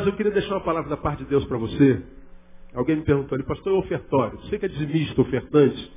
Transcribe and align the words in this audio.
Mas 0.00 0.06
eu 0.06 0.14
queria 0.14 0.32
deixar 0.32 0.54
uma 0.54 0.62
palavra 0.62 0.88
da 0.88 0.96
parte 0.96 1.24
de 1.24 1.28
Deus 1.28 1.44
para 1.44 1.58
você. 1.58 2.02
Alguém 2.72 2.96
me 2.96 3.02
perguntou 3.02 3.36
ali, 3.36 3.44
pastor, 3.44 3.74
é 3.74 3.76
ofertório. 3.76 4.38
Você 4.40 4.58
que 4.58 4.64
é 4.64 4.68
dizimista, 4.68 5.20
ofertante. 5.20 5.92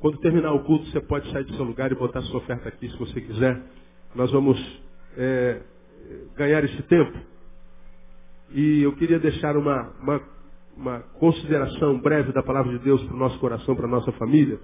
Quando 0.00 0.18
terminar 0.18 0.52
o 0.54 0.64
culto, 0.64 0.86
você 0.86 1.00
pode 1.00 1.30
sair 1.30 1.44
do 1.44 1.54
seu 1.54 1.64
lugar 1.64 1.92
e 1.92 1.94
botar 1.94 2.20
sua 2.22 2.38
oferta 2.38 2.68
aqui, 2.68 2.90
se 2.90 2.98
você 2.98 3.20
quiser. 3.20 3.62
Nós 4.12 4.32
vamos 4.32 4.58
é, 5.16 5.60
ganhar 6.34 6.64
esse 6.64 6.82
tempo. 6.82 7.16
E 8.50 8.82
eu 8.82 8.96
queria 8.96 9.20
deixar 9.20 9.56
uma, 9.56 9.88
uma, 10.02 10.20
uma 10.76 11.00
consideração 11.20 11.96
breve 12.00 12.32
da 12.32 12.42
palavra 12.42 12.76
de 12.76 12.80
Deus 12.80 13.00
para 13.04 13.14
o 13.14 13.18
nosso 13.20 13.38
coração, 13.38 13.76
para 13.76 13.86
a 13.86 13.88
nossa 13.88 14.10
família. 14.14 14.58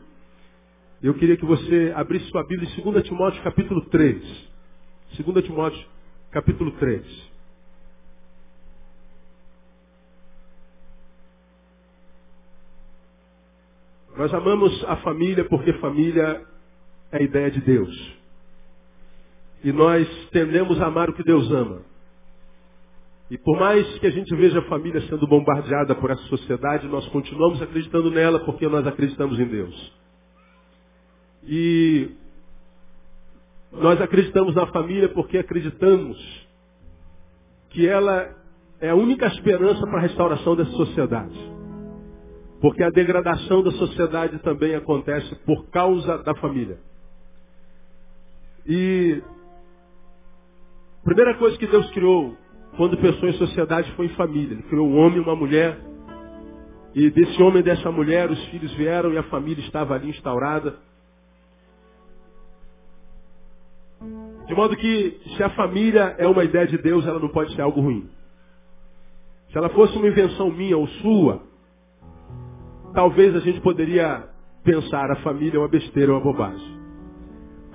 Eu 1.00 1.14
queria 1.14 1.36
que 1.36 1.47
você 1.47 1.92
abrisse 1.94 2.27
sua 2.27 2.42
Bíblia 2.42 2.69
em 2.69 2.83
2 2.83 3.05
Timóteo 3.05 3.41
capítulo 3.44 3.83
3. 3.83 4.50
2 5.16 5.44
Timóteo 5.44 5.86
capítulo 6.33 6.72
3. 6.72 7.33
Nós 14.16 14.32
amamos 14.32 14.84
a 14.84 14.96
família 14.96 15.44
porque 15.44 15.72
família 15.74 16.44
é 17.10 17.18
a 17.18 17.22
ideia 17.22 17.50
de 17.50 17.60
Deus. 17.60 18.14
E 19.64 19.72
nós 19.72 20.06
tendemos 20.30 20.80
a 20.80 20.86
amar 20.86 21.10
o 21.10 21.14
que 21.14 21.24
Deus 21.24 21.50
ama. 21.50 21.82
E 23.30 23.38
por 23.38 23.58
mais 23.58 23.86
que 23.98 24.06
a 24.06 24.10
gente 24.10 24.34
veja 24.36 24.58
a 24.58 24.68
família 24.68 25.00
sendo 25.08 25.26
bombardeada 25.26 25.94
por 25.94 26.10
essa 26.10 26.22
sociedade, 26.24 26.86
nós 26.86 27.06
continuamos 27.08 27.60
acreditando 27.60 28.10
nela 28.10 28.40
porque 28.40 28.68
nós 28.68 28.86
acreditamos 28.86 29.38
em 29.40 29.46
Deus. 29.46 29.92
E 31.42 32.10
nós 33.72 34.00
acreditamos 34.00 34.54
na 34.54 34.66
família 34.68 35.08
porque 35.08 35.38
acreditamos 35.38 36.16
que 37.70 37.88
ela 37.88 38.32
é 38.80 38.90
a 38.90 38.94
única 38.94 39.26
esperança 39.26 39.80
para 39.86 39.98
a 39.98 40.02
restauração 40.02 40.54
dessa 40.54 40.70
sociedade. 40.72 41.53
Porque 42.64 42.82
a 42.82 42.88
degradação 42.88 43.62
da 43.62 43.70
sociedade 43.72 44.38
também 44.38 44.74
acontece 44.74 45.34
por 45.44 45.68
causa 45.68 46.16
da 46.22 46.34
família. 46.36 46.78
E 48.66 49.22
a 51.02 51.04
primeira 51.04 51.34
coisa 51.34 51.58
que 51.58 51.66
Deus 51.66 51.90
criou 51.90 52.34
quando 52.78 52.96
pensou 52.96 53.28
em 53.28 53.34
sociedade 53.34 53.92
foi 53.92 54.06
em 54.06 54.14
família. 54.14 54.54
Ele 54.54 54.62
criou 54.62 54.88
um 54.88 54.96
homem 54.96 55.18
e 55.18 55.20
uma 55.20 55.36
mulher. 55.36 55.78
E 56.94 57.10
desse 57.10 57.42
homem 57.42 57.60
e 57.60 57.64
dessa 57.64 57.92
mulher 57.92 58.30
os 58.30 58.42
filhos 58.46 58.72
vieram 58.76 59.12
e 59.12 59.18
a 59.18 59.24
família 59.24 59.62
estava 59.62 59.92
ali 59.92 60.08
instaurada. 60.08 60.74
De 64.47 64.54
modo 64.54 64.74
que 64.74 65.20
se 65.36 65.42
a 65.42 65.50
família 65.50 66.16
é 66.16 66.26
uma 66.26 66.44
ideia 66.44 66.66
de 66.66 66.78
Deus, 66.78 67.06
ela 67.06 67.20
não 67.20 67.28
pode 67.28 67.54
ser 67.54 67.60
algo 67.60 67.82
ruim. 67.82 68.08
Se 69.53 69.58
ela 69.58 69.69
fosse 69.69 69.94
uma 69.98 70.08
invenção 70.08 70.50
minha 70.50 70.78
ou 70.78 70.88
sua, 70.88 71.53
talvez 72.94 73.34
a 73.34 73.41
gente 73.41 73.60
poderia 73.60 74.25
pensar 74.62 75.10
a 75.10 75.16
família 75.16 75.59
é 75.59 75.60
uma 75.60 75.69
besteira, 75.69 76.12
é 76.12 76.15
uma 76.15 76.22
bobagem. 76.22 76.78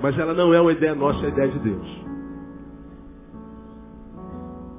Mas 0.02 0.18
ela 0.18 0.34
não 0.34 0.54
é 0.54 0.62
uma 0.62 0.72
ideia 0.72 0.96
nossa, 0.96 1.24
é 1.24 1.26
a 1.26 1.30
ideia 1.30 1.50
de 1.50 1.60
Deus. 1.60 2.06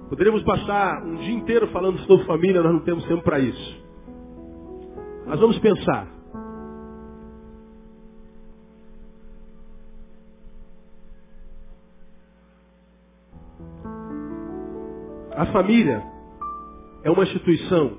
Poderíamos 0.09 0.43
passar 0.43 1.05
um 1.05 1.17
dia 1.17 1.35
inteiro 1.35 1.69
falando 1.69 1.99
sobre 2.01 2.27
família, 2.27 2.63
nós 2.63 2.73
não 2.73 2.81
temos 2.81 3.05
tempo 3.05 3.23
para 3.23 3.39
isso. 3.39 3.85
Mas 5.27 5.39
vamos 5.39 5.59
pensar. 5.61 6.09
A 15.33 15.47
família 15.53 16.03
é 17.05 17.11
uma 17.11 17.23
instituição 17.23 17.99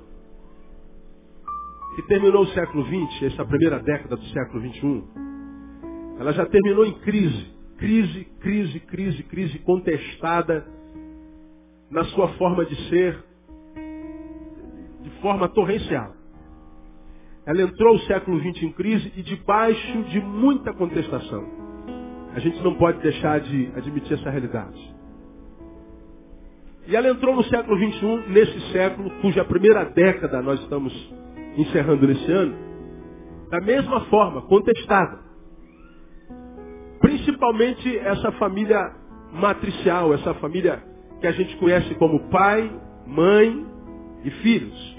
que 1.94 2.02
terminou 2.02 2.42
o 2.42 2.46
século 2.48 2.84
XX, 2.84 3.22
essa 3.32 3.44
primeira 3.44 3.78
década 3.80 4.16
do 4.16 4.24
século 4.26 4.60
XXI, 4.66 5.04
ela 6.18 6.32
já 6.32 6.46
terminou 6.46 6.86
em 6.86 6.92
crise. 7.00 7.52
Crise, 7.76 8.24
crise, 8.40 8.80
crise, 8.80 9.22
crise 9.24 9.58
contestada 9.60 10.64
na 11.90 12.04
sua 12.04 12.28
forma 12.34 12.64
de 12.64 12.76
ser, 12.88 13.18
de 15.02 15.10
forma 15.20 15.48
torrencial. 15.48 16.14
Ela 17.44 17.62
entrou 17.62 17.96
o 17.96 18.00
século 18.00 18.38
XX 18.38 18.62
em 18.62 18.72
crise 18.72 19.12
e 19.16 19.22
debaixo 19.22 20.02
de 20.04 20.20
muita 20.20 20.72
contestação. 20.72 21.44
A 22.34 22.38
gente 22.38 22.62
não 22.62 22.76
pode 22.76 23.00
deixar 23.00 23.40
de 23.40 23.70
admitir 23.76 24.14
essa 24.14 24.30
realidade. 24.30 24.94
E 26.86 26.96
ela 26.96 27.08
entrou 27.08 27.34
no 27.34 27.44
século 27.44 27.76
XXI, 27.76 28.30
nesse 28.30 28.72
século, 28.72 29.10
cuja 29.20 29.44
primeira 29.44 29.84
década 29.86 30.40
nós 30.40 30.60
estamos 30.60 30.92
encerrando 31.56 32.06
nesse 32.06 32.30
ano, 32.30 32.54
da 33.50 33.60
mesma 33.60 34.00
forma, 34.06 34.42
contestada. 34.42 35.20
Principalmente 37.00 37.98
essa 37.98 38.32
família 38.32 38.94
matricial, 39.32 40.14
essa 40.14 40.34
família 40.34 40.82
que 41.20 41.26
a 41.26 41.32
gente 41.32 41.56
conhece 41.56 41.94
como 41.96 42.28
pai, 42.30 42.70
mãe 43.06 43.66
e 44.24 44.30
filhos. 44.30 44.96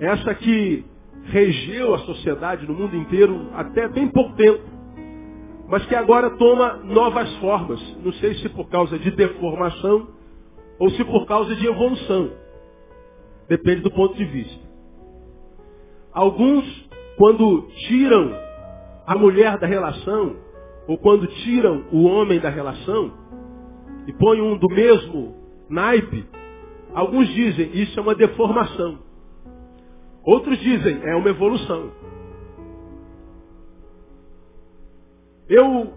Essa 0.00 0.34
que 0.34 0.84
regeu 1.24 1.94
a 1.94 1.98
sociedade 2.00 2.66
no 2.66 2.74
mundo 2.74 2.96
inteiro 2.96 3.48
até 3.54 3.88
bem 3.88 4.08
pouco 4.08 4.34
tempo, 4.36 4.62
mas 5.68 5.84
que 5.86 5.94
agora 5.94 6.30
toma 6.30 6.74
novas 6.84 7.34
formas. 7.36 7.80
Não 8.04 8.12
sei 8.14 8.34
se 8.34 8.48
por 8.50 8.68
causa 8.68 8.98
de 8.98 9.10
deformação 9.10 10.08
ou 10.78 10.90
se 10.90 11.04
por 11.04 11.26
causa 11.26 11.54
de 11.54 11.66
evolução. 11.66 12.30
Depende 13.48 13.82
do 13.82 13.90
ponto 13.90 14.14
de 14.14 14.24
vista. 14.24 14.63
Alguns, 16.14 16.64
quando 17.18 17.62
tiram 17.88 18.32
a 19.04 19.16
mulher 19.16 19.58
da 19.58 19.66
relação, 19.66 20.36
ou 20.86 20.96
quando 20.96 21.26
tiram 21.26 21.84
o 21.90 22.04
homem 22.04 22.38
da 22.38 22.48
relação, 22.48 23.12
e 24.06 24.12
põem 24.12 24.40
um 24.40 24.56
do 24.56 24.68
mesmo 24.68 25.34
naipe, 25.68 26.24
alguns 26.94 27.26
dizem 27.28 27.70
isso 27.74 27.98
é 27.98 28.02
uma 28.02 28.14
deformação. 28.14 28.98
Outros 30.24 30.58
dizem 30.60 31.00
é 31.02 31.16
uma 31.16 31.28
evolução. 31.28 31.90
Eu 35.48 35.92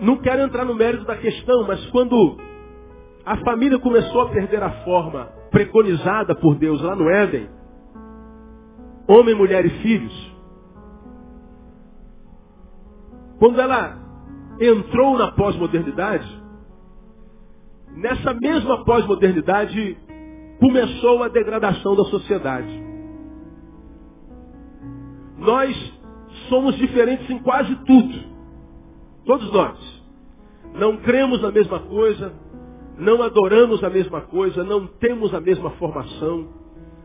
não 0.00 0.16
quero 0.18 0.42
entrar 0.42 0.64
no 0.64 0.74
mérito 0.74 1.04
da 1.04 1.16
questão, 1.16 1.66
mas 1.66 1.84
quando 1.90 2.38
a 3.24 3.36
família 3.38 3.78
começou 3.78 4.22
a 4.22 4.28
perder 4.30 4.62
a 4.62 4.84
forma 4.84 5.26
preconizada 5.50 6.34
por 6.36 6.54
Deus 6.56 6.80
lá 6.80 6.94
no 6.94 7.10
Éden, 7.10 7.55
homem, 9.08 9.34
mulher 9.34 9.64
e 9.64 9.70
filhos, 9.82 10.36
quando 13.38 13.60
ela 13.60 13.98
entrou 14.60 15.18
na 15.18 15.32
pós-modernidade, 15.32 16.42
nessa 17.94 18.34
mesma 18.34 18.84
pós-modernidade 18.84 19.96
começou 20.58 21.22
a 21.22 21.28
degradação 21.28 21.94
da 21.94 22.04
sociedade. 22.04 22.84
Nós 25.38 25.76
somos 26.48 26.76
diferentes 26.76 27.28
em 27.28 27.38
quase 27.38 27.74
tudo. 27.84 28.36
Todos 29.24 29.52
nós. 29.52 29.96
Não 30.74 30.96
cremos 30.98 31.40
na 31.42 31.50
mesma 31.50 31.80
coisa, 31.80 32.32
não 32.98 33.22
adoramos 33.22 33.82
a 33.82 33.90
mesma 33.90 34.22
coisa, 34.22 34.64
não 34.64 34.86
temos 34.86 35.34
a 35.34 35.40
mesma 35.40 35.70
formação, 35.72 36.48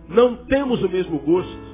não 0.07 0.35
temos 0.45 0.83
o 0.83 0.89
mesmo 0.89 1.19
gosto. 1.19 1.70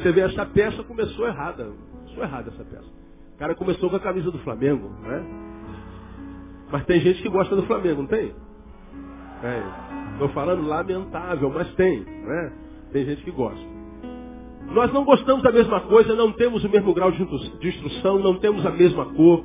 Você 0.00 0.12
vê, 0.12 0.22
essa 0.22 0.46
peça 0.46 0.82
começou 0.82 1.26
errada. 1.26 1.72
Começou 1.98 2.22
errada 2.22 2.50
essa 2.50 2.64
peça. 2.64 2.88
O 3.34 3.38
cara 3.38 3.54
começou 3.54 3.90
com 3.90 3.96
a 3.96 4.00
camisa 4.00 4.30
do 4.30 4.38
Flamengo, 4.38 4.88
né? 5.02 5.24
Mas 6.70 6.84
tem 6.86 7.00
gente 7.00 7.22
que 7.22 7.28
gosta 7.28 7.54
do 7.56 7.64
Flamengo, 7.64 8.02
não 8.02 8.08
tem? 8.08 8.32
Estou 10.12 10.28
falando 10.30 10.66
lamentável, 10.66 11.50
mas 11.50 11.72
tem, 11.74 12.00
né? 12.00 12.52
Tem 12.92 13.04
gente 13.04 13.22
que 13.24 13.30
gosta. 13.30 13.64
Nós 14.72 14.92
não 14.92 15.04
gostamos 15.04 15.42
da 15.42 15.50
mesma 15.50 15.80
coisa, 15.80 16.14
não 16.14 16.32
temos 16.32 16.62
o 16.64 16.68
mesmo 16.68 16.94
grau 16.94 17.10
de 17.10 17.22
instrução, 17.22 18.18
não 18.18 18.38
temos 18.38 18.64
a 18.64 18.70
mesma 18.70 19.06
cor, 19.06 19.44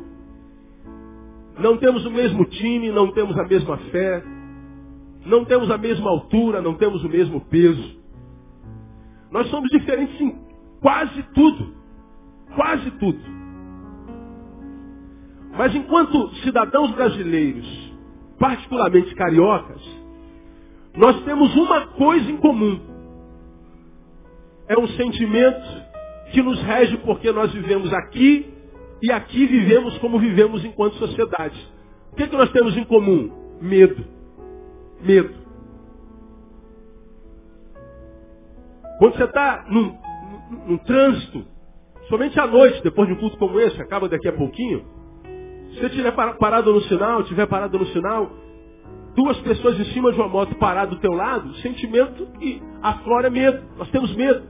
não 1.58 1.78
temos 1.78 2.06
o 2.06 2.12
mesmo 2.12 2.46
time, 2.46 2.92
não 2.92 3.12
temos 3.12 3.38
a 3.38 3.44
mesma 3.44 3.78
fé, 3.78 4.24
não 5.26 5.46
temos 5.46 5.72
a 5.72 5.78
mesma 5.78 6.10
altura, 6.10 6.62
não 6.62 6.76
temos 6.76 7.04
o 7.04 7.10
mesmo 7.10 7.42
peso. 7.42 8.00
Nós 9.32 9.50
somos 9.50 9.70
diferentes 9.72 10.20
em 10.22 10.45
Quase 10.86 11.24
tudo. 11.34 11.74
Quase 12.54 12.92
tudo. 13.00 13.20
Mas 15.58 15.74
enquanto 15.74 16.30
cidadãos 16.44 16.92
brasileiros, 16.92 17.66
particularmente 18.38 19.16
cariocas, 19.16 19.82
nós 20.96 21.24
temos 21.24 21.56
uma 21.56 21.88
coisa 21.88 22.30
em 22.30 22.38
comum. 22.38 22.80
É 24.68 24.78
um 24.78 24.88
sentimento 24.90 25.66
que 26.32 26.44
nos 26.44 26.62
rege 26.62 26.98
porque 26.98 27.32
nós 27.32 27.52
vivemos 27.52 27.92
aqui 27.92 28.54
e 29.02 29.12
aqui 29.12 29.48
vivemos 29.48 29.98
como 29.98 30.20
vivemos 30.20 30.64
enquanto 30.64 30.98
sociedade. 30.98 31.68
O 32.12 32.16
que, 32.16 32.24
é 32.24 32.28
que 32.28 32.38
nós 32.38 32.52
temos 32.52 32.78
em 32.78 32.84
comum? 32.84 33.32
Medo. 33.60 34.06
Medo. 35.02 35.34
Quando 39.00 39.18
você 39.18 39.24
está 39.24 39.66
num 39.68 40.05
num, 40.68 40.78
trânsito, 40.78 41.46
somente 42.10 42.40
à 42.40 42.48
noite, 42.48 42.82
depois 42.84 43.08
de 43.08 43.14
um 43.14 43.18
culto 43.18 43.38
como 43.38 43.60
esse, 43.60 43.82
acaba 43.82 44.10
daqui 44.10 44.28
a 44.28 44.34
pouquinho, 44.34 44.86
se 45.72 45.80
você 45.80 45.88
estiver 45.88 46.12
parado 46.12 46.74
no 46.74 46.82
sinal, 46.84 47.22
estiver 47.22 47.46
parado 47.48 47.78
no 47.78 47.86
sinal, 47.88 48.32
duas 49.16 49.38
pessoas 49.42 49.80
em 49.80 49.86
cima 49.86 50.12
de 50.12 50.20
uma 50.20 50.28
moto 50.28 50.56
parado 50.56 50.96
do 50.96 51.02
teu 51.02 51.14
lado, 51.14 51.54
sentimento 51.56 52.28
que 52.40 52.62
aflora 52.82 53.28
é 53.28 53.30
medo. 53.30 53.64
Nós 53.78 53.90
temos 53.90 54.16
medo. 54.16 54.44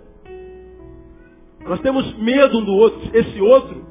Nós 1.65 1.79
temos 1.81 2.17
medo 2.17 2.59
um 2.59 2.65
do 2.65 2.73
outro. 2.73 3.09
Esse 3.13 3.41
outro, 3.41 3.85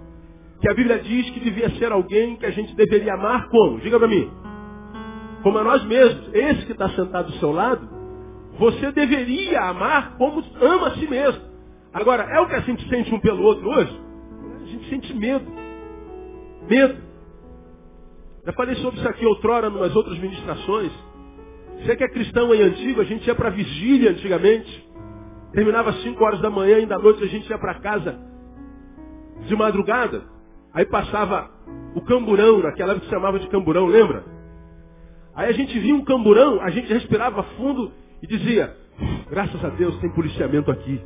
que 0.61 0.69
a 0.69 0.75
Bíblia 0.75 0.99
diz 0.99 1.31
que 1.31 1.40
devia 1.40 1.70
ser 1.70 1.90
alguém 1.90 2.37
que 2.37 2.46
a 2.46 2.50
gente 2.50 2.75
deveria 2.75 3.14
amar 3.14 3.49
como? 3.49 3.81
Diga 3.81 3.99
para 3.99 4.08
mim. 4.08 4.31
Como 5.43 5.58
a 5.58 5.64
nós 5.64 5.84
mesmos. 5.84 6.32
Esse 6.32 6.66
que 6.66 6.72
está 6.72 6.88
sentado 6.90 7.32
do 7.32 7.38
seu 7.38 7.52
lado, 7.52 7.88
você 8.58 8.93
deveria 8.93 9.61
amar 9.62 10.16
como 10.16 10.43
ama 10.61 10.88
a 10.88 10.94
si 10.94 11.06
mesmo. 11.06 11.53
Agora, 11.94 12.25
é 12.25 12.41
o 12.41 12.49
que 12.49 12.56
a 12.56 12.61
gente 12.61 12.88
sente 12.88 13.14
um 13.14 13.20
pelo 13.20 13.44
outro 13.44 13.69
hoje? 13.69 14.00
A 14.62 14.67
gente 14.67 14.88
sente 14.91 15.14
medo. 15.14 15.46
Medo. 16.69 16.96
Já 18.44 18.52
falei 18.52 18.75
sobre 18.76 18.99
isso 18.99 19.08
aqui 19.08 19.25
outrora, 19.25 19.69
umas 19.69 19.94
outras 19.94 20.19
ministrações. 20.19 20.93
Você 21.79 21.94
que 21.94 22.02
é 22.02 22.08
cristão 22.08 22.52
e 22.52 22.61
antigo, 22.61 23.00
a 23.00 23.05
gente 23.05 23.25
ia 23.26 23.35
para 23.35 23.50
vigília 23.50 24.11
antigamente. 24.11 24.91
Terminava 25.52 25.91
às 25.91 26.02
5 26.02 26.23
horas 26.25 26.41
da 26.41 26.50
manhã, 26.50 26.79
ainda 26.79 26.96
à 26.96 26.99
noite 26.99 27.23
a 27.23 27.29
gente 27.29 27.49
ia 27.49 27.58
para 27.58 27.75
casa 27.75 28.19
de 29.47 29.55
madrugada. 29.55 30.25
Aí 30.73 30.85
passava 30.85 31.49
o 31.94 32.00
camburão, 32.00 32.58
naquela 32.58 32.93
época 32.93 33.06
se 33.06 33.12
chamava 33.12 33.38
de 33.38 33.49
camburão, 33.49 33.87
lembra? 33.87 34.25
Aí 35.32 35.49
a 35.49 35.52
gente 35.52 35.79
via 35.79 35.94
um 35.94 36.05
camburão, 36.05 36.61
a 36.61 36.70
gente 36.70 36.93
respirava 36.93 37.43
fundo 37.56 37.93
e 38.20 38.26
dizia, 38.26 38.76
graças 39.31 39.64
a 39.64 39.69
Deus 39.69 39.97
tem 40.00 40.11
policiamento 40.11 40.73
aqui. 40.73 41.00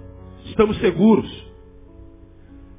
Estamos 0.48 0.78
seguros. 0.78 1.48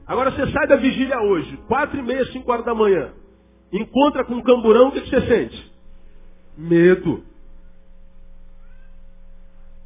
Agora 0.06 0.32
você 0.32 0.52
sai 0.52 0.68
da 0.68 0.76
vigília 0.76 1.22
hoje, 1.22 1.56
quatro 1.68 2.00
e 2.00 2.02
meia, 2.02 2.26
cinco 2.32 2.52
horas 2.52 2.66
da 2.66 2.74
manhã. 2.74 3.14
Encontra 3.72 4.26
com 4.26 4.36
um 4.36 4.42
camburão, 4.42 4.90
o 4.90 4.92
que 4.92 5.02
você 5.02 5.22
sente? 5.22 5.72
Medo. 6.58 7.24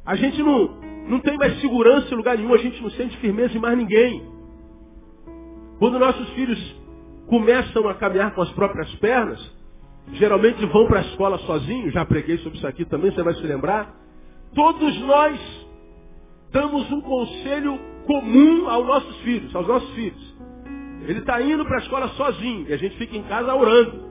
A 0.04 0.16
gente 0.16 0.42
não, 0.42 0.68
não 1.08 1.20
tem 1.20 1.36
mais 1.36 1.60
segurança 1.60 2.12
em 2.12 2.16
lugar 2.16 2.38
nenhum, 2.38 2.54
a 2.54 2.58
gente 2.58 2.82
não 2.82 2.90
sente 2.90 3.16
firmeza 3.18 3.56
em 3.56 3.60
mais 3.60 3.76
ninguém. 3.76 4.26
Quando 5.78 5.98
nossos 5.98 6.28
filhos 6.30 6.76
começam 7.26 7.86
a 7.88 7.94
caminhar 7.94 8.34
com 8.34 8.40
as 8.42 8.50
próprias 8.52 8.94
pernas, 8.96 9.40
geralmente 10.14 10.64
vão 10.66 10.86
para 10.86 11.00
a 11.00 11.02
escola 11.02 11.38
sozinhos, 11.38 11.92
já 11.92 12.04
preguei 12.04 12.38
sobre 12.38 12.58
isso 12.58 12.66
aqui 12.66 12.84
também, 12.84 13.10
você 13.10 13.22
vai 13.22 13.34
se 13.34 13.42
lembrar. 13.42 13.94
Todos 14.54 14.98
nós 15.00 15.63
damos 16.54 16.90
um 16.92 17.00
conselho 17.00 17.80
comum 18.06 18.70
aos 18.70 18.86
nossos 18.86 19.16
filhos, 19.22 19.54
aos 19.56 19.66
nossos 19.66 19.90
filhos. 19.90 20.34
Ele 21.02 21.18
está 21.18 21.42
indo 21.42 21.64
para 21.64 21.78
a 21.78 21.80
escola 21.80 22.08
sozinho 22.10 22.66
e 22.68 22.72
a 22.72 22.76
gente 22.76 22.96
fica 22.96 23.16
em 23.16 23.24
casa 23.24 23.52
orando. 23.52 24.04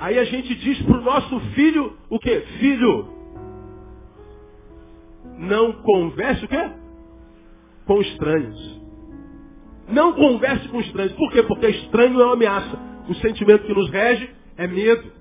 Aí 0.00 0.18
a 0.18 0.24
gente 0.24 0.52
diz 0.56 0.82
para 0.82 0.98
o 0.98 1.00
nosso 1.00 1.40
filho 1.54 1.96
o 2.10 2.18
quê? 2.18 2.44
Filho, 2.58 3.08
não 5.38 5.72
converse 5.74 6.44
o 6.44 6.48
quê? 6.48 6.70
Com 7.86 8.00
estranhos. 8.00 8.80
Não 9.88 10.12
converse 10.12 10.68
com 10.68 10.80
estranhos. 10.80 11.12
Por 11.12 11.30
quê? 11.30 11.42
Porque 11.44 11.68
estranho 11.68 12.20
é 12.20 12.24
uma 12.24 12.34
ameaça. 12.34 12.78
O 13.08 13.14
sentimento 13.14 13.64
que 13.64 13.72
nos 13.72 13.88
rege 13.90 14.28
é 14.56 14.66
medo. 14.66 15.12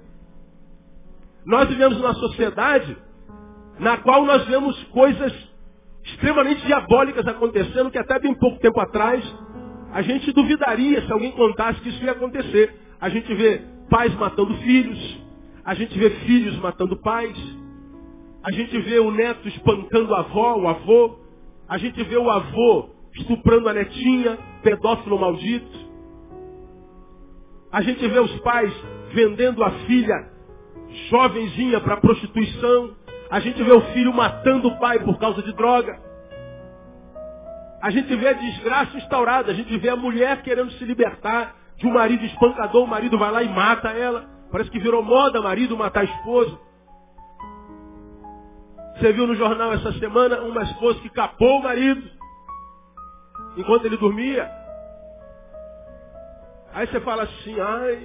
Nós 1.45 1.69
vivemos 1.69 1.97
numa 1.99 2.15
sociedade 2.15 2.97
na 3.79 3.97
qual 3.97 4.25
nós 4.25 4.45
vemos 4.47 4.83
coisas 4.85 5.56
extremamente 6.07 6.65
diabólicas 6.65 7.27
acontecendo 7.27 7.91
que 7.91 7.97
até 7.97 8.19
bem 8.19 8.33
pouco 8.35 8.59
tempo 8.59 8.79
atrás 8.79 9.23
a 9.91 10.01
gente 10.01 10.31
duvidaria 10.31 11.05
se 11.05 11.11
alguém 11.11 11.31
contasse 11.31 11.79
que 11.81 11.89
isso 11.89 12.03
ia 12.03 12.11
acontecer. 12.11 12.73
A 12.99 13.09
gente 13.09 13.33
vê 13.33 13.61
pais 13.89 14.13
matando 14.15 14.53
filhos, 14.57 15.19
a 15.63 15.73
gente 15.73 15.97
vê 15.97 16.09
filhos 16.09 16.57
matando 16.59 16.97
pais, 16.97 17.37
a 18.43 18.51
gente 18.51 18.77
vê 18.79 18.99
o 18.99 19.11
neto 19.11 19.47
espancando 19.47 20.13
a 20.15 20.19
avó, 20.19 20.57
o 20.57 20.67
avô, 20.67 21.19
a 21.67 21.77
gente 21.77 22.01
vê 22.03 22.17
o 22.17 22.29
avô 22.29 22.89
estuprando 23.15 23.67
a 23.67 23.73
netinha, 23.73 24.37
pedófilo 24.63 25.19
maldito. 25.19 25.87
A 27.71 27.81
gente 27.81 28.07
vê 28.07 28.19
os 28.19 28.39
pais 28.39 28.73
vendendo 29.13 29.63
a 29.63 29.71
filha 29.71 30.31
jovenzinha 31.09 31.79
para 31.81 31.97
prostituição. 31.97 32.95
A 33.29 33.39
gente 33.39 33.61
vê 33.61 33.71
o 33.71 33.81
filho 33.93 34.13
matando 34.13 34.69
o 34.69 34.79
pai 34.79 34.99
por 34.99 35.19
causa 35.19 35.41
de 35.41 35.53
droga. 35.53 35.99
A 37.81 37.89
gente 37.89 38.15
vê 38.15 38.29
a 38.29 38.33
desgraça 38.33 38.97
instaurada, 38.97 39.51
a 39.51 39.55
gente 39.55 39.77
vê 39.77 39.89
a 39.89 39.95
mulher 39.95 40.41
querendo 40.41 40.71
se 40.71 40.85
libertar 40.85 41.55
de 41.75 41.85
um 41.85 41.93
marido 41.93 42.25
espancador, 42.25 42.83
o 42.83 42.87
marido 42.87 43.17
vai 43.17 43.31
lá 43.31 43.43
e 43.43 43.49
mata 43.49 43.89
ela. 43.89 44.25
Parece 44.51 44.71
que 44.71 44.79
virou 44.79 45.03
moda 45.03 45.41
marido 45.41 45.77
matar 45.77 46.01
a 46.01 46.05
esposa. 46.05 46.57
Você 48.95 49.13
viu 49.13 49.27
no 49.27 49.35
jornal 49.35 49.73
essa 49.73 49.91
semana 49.93 50.41
uma 50.41 50.63
esposa 50.63 50.99
que 51.01 51.09
capou 51.09 51.59
o 51.59 51.63
marido 51.63 52.01
enquanto 53.55 53.85
ele 53.85 53.97
dormia. 53.97 54.49
Aí 56.73 56.87
você 56.87 56.99
fala 57.01 57.23
assim, 57.23 57.59
ai, 57.59 57.95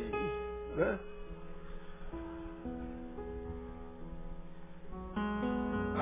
né? 0.77 0.99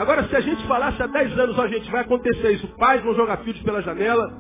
Agora, 0.01 0.27
se 0.29 0.35
a 0.35 0.41
gente 0.41 0.67
falasse 0.67 1.03
há 1.03 1.07
10 1.07 1.39
anos, 1.39 1.59
ó, 1.59 1.69
gente, 1.69 1.91
vai 1.91 2.01
acontecer 2.01 2.53
isso. 2.53 2.67
Pais 2.79 3.03
vão 3.03 3.15
jogar 3.15 3.37
filhos 3.45 3.61
pela 3.61 3.83
janela. 3.83 4.33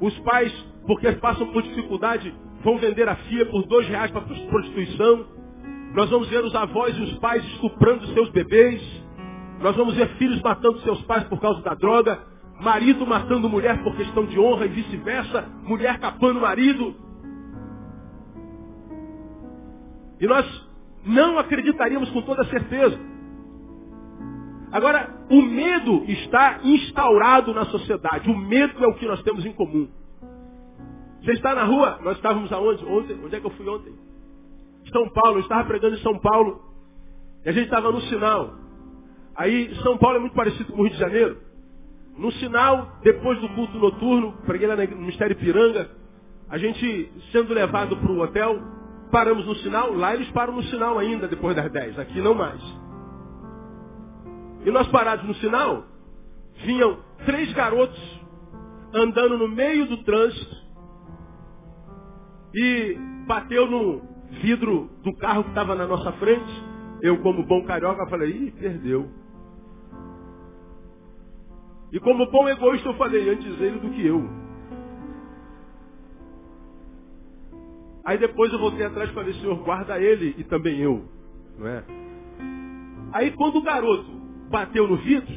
Os 0.00 0.18
pais, 0.20 0.50
porque 0.86 1.12
passam 1.12 1.48
por 1.48 1.62
dificuldade, 1.62 2.34
vão 2.64 2.78
vender 2.78 3.06
a 3.06 3.16
filha 3.16 3.44
por 3.44 3.62
dois 3.66 3.86
reais 3.88 4.10
para 4.10 4.22
prostituição. 4.22 5.26
Nós 5.92 6.08
vamos 6.08 6.30
ver 6.30 6.42
os 6.42 6.54
avós 6.54 6.96
e 6.96 7.02
os 7.02 7.18
pais 7.18 7.44
estuprando 7.44 8.06
seus 8.14 8.30
bebês. 8.30 8.80
Nós 9.60 9.76
vamos 9.76 9.94
ver 9.96 10.08
filhos 10.16 10.40
matando 10.40 10.80
seus 10.80 11.02
pais 11.02 11.24
por 11.24 11.38
causa 11.38 11.60
da 11.60 11.74
droga. 11.74 12.18
Marido 12.62 13.06
matando 13.06 13.50
mulher 13.50 13.82
por 13.82 13.94
questão 13.94 14.24
de 14.24 14.40
honra 14.40 14.64
e 14.64 14.68
vice-versa. 14.70 15.46
Mulher 15.64 15.98
capando 15.98 16.40
marido. 16.40 16.96
E 20.18 20.26
nós 20.26 20.46
não 21.04 21.38
acreditaríamos 21.38 22.08
com 22.12 22.22
toda 22.22 22.46
certeza 22.46 23.11
Agora, 24.72 25.26
o 25.28 25.42
medo 25.42 26.02
está 26.08 26.60
instaurado 26.64 27.52
na 27.52 27.66
sociedade. 27.66 28.30
O 28.30 28.36
medo 28.36 28.82
é 28.82 28.86
o 28.86 28.94
que 28.94 29.06
nós 29.06 29.22
temos 29.22 29.44
em 29.44 29.52
comum. 29.52 29.86
Você 31.22 31.32
está 31.32 31.54
na 31.54 31.64
rua? 31.64 32.00
Nós 32.02 32.16
estávamos 32.16 32.50
aonde? 32.50 32.84
Ontem? 32.86 33.20
Onde 33.22 33.36
é 33.36 33.40
que 33.40 33.46
eu 33.46 33.50
fui 33.50 33.68
ontem? 33.68 33.92
São 34.90 35.10
Paulo. 35.10 35.36
Eu 35.36 35.42
estava 35.42 35.64
pregando 35.64 35.96
em 35.96 36.00
São 36.00 36.18
Paulo. 36.18 36.62
E 37.44 37.50
a 37.50 37.52
gente 37.52 37.64
estava 37.64 37.92
no 37.92 38.00
sinal. 38.02 38.54
Aí, 39.36 39.74
São 39.82 39.98
Paulo 39.98 40.16
é 40.16 40.20
muito 40.20 40.34
parecido 40.34 40.72
com 40.72 40.80
o 40.80 40.84
Rio 40.84 40.92
de 40.92 40.98
Janeiro. 40.98 41.36
No 42.16 42.32
sinal, 42.32 42.98
depois 43.02 43.40
do 43.40 43.48
culto 43.50 43.78
noturno, 43.78 44.32
preguei 44.46 44.66
lá 44.66 44.76
no 44.76 44.96
Ministério 44.96 45.36
Piranga, 45.36 45.90
a 46.48 46.58
gente 46.58 47.10
sendo 47.30 47.54
levado 47.54 47.96
para 47.96 48.12
o 48.12 48.20
hotel, 48.20 48.60
paramos 49.10 49.46
no 49.46 49.54
sinal. 49.56 49.94
Lá 49.94 50.14
eles 50.14 50.30
param 50.30 50.54
no 50.54 50.62
sinal 50.64 50.98
ainda, 50.98 51.28
depois 51.28 51.56
das 51.56 51.70
10. 51.70 51.98
Aqui 51.98 52.20
não 52.20 52.34
mais. 52.34 52.60
E 54.64 54.70
nós 54.70 54.86
parados 54.88 55.26
no 55.26 55.34
sinal, 55.36 55.84
vinham 56.64 56.98
três 57.24 57.52
garotos 57.52 58.20
andando 58.94 59.38
no 59.38 59.48
meio 59.48 59.86
do 59.86 59.98
trânsito 60.04 60.56
e 62.54 62.96
bateu 63.26 63.70
no 63.70 64.02
vidro 64.42 64.90
do 65.02 65.14
carro 65.16 65.44
que 65.44 65.50
estava 65.50 65.74
na 65.74 65.86
nossa 65.86 66.12
frente. 66.12 66.52
Eu, 67.00 67.20
como 67.22 67.44
bom 67.44 67.64
carioca, 67.64 68.06
falei, 68.08 68.30
ih, 68.30 68.50
perdeu. 68.52 69.10
E 71.90 71.98
como 71.98 72.30
bom 72.30 72.48
egoísta, 72.48 72.88
eu 72.88 72.94
falei, 72.94 73.28
antes 73.28 73.60
ele 73.60 73.78
do 73.80 73.90
que 73.90 74.06
eu. 74.06 74.22
Aí 78.04 78.18
depois 78.18 78.52
eu 78.52 78.58
voltei 78.58 78.84
atrás 78.84 79.10
e 79.10 79.14
falei, 79.14 79.32
Senhor, 79.34 79.56
guarda 79.62 80.00
ele 80.00 80.34
e 80.38 80.44
também 80.44 80.80
eu. 80.80 81.04
Não 81.58 81.66
é? 81.66 81.84
Aí 83.12 83.30
quando 83.32 83.56
o 83.56 83.62
garoto 83.62 84.21
bateu 84.52 84.86
no 84.86 84.96
vidro, 84.98 85.34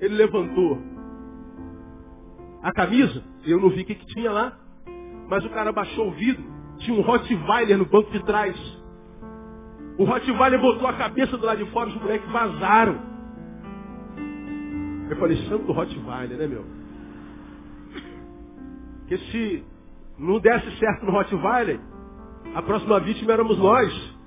ele 0.00 0.14
levantou 0.16 0.78
a 2.62 2.72
camisa, 2.72 3.24
eu 3.46 3.58
não 3.60 3.70
vi 3.70 3.82
o 3.82 3.84
que, 3.86 3.94
que 3.94 4.06
tinha 4.06 4.30
lá, 4.30 4.58
mas 5.28 5.44
o 5.44 5.50
cara 5.50 5.72
baixou 5.72 6.08
o 6.08 6.12
vidro, 6.12 6.44
tinha 6.78 6.98
um 6.98 7.02
Rottweiler 7.02 7.78
no 7.78 7.86
banco 7.86 8.10
de 8.10 8.22
trás. 8.24 8.56
O 9.96 10.04
Rottweiler 10.04 10.60
botou 10.60 10.86
a 10.86 10.92
cabeça 10.92 11.36
do 11.36 11.46
lado 11.46 11.64
de 11.64 11.70
fora, 11.70 11.88
os 11.88 11.94
moleques 11.96 12.30
vazaram. 12.30 13.00
Eu 15.08 15.16
falei, 15.16 15.36
santo 15.48 15.72
Rottweiler, 15.72 16.36
né, 16.36 16.46
meu? 16.46 16.64
Porque 18.98 19.18
se 19.30 19.64
não 20.18 20.38
desse 20.40 20.70
certo 20.78 21.06
no 21.06 21.12
Rottweiler, 21.12 21.80
a 22.54 22.62
próxima 22.62 23.00
vítima 23.00 23.32
éramos 23.32 23.56
nós. 23.58 24.17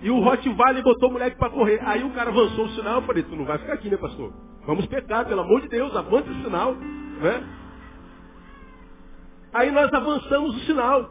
E 0.00 0.10
o 0.10 0.20
Rottweiler 0.20 0.82
botou 0.82 1.08
o 1.08 1.12
moleque 1.12 1.36
para 1.36 1.50
correr. 1.50 1.80
Aí 1.84 2.04
o 2.04 2.10
cara 2.10 2.30
avançou 2.30 2.66
o 2.66 2.70
sinal. 2.70 3.00
Eu 3.00 3.06
falei, 3.06 3.22
tu 3.24 3.34
não 3.34 3.44
vai 3.44 3.58
ficar 3.58 3.74
aqui, 3.74 3.90
né, 3.90 3.96
pastor? 3.96 4.32
Vamos 4.66 4.86
pecar, 4.86 5.26
pelo 5.26 5.40
amor 5.40 5.60
de 5.62 5.68
Deus, 5.68 5.94
avance 5.96 6.28
o 6.28 6.42
sinal. 6.44 6.74
Né? 6.74 7.44
Aí 9.52 9.70
nós 9.70 9.92
avançamos 9.92 10.56
o 10.56 10.60
sinal. 10.60 11.10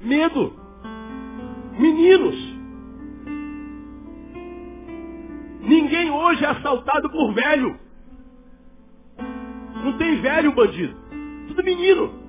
Medo. 0.00 0.54
Meninos. 1.78 2.60
Ninguém 5.60 6.10
hoje 6.10 6.44
é 6.44 6.48
assaltado 6.48 7.10
por 7.10 7.32
velho. 7.34 7.78
Não 9.84 9.96
tem 9.98 10.20
velho 10.20 10.52
bandido. 10.52 10.96
Tudo 11.48 11.62
menino. 11.62 12.20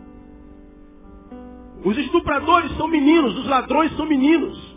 Os 1.83 1.97
estupradores 1.97 2.71
são 2.77 2.87
meninos, 2.87 3.35
os 3.39 3.47
ladrões 3.47 3.95
são 3.97 4.05
meninos. 4.05 4.70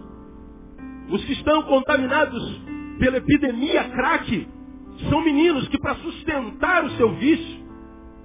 Os 1.09 1.25
que 1.25 1.33
estão 1.33 1.63
contaminados 1.63 2.63
pela 2.99 3.19
epidemia 3.19 3.85
crack 3.91 4.49
são 5.09 5.23
meninos 5.23 5.69
que 5.69 5.79
para 5.79 5.97
sustentar 5.97 6.85
o 6.85 6.91
seu 6.91 7.15
vício, 7.15 7.65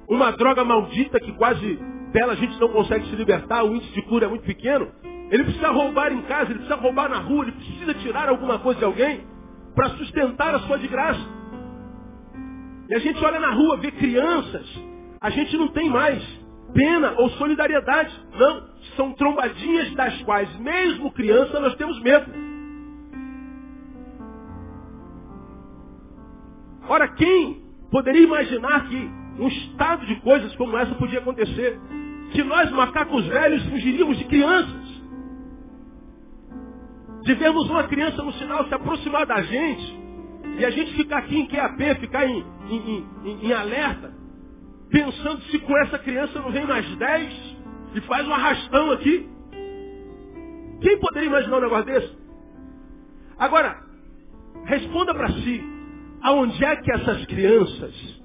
uma 0.10 0.32
droga 0.32 0.64
maldita 0.64 1.20
que 1.20 1.32
quase 1.34 1.80
dela 2.12 2.34
a 2.34 2.36
gente 2.36 2.60
não 2.60 2.70
consegue 2.70 3.06
se 3.10 3.16
libertar, 3.16 3.64
o 3.64 3.76
índice 3.76 3.94
de 3.94 4.02
cura 4.04 4.26
é 4.26 4.30
muito 4.30 4.46
pequeno, 4.46 4.88
ele 5.30 5.44
precisa 5.44 5.70
roubar 5.70 6.12
em 6.12 6.22
casa, 6.24 6.52
ele 6.52 6.60
precisa 6.60 6.76
roubar 6.76 7.10
na 7.10 7.20
rua, 7.20 7.44
ele 7.44 7.52
precisa 7.52 7.94
tirar 7.96 8.30
alguma 8.30 8.60
coisa 8.60 8.80
de 8.80 8.86
alguém 8.86 9.22
para 9.76 9.90
sustentar 9.92 10.56
a 10.56 10.60
sua 10.60 10.78
de 10.78 10.88
graça. 10.88 11.40
E 12.90 12.96
a 12.96 13.00
gente 13.00 13.24
olha 13.24 13.40
na 13.40 13.52
rua, 13.52 13.78
vê 13.78 13.92
crianças, 13.92 14.68
a 15.22 15.30
gente 15.30 15.56
não 15.58 15.68
tem 15.68 15.90
mais 15.90 16.24
pena 16.74 17.14
ou 17.18 17.30
solidariedade. 17.32 18.12
Não, 18.38 18.64
são 18.96 19.14
trombadinhas 19.14 19.92
das 19.94 20.22
quais, 20.24 20.54
mesmo 20.60 21.12
criança, 21.12 21.60
nós 21.60 21.76
temos 21.76 22.02
medo. 22.02 22.49
Ora, 26.90 27.08
quem 27.10 27.62
poderia 27.92 28.24
imaginar 28.24 28.90
que 28.90 29.12
um 29.40 29.48
estado 29.48 30.08
de 30.08 30.16
coisas 30.22 30.54
como 30.56 30.76
essa 30.76 30.96
podia 30.96 31.20
acontecer? 31.20 31.80
Que 32.32 32.44
nós, 32.44 32.72
macacos 32.72 33.28
velhos, 33.28 33.64
fugiríamos 33.70 34.18
de 34.18 34.26
crianças. 34.26 34.90
De 37.22 37.36
vermos 37.36 37.70
uma 37.70 37.84
criança 37.84 38.24
no 38.24 38.34
sinal 38.34 38.68
se 38.68 38.74
aproximar 38.74 39.28
da 39.28 39.40
gente 39.44 40.00
e 40.58 40.66
a 40.66 40.72
gente 40.72 40.96
ficar 40.96 41.20
aqui 41.20 41.40
em 41.40 41.48
QAP, 41.48 42.00
ficar 42.00 42.26
em, 42.26 42.44
em, 42.70 43.06
em, 43.24 43.46
em 43.46 43.54
alerta, 43.54 44.12
pensando 44.90 45.42
se 45.44 45.60
com 45.60 45.78
essa 45.84 46.00
criança 46.00 46.42
não 46.42 46.52
vem 46.52 46.66
mais 46.66 46.96
dez 46.98 47.56
e 47.94 48.02
faz 48.02 48.28
um 48.28 48.34
arrastão 48.34 48.92
aqui. 48.92 49.30
Quem 50.82 51.00
poderia 51.00 51.28
imaginar 51.28 51.58
um 51.58 51.62
negócio 51.62 51.86
desse? 51.86 52.18
Agora, 53.38 53.80
responda 54.66 55.14
para 55.14 55.30
si. 55.34 55.79
Aonde 56.22 56.64
é 56.64 56.76
que 56.76 56.92
essas 56.92 57.26
crianças 57.26 58.22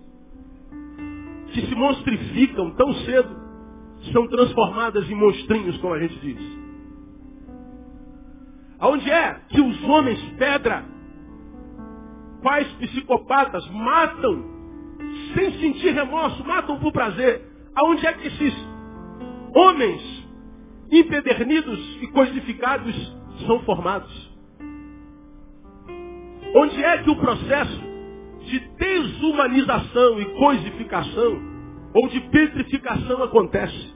que 1.53 1.67
se 1.67 1.75
monstrificam 1.75 2.71
tão 2.73 2.93
cedo 3.05 3.45
são 4.13 4.27
transformadas 4.29 5.09
em 5.09 5.15
monstrinhos, 5.15 5.77
como 5.79 5.95
a 5.95 6.01
gente 6.01 6.19
diz? 6.19 6.65
Aonde 8.79 9.11
é 9.11 9.41
que 9.49 9.61
os 9.61 9.83
homens 9.85 10.21
pedra, 10.37 10.85
quais 12.43 12.67
psicopatas, 12.73 13.67
matam 13.71 14.45
sem 15.35 15.53
sentir 15.61 15.95
remorso, 15.95 16.45
matam 16.45 16.79
por 16.81 16.93
prazer? 16.93 17.43
Aonde 17.77 18.07
é 18.07 18.13
que 18.13 18.27
esses 18.27 18.55
homens 19.55 20.29
empedernidos 20.91 21.99
e 22.03 22.09
codificados 22.09 23.17
são 23.47 23.61
formados? 23.61 24.24
Onde 26.57 26.85
é 26.85 26.99
que 26.99 27.11
o 27.11 27.17
processo 27.17 27.81
de 28.43 28.61
desumanização 28.79 30.21
e 30.21 30.25
coisificação 30.37 31.43
ou 31.93 32.09
de 32.09 32.21
petrificação 32.21 33.25
acontece? 33.25 33.93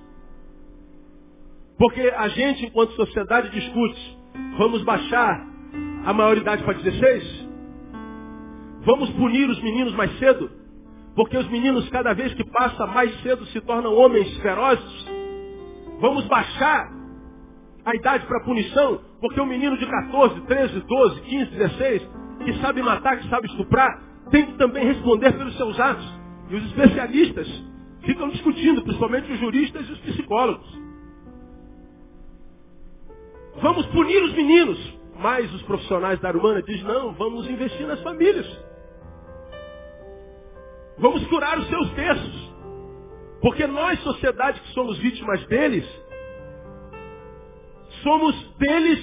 Porque 1.78 2.00
a 2.00 2.26
gente, 2.26 2.66
enquanto 2.66 2.94
sociedade, 2.94 3.50
discute, 3.50 4.18
vamos 4.58 4.82
baixar 4.82 5.46
a 6.04 6.12
maioridade 6.12 6.64
para 6.64 6.74
16? 6.74 7.48
Vamos 8.84 9.10
punir 9.10 9.48
os 9.48 9.62
meninos 9.62 9.94
mais 9.94 10.18
cedo? 10.18 10.50
Porque 11.14 11.36
os 11.36 11.48
meninos, 11.48 11.88
cada 11.90 12.12
vez 12.12 12.34
que 12.34 12.44
passa 12.44 12.88
mais 12.88 13.22
cedo, 13.22 13.46
se 13.46 13.60
tornam 13.60 13.94
homens 13.94 14.36
ferozes? 14.38 15.06
Vamos 16.00 16.26
baixar 16.26 16.90
a 17.84 17.94
idade 17.94 18.26
para 18.26 18.44
punição? 18.44 19.00
Porque 19.20 19.40
o 19.40 19.46
menino 19.46 19.78
de 19.78 19.86
14, 19.86 20.40
13, 20.40 20.80
12, 20.80 21.20
15, 21.20 21.50
16 21.52 22.17
que 22.44 22.60
sabe 22.60 22.82
matar, 22.82 23.18
que 23.18 23.28
sabe 23.28 23.46
estuprar, 23.48 24.02
tem 24.30 24.46
que 24.46 24.58
também 24.58 24.84
responder 24.84 25.32
pelos 25.32 25.56
seus 25.56 25.78
atos. 25.78 26.18
E 26.50 26.56
os 26.56 26.64
especialistas 26.66 27.48
ficam 28.02 28.28
discutindo, 28.30 28.82
principalmente 28.82 29.32
os 29.32 29.38
juristas 29.38 29.88
e 29.88 29.92
os 29.92 29.98
psicólogos. 30.00 30.78
Vamos 33.60 33.86
punir 33.86 34.22
os 34.22 34.34
meninos. 34.34 34.98
Mas 35.18 35.52
os 35.52 35.62
profissionais 35.62 36.20
da 36.20 36.28
Arumana 36.28 36.62
dizem, 36.62 36.84
não, 36.84 37.12
vamos 37.12 37.48
investir 37.50 37.86
nas 37.86 38.00
famílias. 38.02 38.46
Vamos 40.96 41.26
curar 41.26 41.58
os 41.58 41.68
seus 41.68 41.90
textos. 41.90 42.54
Porque 43.40 43.66
nós, 43.66 44.00
sociedade 44.00 44.60
que 44.60 44.72
somos 44.72 44.96
vítimas 44.98 45.44
deles, 45.46 45.84
somos 48.02 48.34
deles 48.58 49.00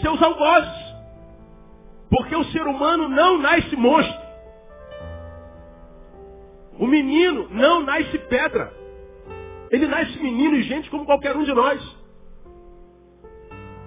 seus 0.00 0.22
algozes. 0.22 0.89
Porque 2.10 2.34
o 2.34 2.44
ser 2.46 2.62
humano 2.62 3.08
não 3.08 3.38
nasce 3.38 3.76
monstro. 3.76 4.20
O 6.78 6.86
menino 6.86 7.48
não 7.50 7.82
nasce 7.82 8.18
pedra. 8.18 8.72
Ele 9.70 9.86
nasce 9.86 10.18
menino 10.20 10.56
e 10.56 10.62
gente 10.62 10.90
como 10.90 11.06
qualquer 11.06 11.36
um 11.36 11.44
de 11.44 11.52
nós. 11.54 11.80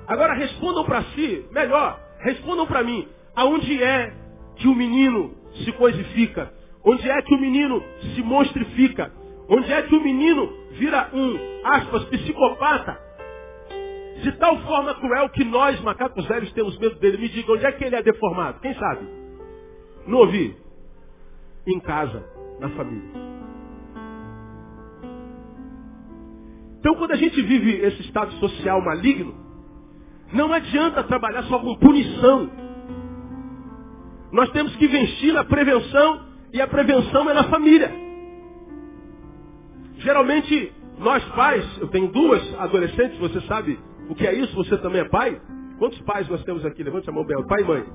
Agora 0.07 0.33
respondam 0.33 0.85
para 0.85 1.03
si, 1.15 1.45
melhor, 1.51 1.99
respondam 2.19 2.65
para 2.65 2.83
mim, 2.83 3.07
aonde 3.35 3.81
é 3.81 4.13
que 4.57 4.67
o 4.67 4.75
menino 4.75 5.35
se 5.63 5.71
coisifica? 5.73 6.53
Onde 6.83 7.09
é 7.09 7.21
que 7.21 7.33
o 7.33 7.39
menino 7.39 7.83
se 8.13 8.21
monstrifica? 8.21 9.11
Onde 9.47 9.71
é 9.71 9.81
que 9.81 9.95
o 9.95 10.01
menino 10.01 10.51
vira 10.71 11.09
um, 11.13 11.37
aspas, 11.65 12.05
psicopata? 12.05 12.99
De 14.23 14.31
tal 14.37 14.57
forma 14.61 14.95
cruel 14.95 15.29
que 15.29 15.43
nós, 15.43 15.79
macacos 15.81 16.25
velhos, 16.27 16.51
temos 16.53 16.77
medo 16.79 16.95
dele. 16.95 17.17
Me 17.17 17.27
diga, 17.27 17.51
onde 17.51 17.65
é 17.65 17.71
que 17.73 17.83
ele 17.83 17.95
é 17.95 18.01
deformado? 18.01 18.59
Quem 18.61 18.73
sabe? 18.73 19.05
Não 20.07 20.19
ouvi? 20.19 20.55
Em 21.67 21.79
casa, 21.81 22.23
na 22.59 22.69
família. 22.69 23.21
Então, 26.79 26.95
quando 26.95 27.11
a 27.11 27.17
gente 27.17 27.41
vive 27.41 27.71
esse 27.81 28.01
estado 28.01 28.31
social 28.33 28.81
maligno, 28.81 29.35
não 30.31 30.53
adianta 30.53 31.03
trabalhar 31.03 31.43
só 31.43 31.59
com 31.59 31.75
punição. 31.75 32.49
Nós 34.31 34.49
temos 34.51 34.73
que 34.77 34.85
investir 34.85 35.33
na 35.33 35.43
prevenção 35.43 36.25
e 36.53 36.61
a 36.61 36.67
prevenção 36.67 37.29
é 37.29 37.33
na 37.33 37.43
família. 37.45 37.91
Geralmente, 39.97 40.73
nós 40.97 41.23
pais, 41.35 41.65
eu 41.79 41.87
tenho 41.89 42.07
duas 42.07 42.59
adolescentes, 42.59 43.17
você 43.19 43.41
sabe 43.41 43.77
o 44.09 44.15
que 44.15 44.27
é 44.27 44.33
isso? 44.33 44.55
Você 44.55 44.77
também 44.77 45.01
é 45.01 45.09
pai? 45.09 45.41
Quantos 45.77 45.99
pais 46.01 46.27
nós 46.29 46.43
temos 46.43 46.65
aqui? 46.65 46.83
Levante 46.83 47.09
a 47.09 47.13
mão 47.13 47.25
bem. 47.25 47.41
Pai 47.47 47.61
e 47.61 47.65
mãe. 47.65 47.85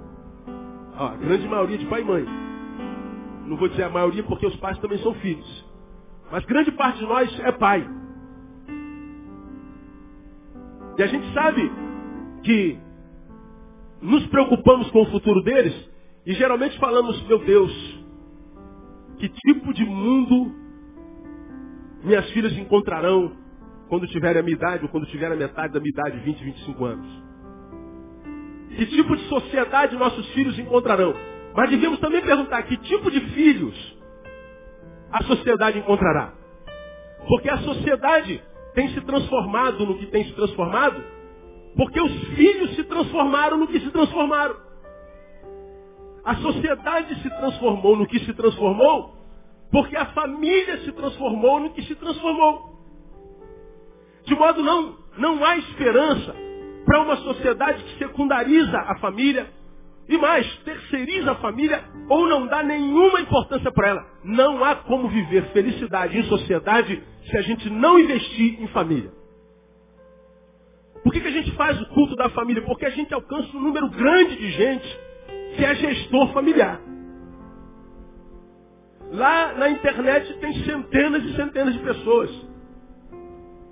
a 0.97 1.17
grande 1.17 1.47
maioria 1.49 1.79
de 1.79 1.87
pai 1.87 2.01
e 2.01 2.05
mãe. 2.05 2.25
Não 3.47 3.57
vou 3.57 3.69
dizer 3.69 3.85
a 3.85 3.91
maioria 3.91 4.23
porque 4.25 4.47
os 4.47 4.57
pais 4.57 4.79
também 4.79 4.99
são 4.99 5.15
filhos. 5.15 5.67
Mas 6.31 6.45
grande 6.45 6.73
parte 6.73 6.99
de 6.99 7.07
nós 7.07 7.41
é 7.41 7.53
pai. 7.53 7.89
E 10.99 11.03
a 11.03 11.07
gente 11.07 11.33
sabe 11.33 11.71
que 12.43 12.79
nos 14.03 14.27
preocupamos 14.27 14.91
com 14.91 15.03
o 15.03 15.11
futuro 15.11 15.43
deles 15.43 15.89
e 16.27 16.35
geralmente 16.35 16.79
falamos, 16.79 17.23
meu 17.27 17.39
Deus, 17.39 17.73
que 19.19 19.29
tipo 19.29 19.73
de 19.73 19.85
mundo 19.85 20.53
minhas 22.03 22.29
filhas 22.31 22.53
encontrarão 22.57 23.33
quando 23.89 24.07
tiverem 24.07 24.41
a 24.41 24.43
minha 24.43 24.57
idade 24.57 24.83
ou 24.85 24.89
quando 24.89 25.07
tiverem 25.07 25.37
a 25.37 25.39
metade 25.39 25.73
da 25.73 25.81
minha 25.81 25.91
idade, 25.91 26.19
20, 26.19 26.45
25 26.45 26.85
anos. 26.85 27.07
Que 28.77 28.87
tipo 28.87 29.17
de 29.17 29.23
sociedade 29.29 29.97
nossos 29.97 30.29
filhos 30.31 30.59
encontrarão? 30.59 31.15
Mas 31.55 31.71
devemos 31.71 31.99
também 31.99 32.21
perguntar 32.21 32.63
que 32.63 32.77
tipo 32.77 33.11
de 33.11 33.21
filhos 33.33 33.99
a 35.11 35.25
sociedade 35.25 35.79
encontrará. 35.79 36.35
Porque 37.27 37.49
a 37.49 37.59
sociedade 37.59 38.43
tem 38.75 38.91
se 38.91 39.01
transformado 39.01 39.85
no 39.85 39.99
que 39.99 40.07
tem 40.07 40.25
se 40.25 40.33
transformado, 40.35 41.03
porque 41.77 42.01
os 42.01 42.13
filhos 42.35 42.77
se 42.77 42.85
transformaram 42.85 43.57
no 43.57 43.67
que 43.67 43.81
se 43.81 43.91
transformaram. 43.91 44.57
A 46.25 46.37
sociedade 46.37 47.21
se 47.23 47.31
transformou 47.31 47.97
no 47.97 48.07
que 48.07 48.21
se 48.21 48.35
transformou, 48.35 49.15
porque 49.73 49.97
a 49.97 50.07
família 50.07 50.79
se 50.85 50.93
transformou 50.93 51.59
no 51.59 51.71
que 51.71 51.83
se 51.83 51.95
transformou. 51.95 52.78
De 54.29 54.35
modo 54.35 54.63
não, 54.63 54.97
não 55.17 55.45
há 55.45 55.57
esperança 55.57 56.37
para 56.85 57.01
uma 57.01 57.17
sociedade 57.17 57.83
que 57.83 57.99
secundariza 57.99 58.79
a 58.79 58.99
família 58.99 59.51
e 60.07 60.19
mais, 60.19 60.47
terceiriza 60.59 61.33
a 61.33 61.37
família 61.37 61.83
ou 62.09 62.29
não 62.29 62.47
dá 62.47 62.63
nenhuma 62.63 63.21
importância 63.21 63.73
para 63.73 63.89
ela. 63.89 64.07
Não 64.23 64.63
há 64.63 64.77
como 64.77 65.09
viver 65.09 65.45
felicidade 65.53 66.19
em 66.19 66.23
sociedade 66.25 67.03
se 67.31 67.37
a 67.39 67.43
gente 67.43 67.71
não 67.71 67.99
investir 67.99 68.63
em 68.63 68.67
família. 68.69 69.11
Por 71.03 71.13
que, 71.13 71.21
que 71.21 71.29
a 71.29 71.33
gente 71.33 71.53
faz 71.53 71.81
o 71.81 71.87
culto 71.87 72.15
da 72.15 72.29
família? 72.31 72.63
Porque 72.63 72.85
a 72.85 72.91
gente 72.91 73.13
alcança 73.15 73.57
um 73.57 73.61
número 73.61 73.89
grande 73.89 74.37
de 74.37 74.51
gente 74.51 74.99
que 75.57 75.65
é 75.65 75.75
gestor 75.75 76.33
familiar. 76.35 76.81
Lá 79.11 79.55
na 79.55 79.71
internet 79.71 80.35
tem 80.39 80.53
centenas 80.65 81.25
e 81.25 81.35
centenas 81.35 81.73
de 81.73 81.81
pessoas. 81.81 82.48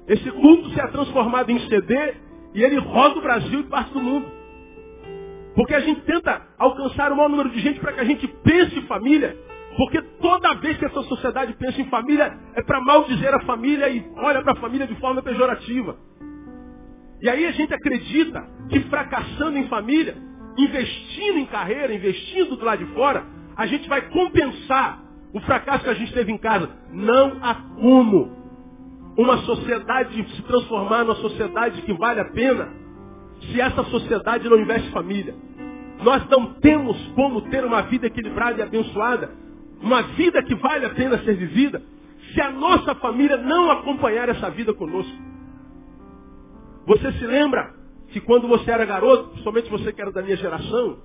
Esse 0.09 0.31
culto 0.31 0.71
se 0.71 0.81
é 0.81 0.87
transformado 0.89 1.51
em 1.51 1.59
CD 1.69 2.15
e 2.55 2.63
ele 2.63 2.79
roda 2.79 3.19
o 3.19 3.23
Brasil 3.23 3.61
e 3.61 3.65
parte 3.65 3.93
do 3.93 4.01
mundo. 4.01 4.27
Porque 5.55 5.75
a 5.75 5.81
gente 5.81 6.03
tenta 6.03 6.43
alcançar 6.59 7.11
o 7.11 7.17
maior 7.17 7.29
número 7.29 7.51
de 7.51 7.61
gente 7.61 7.81
para 7.81 7.93
que 7.93 8.01
a 8.01 8.05
gente 8.05 8.27
pense 8.29 8.79
em 8.79 8.83
família. 8.83 9.37
Porque 9.77 10.01
toda 10.21 10.55
vez 10.57 10.77
que 10.79 10.85
essa 10.85 11.03
sociedade 11.03 11.55
pensa 11.55 11.81
em 11.81 11.87
família, 11.87 12.37
é 12.55 12.63
para 12.63 12.81
maldizer 12.81 13.35
a 13.35 13.41
família 13.41 13.89
e 13.89 14.05
olha 14.17 14.43
para 14.43 14.53
a 14.53 14.57
família 14.57 14.87
de 14.87 14.95
forma 14.97 15.23
pejorativa. 15.23 15.97
E 17.21 17.29
aí 17.29 17.47
a 17.47 17.53
gente 17.53 17.73
acredita 17.73 18.47
que 18.69 18.81
fracassando 18.81 19.59
em 19.59 19.67
família, 19.69 20.17
investindo 20.57 21.39
em 21.39 21.47
carreira, 21.47 21.95
investindo 21.95 22.57
do 22.57 22.65
lado 22.65 22.85
de 22.85 22.93
fora, 22.93 23.25
a 23.57 23.67
gente 23.67 23.89
vai 23.89 24.03
compensar 24.11 25.03
o 25.33 25.41
fracasso 25.41 25.85
que 25.85 25.91
a 25.91 25.95
gente 25.95 26.13
teve 26.13 26.31
em 26.31 26.39
casa. 26.39 26.71
Não 26.93 27.39
há 27.43 27.55
como 27.81 28.46
uma 29.17 29.39
sociedade 29.39 30.25
se 30.37 30.43
transformar 30.43 31.05
numa 31.05 31.17
sociedade 31.17 31.81
que 31.83 31.93
vale 31.95 32.21
a 32.21 32.27
pena 32.27 32.69
se 33.41 33.61
essa 33.61 33.83
sociedade 33.85 34.49
não 34.49 34.59
investe 34.59 34.91
família. 34.91 35.35
Nós 36.03 36.29
não 36.29 36.55
temos 36.55 36.97
como 37.15 37.41
ter 37.43 37.65
uma 37.65 37.83
vida 37.83 38.07
equilibrada 38.07 38.59
e 38.59 38.63
abençoada, 38.63 39.31
uma 39.81 40.03
vida 40.03 40.43
que 40.43 40.55
vale 40.55 40.85
a 40.85 40.91
pena 40.91 41.19
ser 41.19 41.35
vivida, 41.37 41.83
se 42.35 42.41
a 42.41 42.51
nossa 42.51 42.95
família 42.97 43.37
não 43.39 43.71
acompanhar 43.71 44.29
essa 44.29 44.51
vida 44.51 44.75
conosco. 44.75 45.17
Você 46.87 47.13
se 47.13 47.27
lembra 47.27 47.75
que 48.09 48.21
quando 48.21 48.47
você 48.47 48.71
era 48.71 48.85
garoto, 48.85 49.39
somente 49.39 49.71
você 49.71 49.93
que 49.93 50.01
era 50.01 50.13
da 50.13 50.23
minha 50.23 50.37
geração, 50.37 50.99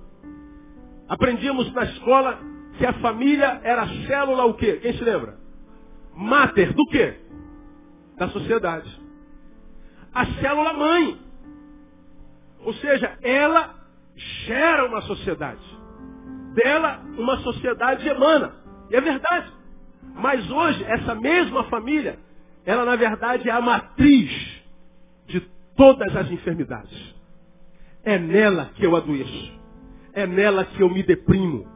aprendíamos 1.08 1.72
na 1.72 1.84
escola 1.84 2.38
que 2.78 2.86
a 2.86 2.92
família 2.94 3.60
era 3.64 3.82
a 3.82 3.88
célula 4.06 4.44
o 4.44 4.54
quê? 4.54 4.78
Quem 4.82 4.92
se 4.92 5.02
lembra? 5.02 5.38
Mater 6.14 6.72
do 6.74 6.84
quê? 6.86 7.21
Da 8.16 8.28
sociedade. 8.28 9.00
A 10.14 10.26
célula 10.26 10.72
mãe. 10.74 11.18
Ou 12.64 12.72
seja, 12.74 13.18
ela 13.22 13.74
gera 14.46 14.86
uma 14.86 15.02
sociedade. 15.02 15.60
Dela, 16.54 17.00
uma 17.18 17.38
sociedade 17.38 18.06
emana. 18.08 18.54
E 18.90 18.96
é 18.96 19.00
verdade. 19.00 19.50
Mas 20.14 20.48
hoje, 20.50 20.84
essa 20.84 21.14
mesma 21.14 21.64
família, 21.64 22.18
ela 22.64 22.84
na 22.84 22.96
verdade 22.96 23.48
é 23.48 23.52
a 23.52 23.60
matriz 23.60 24.62
de 25.26 25.40
todas 25.76 26.14
as 26.14 26.30
enfermidades. 26.30 27.14
É 28.04 28.18
nela 28.18 28.70
que 28.74 28.84
eu 28.84 28.94
adoeço. 28.94 29.60
É 30.12 30.26
nela 30.26 30.64
que 30.64 30.82
eu 30.82 30.90
me 30.90 31.02
deprimo. 31.02 31.66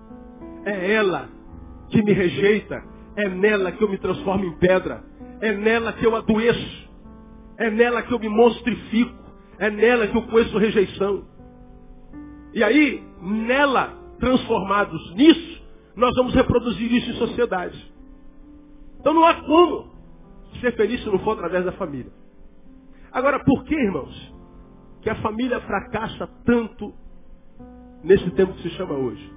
É 0.65 0.93
ela 0.93 1.29
que 1.89 2.03
me 2.03 2.13
rejeita. 2.13 2.83
É 3.17 3.29
nela 3.29 3.73
que 3.73 3.83
eu 3.83 3.89
me 3.89 3.99
transformo 3.99 4.45
em 4.45 4.59
pedra. 4.59 5.03
É 5.41 5.53
nela 5.53 5.93
que 5.93 6.07
eu 6.07 6.15
adoeço. 6.17 6.89
É 7.59 7.71
nela 7.71 8.03
que 8.03 8.13
eu 8.13 8.19
me 8.19 8.29
monstrifico. 8.29 9.15
É 9.59 9.71
nela 9.71 10.07
que 10.07 10.17
eu 10.17 10.23
conheço 10.23 10.59
rejeição. 10.59 11.25
E 12.53 12.63
aí, 12.63 13.03
nela, 13.21 13.95
transformados 14.19 15.15
nisso, 15.15 15.63
nós 15.95 16.15
vamos 16.17 16.35
reproduzir 16.35 16.93
isso 16.93 17.11
em 17.11 17.15
sociedade. 17.15 17.93
Então 18.99 19.15
não 19.15 19.25
há 19.25 19.35
como 19.35 19.95
ser 20.61 20.75
feliz 20.77 21.03
se 21.03 21.09
não 21.09 21.19
for 21.21 21.33
através 21.33 21.65
da 21.65 21.73
família. 21.73 22.13
Agora, 23.13 23.43
por 23.45 23.65
que, 23.65 23.75
irmãos, 23.75 24.35
que 25.03 25.11
a 25.11 25.15
família 25.17 25.61
fracassa 25.61 26.27
tanto 26.45 26.93
nesse 28.03 28.31
tempo 28.33 28.53
que 28.55 28.63
se 28.63 28.71
chama 28.71 28.95
hoje? 28.95 29.33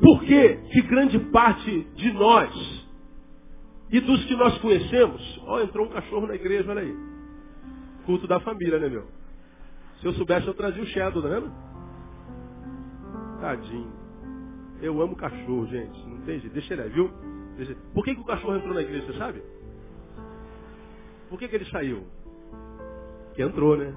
Por 0.00 0.20
que, 0.24 0.56
que 0.72 0.82
grande 0.82 1.18
parte 1.30 1.84
de 1.94 2.12
nós 2.12 2.81
e 3.92 4.00
dos 4.00 4.24
que 4.24 4.34
nós 4.34 4.56
conhecemos, 4.58 5.42
ó, 5.46 5.60
entrou 5.60 5.86
um 5.86 5.90
cachorro 5.90 6.26
na 6.26 6.34
igreja, 6.34 6.70
olha 6.70 6.80
aí. 6.80 6.96
Culto 8.06 8.26
da 8.26 8.40
família, 8.40 8.78
né, 8.78 8.88
meu? 8.88 9.06
Se 10.00 10.06
eu 10.06 10.14
soubesse, 10.14 10.46
eu 10.46 10.54
trazia 10.54 10.82
o 10.82 10.86
Shadow, 10.86 11.22
tá 11.22 11.28
vendo? 11.28 11.52
Tadinho. 13.38 13.92
Eu 14.80 15.00
amo 15.00 15.14
cachorro, 15.14 15.66
gente. 15.66 16.08
Não 16.08 16.22
tem 16.22 16.40
jeito. 16.40 16.54
Deixa 16.54 16.72
ele 16.72 16.82
aí, 16.82 16.88
viu? 16.88 17.10
Deixa... 17.56 17.76
Por 17.92 18.02
que, 18.02 18.14
que 18.14 18.20
o 18.20 18.24
cachorro 18.24 18.56
entrou 18.56 18.74
na 18.74 18.80
igreja, 18.80 19.06
você 19.06 19.18
sabe? 19.18 19.42
Por 21.28 21.38
que, 21.38 21.48
que 21.48 21.54
ele 21.54 21.66
saiu? 21.66 22.06
Que 23.34 23.42
entrou, 23.42 23.76
né? 23.76 23.94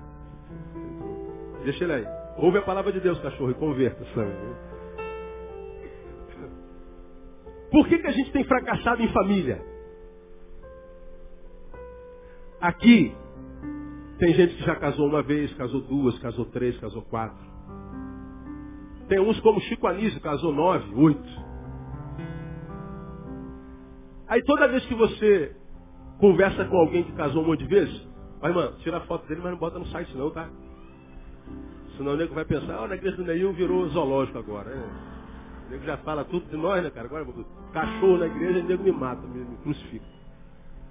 Deixa 1.64 1.86
ele 1.86 1.94
aí. 1.94 2.06
Ouve 2.38 2.58
a 2.58 2.64
palavra 2.64 2.92
de 2.92 3.00
Deus, 3.00 3.18
cachorro, 3.22 3.52
e 3.52 3.54
converta, 3.54 4.04
sangue. 4.14 4.56
Por 7.72 7.88
que, 7.88 7.98
que 7.98 8.08
a 8.08 8.12
gente 8.12 8.32
tem 8.32 8.44
fracassado 8.44 9.02
em 9.02 9.12
família? 9.12 9.75
Aqui, 12.66 13.16
tem 14.18 14.34
gente 14.34 14.56
que 14.56 14.64
já 14.64 14.76
casou 14.76 15.08
uma 15.08 15.22
vez, 15.22 15.54
casou 15.54 15.82
duas, 15.82 16.18
casou 16.18 16.46
três, 16.46 16.76
casou 16.80 17.04
quatro. 17.04 17.46
Tem 19.08 19.20
uns 19.20 19.40
como 19.42 19.62
Chico 19.62 19.86
Anísio, 19.86 20.20
casou 20.20 20.52
nove, 20.52 20.92
oito. 20.96 21.30
Aí 24.28 24.42
toda 24.46 24.68
vez 24.68 24.84
que 24.88 24.96
você 24.96 25.56
conversa 26.18 26.66
com 26.66 26.78
alguém 26.78 27.04
que 27.04 27.12
casou 27.12 27.44
um 27.44 27.46
monte 27.46 27.60
de 27.60 27.68
vezes, 27.68 28.08
vai, 28.42 28.52
mano, 28.52 28.76
tira 28.78 28.98
a 28.98 29.02
foto 29.02 29.28
dele, 29.28 29.42
mas 29.44 29.52
não 29.52 29.60
bota 29.60 29.78
no 29.78 29.86
site 29.90 30.18
não, 30.18 30.32
tá? 30.32 30.50
Senão 31.98 32.14
o 32.14 32.18
nego 32.18 32.34
vai 32.34 32.46
pensar, 32.46 32.80
ó, 32.80 32.86
oh, 32.86 32.88
na 32.88 32.96
igreja 32.96 33.16
do 33.16 33.26
Neil 33.26 33.54
virou 33.54 33.88
zoológico 33.90 34.40
agora. 34.40 34.74
Né? 34.74 34.84
O 35.68 35.70
nego 35.70 35.84
já 35.84 35.98
fala 35.98 36.26
tudo 36.26 36.50
de 36.50 36.58
nós, 36.58 36.82
né, 36.82 36.90
cara? 36.90 37.06
Agora, 37.06 37.28
cachorro 37.72 38.18
na 38.18 38.26
igreja, 38.26 38.62
o 38.62 38.64
nego 38.64 38.84
me 38.84 38.92
mata, 38.92 39.22
me, 39.28 39.46
me 39.46 39.56
crucifica. 39.58 40.15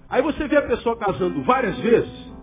Aí 0.09 0.23
você 0.23 0.47
vê 0.47 0.57
a 0.57 0.63
pessoa 0.63 0.97
casando 0.97 1.43
várias 1.43 1.79
vezes, 1.79 2.35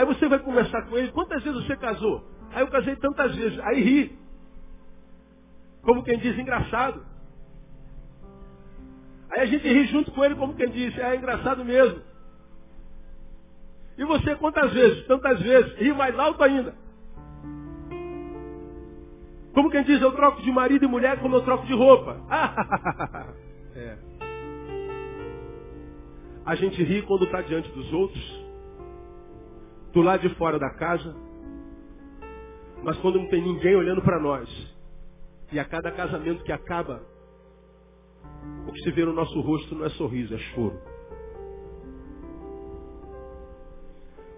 Aí 0.00 0.06
você 0.06 0.26
vai 0.28 0.38
conversar 0.38 0.80
com 0.86 0.96
ele, 0.96 1.12
quantas 1.12 1.42
vezes 1.42 1.62
você 1.62 1.76
casou? 1.76 2.24
Aí 2.52 2.62
eu 2.62 2.68
casei 2.68 2.96
tantas 2.96 3.36
vezes. 3.36 3.58
Aí 3.60 3.82
ri. 3.82 4.18
Como 5.82 6.02
quem 6.02 6.18
diz, 6.18 6.38
engraçado. 6.38 7.04
Aí 9.30 9.40
a 9.40 9.44
gente 9.44 9.68
ri 9.68 9.86
junto 9.88 10.10
com 10.12 10.24
ele, 10.24 10.36
como 10.36 10.54
quem 10.54 10.70
diz, 10.70 10.96
é 10.98 11.16
engraçado 11.16 11.62
mesmo. 11.64 12.00
E 13.98 14.04
você 14.06 14.34
quantas 14.36 14.72
vezes? 14.72 15.06
Tantas 15.06 15.38
vezes. 15.42 15.76
Ri 15.76 15.92
mais 15.92 16.18
alto 16.18 16.42
ainda. 16.42 16.74
Como 19.52 19.70
quem 19.70 19.84
diz, 19.84 20.00
eu 20.00 20.12
troco 20.12 20.40
de 20.40 20.50
marido 20.50 20.86
e 20.86 20.88
mulher 20.88 21.20
como 21.20 21.36
eu 21.36 21.42
troco 21.42 21.66
de 21.66 21.74
roupa. 21.74 22.16
é. 23.76 24.09
A 26.50 26.56
gente 26.56 26.82
ri 26.82 27.00
quando 27.02 27.26
está 27.26 27.42
diante 27.42 27.70
dos 27.70 27.92
outros 27.92 28.44
do 29.92 30.02
lado 30.02 30.28
de 30.28 30.34
fora 30.34 30.58
da 30.58 30.68
casa, 30.70 31.14
mas 32.82 32.98
quando 32.98 33.20
não 33.20 33.28
tem 33.28 33.40
ninguém 33.40 33.76
olhando 33.76 34.02
para 34.02 34.18
nós, 34.18 34.48
e 35.52 35.60
a 35.60 35.64
cada 35.64 35.92
casamento 35.92 36.42
que 36.42 36.50
acaba, 36.50 37.06
o 38.66 38.72
que 38.72 38.82
se 38.82 38.90
vê 38.90 39.04
no 39.04 39.12
nosso 39.12 39.40
rosto 39.40 39.76
não 39.76 39.84
é 39.84 39.90
sorriso, 39.90 40.34
é 40.34 40.38
choro. 40.38 40.76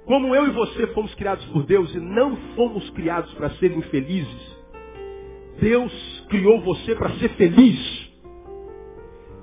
Como 0.04 0.36
eu 0.36 0.48
e 0.48 0.50
você 0.50 0.88
fomos 0.88 1.14
criados 1.14 1.46
por 1.46 1.64
Deus 1.64 1.94
e 1.94 1.98
não 1.98 2.36
fomos 2.54 2.90
criados 2.90 3.32
para 3.32 3.48
ser 3.52 3.72
infelizes, 3.72 4.58
Deus 5.58 6.26
criou 6.28 6.60
você 6.60 6.94
para 6.94 7.08
ser 7.14 7.30
feliz. 7.36 8.12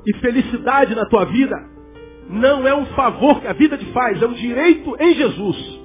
E 0.05 0.17
felicidade 0.19 0.93
na 0.93 1.07
tua 1.07 1.25
vida 1.25 1.68
não 2.29 2.67
é 2.67 2.75
um 2.75 2.85
favor 2.87 3.41
que 3.41 3.47
a 3.47 3.53
vida 3.53 3.75
te 3.75 3.91
faz, 3.91 4.21
é 4.21 4.27
um 4.27 4.33
direito 4.33 4.95
em 4.99 5.15
Jesus. 5.15 5.79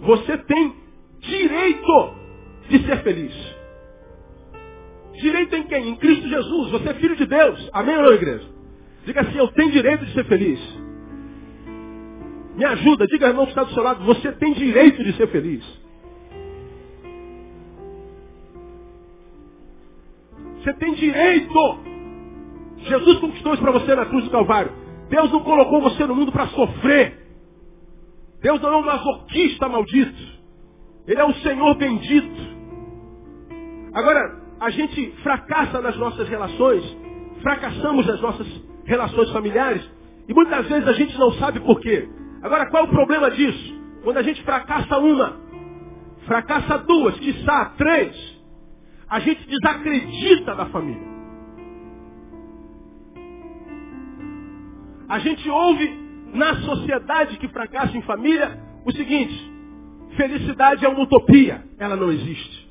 Você 0.00 0.38
tem 0.38 0.74
direito 1.18 2.14
de 2.68 2.86
ser 2.86 3.02
feliz. 3.02 3.56
Direito 5.14 5.56
em 5.56 5.64
quem? 5.64 5.88
Em 5.88 5.96
Cristo 5.96 6.28
Jesus. 6.28 6.70
Você 6.70 6.88
é 6.90 6.94
filho 6.94 7.16
de 7.16 7.26
Deus. 7.26 7.70
Amém 7.72 7.96
ou 7.96 8.02
não, 8.04 8.12
igreja? 8.12 8.46
Diga 9.04 9.22
assim, 9.22 9.38
eu 9.38 9.48
tenho 9.48 9.72
direito 9.72 10.04
de 10.04 10.12
ser 10.12 10.24
feliz. 10.26 10.60
Me 12.54 12.64
ajuda, 12.64 13.06
diga 13.06 13.28
irmão 13.28 13.44
que 13.44 13.50
está 13.50 13.64
do 13.64 13.74
seu 13.74 13.82
lado, 13.82 14.04
você 14.04 14.32
tem 14.32 14.52
direito 14.54 15.02
de 15.02 15.12
ser 15.14 15.26
feliz. 15.28 15.64
Você 20.62 20.72
tem 20.74 20.94
direito. 20.94 21.78
Jesus 22.78 23.18
conquistou 23.18 23.54
isso 23.54 23.62
para 23.62 23.72
você 23.72 23.94
na 23.94 24.06
cruz 24.06 24.24
do 24.24 24.30
Calvário. 24.30 24.85
Deus 25.08 25.30
não 25.30 25.40
colocou 25.40 25.80
você 25.80 26.04
no 26.06 26.14
mundo 26.14 26.32
para 26.32 26.48
sofrer. 26.48 27.26
Deus 28.40 28.60
não 28.60 28.72
é 28.72 28.76
um 28.76 28.84
masoquista 28.84 29.68
maldito. 29.68 30.36
Ele 31.06 31.20
é 31.20 31.24
um 31.24 31.34
Senhor 31.34 31.74
bendito. 31.76 32.56
Agora, 33.94 34.42
a 34.60 34.70
gente 34.70 35.10
fracassa 35.22 35.80
nas 35.80 35.96
nossas 35.96 36.28
relações, 36.28 36.84
fracassamos 37.42 38.06
nas 38.06 38.20
nossas 38.20 38.46
relações 38.84 39.30
familiares, 39.30 39.82
e 40.28 40.34
muitas 40.34 40.68
vezes 40.68 40.88
a 40.88 40.92
gente 40.92 41.16
não 41.18 41.32
sabe 41.32 41.60
por 41.60 41.80
quê. 41.80 42.08
Agora, 42.42 42.68
qual 42.70 42.84
é 42.84 42.86
o 42.86 42.90
problema 42.90 43.30
disso? 43.30 43.80
Quando 44.02 44.18
a 44.18 44.22
gente 44.22 44.42
fracassa 44.42 44.98
uma, 44.98 45.40
fracassa 46.26 46.78
duas, 46.78 47.18
quiçá 47.18 47.72
três, 47.76 48.36
a 49.08 49.20
gente 49.20 49.46
desacredita 49.48 50.54
da 50.54 50.66
família. 50.66 51.15
A 55.08 55.18
gente 55.18 55.48
ouve 55.48 56.06
na 56.32 56.56
sociedade 56.62 57.38
que 57.38 57.48
fracassa 57.48 57.96
em 57.96 58.02
família 58.02 58.58
o 58.84 58.92
seguinte: 58.92 59.52
felicidade 60.16 60.84
é 60.84 60.88
uma 60.88 61.02
utopia, 61.02 61.64
ela 61.78 61.96
não 61.96 62.10
existe. 62.10 62.66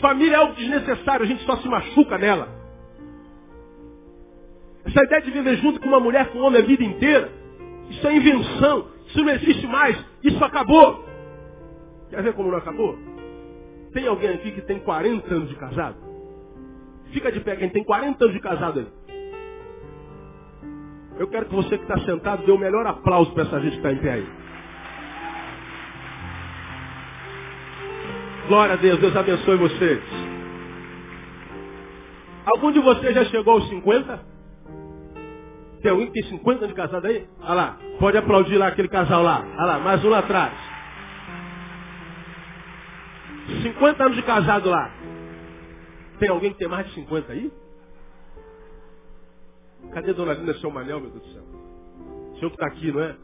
Família 0.00 0.36
é 0.36 0.38
algo 0.38 0.54
desnecessário, 0.54 1.24
a 1.24 1.28
gente 1.28 1.44
só 1.44 1.56
se 1.58 1.68
machuca 1.68 2.16
nela. 2.16 2.48
Essa 4.84 5.04
ideia 5.04 5.20
de 5.20 5.30
viver 5.30 5.56
junto 5.58 5.78
com 5.78 5.88
uma 5.88 6.00
mulher, 6.00 6.30
com 6.30 6.38
um 6.38 6.44
homem 6.44 6.62
a 6.62 6.64
vida 6.64 6.82
inteira, 6.82 7.30
isso 7.90 8.06
é 8.06 8.16
invenção, 8.16 8.88
isso 9.06 9.22
não 9.22 9.30
existe 9.30 9.66
mais, 9.66 10.02
isso 10.22 10.42
acabou. 10.42 11.04
Quer 12.08 12.22
ver 12.22 12.32
como 12.32 12.50
não 12.50 12.58
acabou? 12.58 12.98
Tem 13.92 14.06
alguém 14.06 14.30
aqui 14.30 14.52
que 14.52 14.62
tem 14.62 14.78
40 14.78 15.34
anos 15.34 15.48
de 15.50 15.56
casado? 15.56 15.96
Fica 17.12 17.30
de 17.30 17.40
pé, 17.40 17.56
quem 17.56 17.68
tem 17.68 17.84
40 17.84 18.24
anos 18.24 18.34
de 18.34 18.40
casado 18.40 18.80
aí. 18.80 18.86
Eu 21.18 21.28
quero 21.28 21.46
que 21.46 21.54
você 21.54 21.76
que 21.76 21.84
está 21.84 21.98
sentado 22.00 22.44
dê 22.44 22.52
o 22.52 22.58
melhor 22.58 22.86
aplauso 22.86 23.32
para 23.32 23.42
essa 23.44 23.60
gente 23.60 23.72
que 23.72 23.76
está 23.76 23.92
em 23.92 23.98
pé 23.98 24.12
aí. 24.12 24.26
Glória 28.48 28.74
a 28.74 28.76
Deus, 28.76 28.98
Deus 28.98 29.14
abençoe 29.14 29.56
vocês. 29.56 30.02
Algum 32.46 32.72
de 32.72 32.80
vocês 32.80 33.14
já 33.14 33.24
chegou 33.26 33.54
aos 33.54 33.68
50? 33.68 34.24
Tem 35.82 35.90
alguém 35.90 36.06
que 36.08 36.14
tem 36.14 36.30
50 36.30 36.64
anos 36.64 36.68
de 36.68 36.74
casado 36.74 37.06
aí? 37.06 37.26
Olha 37.40 37.54
lá, 37.54 37.78
pode 37.98 38.16
aplaudir 38.16 38.56
lá 38.56 38.68
aquele 38.68 38.88
casal 38.88 39.22
lá. 39.22 39.44
Olha 39.56 39.64
lá, 39.66 39.78
mais 39.78 40.04
um 40.04 40.08
lá 40.08 40.18
atrás. 40.18 40.52
50 43.62 44.04
anos 44.04 44.16
de 44.16 44.22
casado 44.22 44.68
lá. 44.68 44.90
Tem 46.18 46.28
alguém 46.28 46.52
que 46.52 46.58
tem 46.58 46.68
mais 46.68 46.86
de 46.86 46.94
50 46.94 47.32
aí? 47.32 47.50
Cadê 49.92 50.12
Dona 50.12 50.34
Linda, 50.34 50.54
seu 50.54 50.70
Manel, 50.70 51.00
meu 51.00 51.10
Deus 51.10 51.22
do 51.22 51.32
céu? 51.32 51.42
O 51.42 52.38
senhor 52.38 52.50
que 52.50 52.56
está 52.56 52.66
aqui, 52.66 52.92
não 52.92 53.02
é? 53.02 53.16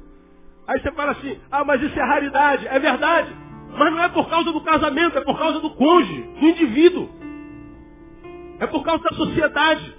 Aí 0.66 0.80
você 0.80 0.90
fala 0.92 1.12
assim, 1.12 1.38
ah, 1.50 1.64
mas 1.64 1.80
isso 1.80 1.98
é 1.98 2.02
raridade. 2.02 2.66
É 2.66 2.78
verdade. 2.78 3.32
Mas 3.78 3.92
não 3.92 4.02
é 4.02 4.08
por 4.08 4.28
causa 4.28 4.50
do 4.50 4.60
casamento, 4.62 5.18
é 5.18 5.20
por 5.20 5.38
causa 5.38 5.60
do 5.60 5.70
cônjuge, 5.70 6.22
do 6.22 6.46
indivíduo. 6.46 7.08
É 8.58 8.66
por 8.66 8.82
causa 8.84 9.02
da 9.04 9.16
sociedade. 9.16 9.94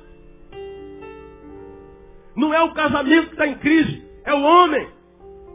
Não 2.35 2.53
é 2.53 2.61
o 2.61 2.73
casamento 2.73 3.27
que 3.27 3.33
está 3.33 3.47
em 3.47 3.55
crise, 3.55 4.03
é 4.23 4.33
o 4.33 4.41
homem, 4.41 4.87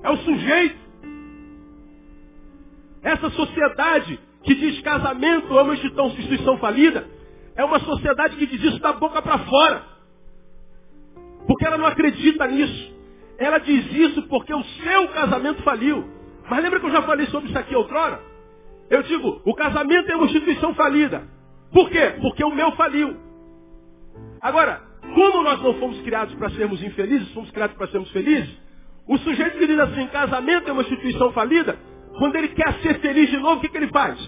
é 0.02 0.10
o 0.10 0.16
sujeito. 0.18 0.82
Essa 3.02 3.30
sociedade 3.30 4.18
que 4.42 4.54
diz 4.54 4.80
casamento 4.80 5.56
é 5.58 5.62
uma 5.62 5.74
instituição 5.74 6.58
falida, 6.58 7.06
é 7.54 7.64
uma 7.64 7.78
sociedade 7.80 8.36
que 8.36 8.46
diz 8.46 8.62
isso 8.62 8.80
da 8.80 8.92
boca 8.94 9.20
para 9.22 9.38
fora. 9.38 9.91
Porque 11.46 11.66
ela 11.66 11.78
não 11.78 11.86
acredita 11.86 12.46
nisso. 12.46 12.92
Ela 13.38 13.58
diz 13.58 13.92
isso 13.92 14.22
porque 14.28 14.54
o 14.54 14.62
seu 14.62 15.08
casamento 15.08 15.62
faliu. 15.62 16.04
Mas 16.48 16.62
lembra 16.62 16.80
que 16.80 16.86
eu 16.86 16.90
já 16.92 17.02
falei 17.02 17.26
sobre 17.26 17.48
isso 17.48 17.58
aqui 17.58 17.74
outrora? 17.74 18.20
Eu 18.90 19.02
digo, 19.02 19.40
o 19.44 19.54
casamento 19.54 20.10
é 20.10 20.16
uma 20.16 20.26
instituição 20.26 20.74
falida. 20.74 21.26
Por 21.72 21.88
quê? 21.88 22.14
Porque 22.20 22.44
o 22.44 22.54
meu 22.54 22.72
faliu. 22.72 23.16
Agora, 24.40 24.82
como 25.14 25.42
nós 25.42 25.62
não 25.62 25.74
fomos 25.74 26.00
criados 26.02 26.34
para 26.34 26.50
sermos 26.50 26.82
infelizes, 26.82 27.32
fomos 27.32 27.50
criados 27.50 27.76
para 27.76 27.88
sermos 27.88 28.10
felizes, 28.10 28.50
o 29.06 29.18
sujeito 29.18 29.58
que 29.58 29.66
diz 29.66 29.78
assim, 29.78 30.06
casamento 30.08 30.68
é 30.68 30.72
uma 30.72 30.82
instituição 30.82 31.32
falida, 31.32 31.78
quando 32.18 32.36
ele 32.36 32.48
quer 32.48 32.74
ser 32.80 33.00
feliz 33.00 33.30
de 33.30 33.38
novo, 33.38 33.56
o 33.56 33.60
que, 33.60 33.68
que 33.68 33.76
ele 33.76 33.88
faz? 33.88 34.18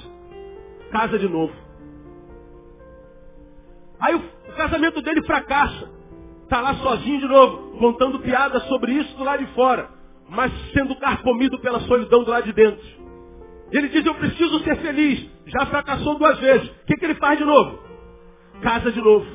Casa 0.90 1.18
de 1.18 1.28
novo. 1.28 1.52
Aí 4.00 4.14
o, 4.14 4.18
o 4.18 4.56
casamento 4.56 5.00
dele 5.02 5.22
fracassa. 5.24 5.90
Está 6.44 6.60
lá 6.60 6.74
sozinho 6.74 7.20
de 7.20 7.26
novo, 7.26 7.78
contando 7.78 8.20
piadas 8.20 8.62
sobre 8.68 8.92
isso 8.92 9.16
do 9.16 9.24
lado 9.24 9.44
de 9.44 9.52
fora 9.54 9.94
mas 10.28 10.52
sendo 10.72 10.96
carcomido 10.96 11.58
pela 11.60 11.80
solidão 11.80 12.24
do 12.24 12.30
lado 12.30 12.44
de 12.44 12.52
dentro. 12.52 12.84
Ele 13.70 13.88
diz, 13.88 14.04
eu 14.04 14.14
preciso 14.14 14.60
ser 14.60 14.76
feliz. 14.76 15.28
Já 15.46 15.66
fracassou 15.66 16.18
duas 16.18 16.38
vezes. 16.38 16.68
O 16.68 16.86
que, 16.86 16.96
que 16.96 17.04
ele 17.04 17.14
faz 17.16 17.38
de 17.38 17.44
novo? 17.44 17.78
Casa 18.60 18.90
de 18.92 19.00
novo. 19.00 19.26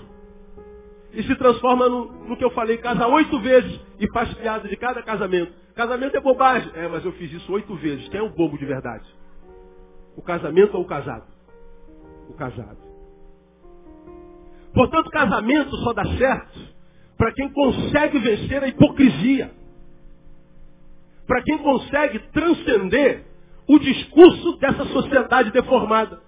E 1.12 1.24
se 1.24 1.36
transforma 1.36 1.89
no, 1.89 2.06
no 2.28 2.38
que 2.38 2.43
eu 2.43 2.52
falei, 2.52 2.78
casa 2.78 3.08
oito 3.08 3.39
vezes 3.39 3.80
e 4.00 4.08
faz 4.12 4.34
piada 4.36 4.67
de 4.67 4.76
cada 4.78 5.02
casamento. 5.02 5.52
Casamento 5.76 6.15
é 6.15 6.19
bobagem. 6.19 6.72
É, 6.76 6.88
mas 6.88 7.04
eu 7.04 7.12
fiz 7.13 7.32
isso 7.34 7.52
oito 7.52 7.76
vezes. 7.76 8.08
Quem 8.10 8.19
é 8.19 8.24
o 8.24 8.30
bobo 8.30 8.58
de 8.58 8.65
verdade? 8.65 9.06
O 10.15 10.22
casamento 10.22 10.76
ou 10.76 10.84
o 10.84 10.88
casado? 10.88 11.26
O 12.30 12.34
casado. 12.34 12.78
Portanto, 14.74 15.10
casamento 15.10 15.76
só 15.78 15.93
dá 15.93 16.06
certo 16.17 16.78
para 17.19 17.32
quem 17.34 17.51
consegue 17.51 18.17
vencer 18.17 18.63
a 18.63 18.67
hipocrisia 18.67 19.51
para 21.29 21.43
quem 21.43 21.60
consegue 21.60 22.17
transcender 22.34 23.23
o 23.67 23.77
discurso 23.77 24.58
dessa 24.58 24.84
sociedade 24.86 25.51
deformada. 25.51 26.19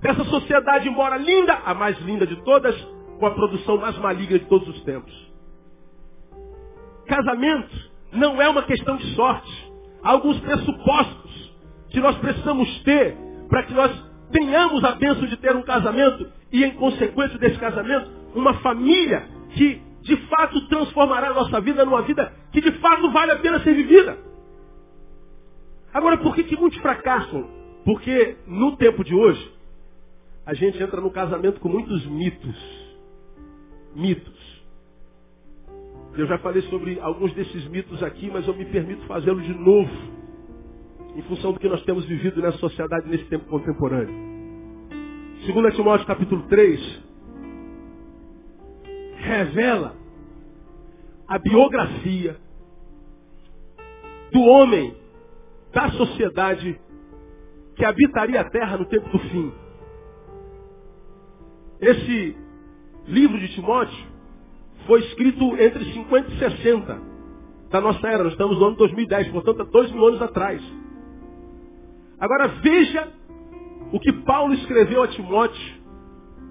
Dessa 0.00 0.24
sociedade, 0.26 0.88
embora 0.88 1.16
linda, 1.16 1.54
a 1.66 1.74
mais 1.74 1.98
linda 2.02 2.24
de 2.24 2.36
todas, 2.44 2.72
com 3.18 3.26
a 3.26 3.32
produção 3.32 3.78
mais 3.78 3.98
maligna 3.98 4.38
de 4.38 4.44
todos 4.44 4.68
os 4.68 4.80
tempos. 4.84 5.12
Casamento 7.04 7.90
não 8.12 8.40
é 8.40 8.48
uma 8.48 8.62
questão 8.62 8.96
de 8.96 9.12
sorte. 9.16 9.72
Há 10.04 10.12
alguns 10.12 10.38
pressupostos 10.38 11.52
que 11.90 11.98
nós 11.98 12.16
precisamos 12.18 12.82
ter 12.84 13.16
para 13.48 13.64
que 13.64 13.74
nós 13.74 13.90
tenhamos 14.30 14.84
a 14.84 14.92
bênção 14.92 15.26
de 15.26 15.36
ter 15.38 15.56
um 15.56 15.62
casamento 15.62 16.30
e, 16.52 16.64
em 16.64 16.70
consequência 16.76 17.36
desse 17.40 17.58
casamento, 17.58 18.08
uma 18.36 18.54
família 18.60 19.26
que 19.54 19.87
de 20.08 20.16
fato 20.28 20.66
transformará 20.68 21.28
a 21.28 21.34
nossa 21.34 21.60
vida 21.60 21.84
numa 21.84 22.00
vida 22.00 22.32
que 22.50 22.62
de 22.62 22.72
fato 22.80 23.10
vale 23.12 23.32
a 23.32 23.38
pena 23.38 23.60
ser 23.60 23.74
vivida. 23.74 24.18
Agora, 25.92 26.16
por 26.16 26.34
que, 26.34 26.44
que 26.44 26.56
muitos 26.56 26.78
fracassam? 26.80 27.46
Porque 27.84 28.36
no 28.46 28.76
tempo 28.76 29.04
de 29.04 29.14
hoje, 29.14 29.52
a 30.46 30.54
gente 30.54 30.82
entra 30.82 30.98
no 30.98 31.10
casamento 31.10 31.60
com 31.60 31.68
muitos 31.68 32.06
mitos. 32.06 32.56
Mitos. 33.94 34.64
Eu 36.14 36.26
já 36.26 36.38
falei 36.38 36.62
sobre 36.62 36.98
alguns 37.00 37.34
desses 37.34 37.68
mitos 37.68 38.02
aqui, 38.02 38.30
mas 38.30 38.46
eu 38.48 38.54
me 38.54 38.64
permito 38.64 39.06
fazê-lo 39.06 39.42
de 39.42 39.54
novo, 39.54 39.90
em 41.16 41.22
função 41.22 41.52
do 41.52 41.60
que 41.60 41.68
nós 41.68 41.82
temos 41.84 42.06
vivido 42.06 42.40
nessa 42.40 42.58
sociedade 42.58 43.08
nesse 43.08 43.24
tempo 43.24 43.44
contemporâneo. 43.44 44.26
2 45.46 45.74
Timóteo 45.74 46.06
capítulo 46.06 46.42
3 46.48 47.07
revela 49.28 49.94
a 51.26 51.38
biografia 51.38 52.36
do 54.32 54.40
homem 54.40 54.96
da 55.72 55.90
sociedade 55.90 56.80
que 57.76 57.84
habitaria 57.84 58.40
a 58.40 58.50
terra 58.50 58.78
no 58.78 58.86
tempo 58.86 59.08
do 59.10 59.18
fim. 59.18 59.52
Esse 61.80 62.36
livro 63.06 63.38
de 63.38 63.54
Timóteo 63.54 64.06
foi 64.86 65.00
escrito 65.00 65.56
entre 65.58 65.84
50 65.92 66.32
e 66.32 66.38
60 66.38 67.02
da 67.70 67.80
nossa 67.80 68.08
era. 68.08 68.24
Nós 68.24 68.32
estamos 68.32 68.58
no 68.58 68.66
ano 68.66 68.76
2010, 68.76 69.28
portanto, 69.28 69.62
há 69.62 69.64
dois 69.64 69.92
mil 69.92 70.06
anos 70.06 70.22
atrás. 70.22 70.62
Agora 72.18 72.48
veja 72.62 73.12
o 73.92 74.00
que 74.00 74.12
Paulo 74.24 74.54
escreveu 74.54 75.02
a 75.02 75.08
Timóteo 75.08 75.78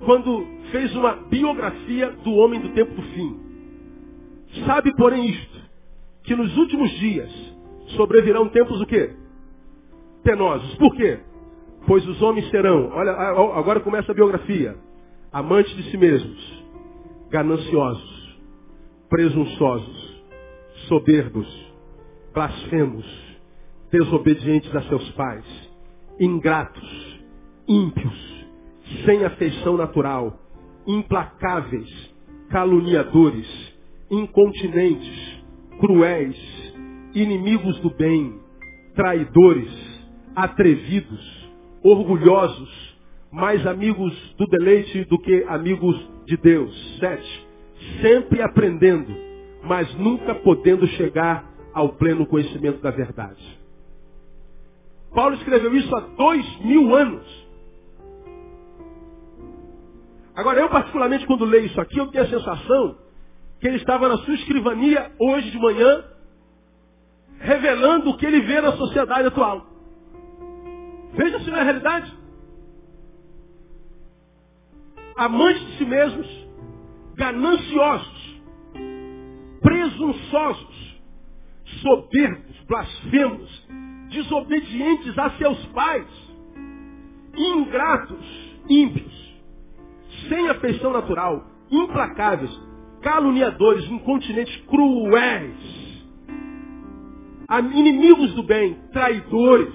quando 0.06 0.57
fez 0.72 0.96
uma 0.96 1.14
biografia 1.14 2.12
do 2.24 2.34
homem 2.34 2.60
do 2.60 2.70
tempo 2.70 2.94
do 2.94 3.02
fim. 3.02 3.40
Sabe, 4.66 4.96
porém, 4.96 5.30
isto, 5.30 5.62
que 6.24 6.36
nos 6.36 6.56
últimos 6.58 6.90
dias 7.00 7.32
sobrevirão 7.96 8.50
tempos 8.50 8.82
o 8.82 8.86
quê? 8.86 9.14
Penosos. 10.24 10.76
Por 10.76 10.96
quê? 10.96 11.20
Pois 11.86 12.06
os 12.08 12.22
homens 12.22 12.50
serão, 12.50 12.90
olha, 12.92 13.12
agora 13.12 13.80
começa 13.80 14.12
a 14.12 14.16
biografia, 14.16 14.76
amantes 15.32 15.74
de 15.76 15.90
si 15.90 15.98
mesmos, 15.98 16.64
gananciosos, 17.30 18.38
presunçosos, 19.10 20.24
soberbos, 20.90 21.48
blasfemos, 22.34 23.06
desobedientes 23.90 24.76
a 24.76 24.82
seus 24.84 25.10
pais, 25.12 25.46
ingratos, 26.20 27.22
ímpios, 27.68 28.46
sem 29.06 29.24
afeição 29.24 29.78
natural, 29.78 30.38
implacáveis, 30.88 32.16
caluniadores, 32.50 33.48
incontinentes, 34.10 35.44
cruéis, 35.80 36.38
inimigos 37.14 37.80
do 37.82 37.90
bem, 37.90 38.40
traidores, 38.96 39.72
atrevidos, 40.36 41.50
orgulhosos, 41.84 42.98
mais 43.32 43.66
amigos 43.68 44.14
do 44.38 44.48
deleite 44.48 45.04
do 45.06 45.20
que 45.20 45.44
amigos 45.48 45.96
de 46.26 46.38
Deus. 46.38 46.98
Sete, 47.00 47.48
sempre 48.02 48.42
aprendendo, 48.42 49.14
mas 49.64 49.94
nunca 49.96 50.34
podendo 50.36 50.88
chegar 50.88 51.46
ao 51.74 51.90
pleno 51.90 52.26
conhecimento 52.26 52.82
da 52.82 52.92
verdade. 52.92 53.58
Paulo 55.14 55.36
escreveu 55.36 55.76
isso 55.76 55.96
há 55.96 56.00
dois 56.00 56.60
mil 56.62 56.96
anos. 56.96 57.47
Agora, 60.38 60.60
eu 60.60 60.70
particularmente, 60.70 61.26
quando 61.26 61.46
leio 61.46 61.66
isso 61.66 61.82
aqui, 61.82 61.98
eu 61.98 62.12
tenho 62.12 62.24
a 62.24 62.30
sensação 62.30 62.96
que 63.60 63.68
ele 63.68 63.78
estava 63.78 64.08
na 64.08 64.18
sua 64.18 64.36
escrivania 64.36 65.12
hoje 65.20 65.50
de 65.50 65.58
manhã, 65.58 66.04
revelando 67.40 68.12
o 68.12 68.18
que 68.18 68.26
ele 68.28 68.42
vê 68.42 68.62
na 68.62 68.74
sociedade 68.74 69.28
atual. 69.30 69.66
Veja 71.14 71.40
se 71.40 71.50
não 71.50 71.58
é 71.58 71.64
realidade. 71.64 72.16
Amantes 75.16 75.66
de 75.66 75.78
si 75.80 75.86
mesmos, 75.86 76.48
gananciosos, 77.16 78.42
presunçosos, 79.60 81.02
soberbos, 81.82 82.60
blasfemos, 82.68 83.68
desobedientes 84.12 85.18
a 85.18 85.32
seus 85.32 85.66
pais, 85.68 86.08
ingratos, 87.36 88.56
ímpios, 88.70 89.17
sem 90.30 90.50
afeição 90.50 90.92
natural, 90.92 91.46
implacáveis, 91.70 92.52
caluniadores, 93.02 93.86
incontinentes, 93.90 94.56
cruéis, 94.66 96.06
inimigos 97.74 98.34
do 98.34 98.44
bem, 98.44 98.78
traidores, 98.92 99.74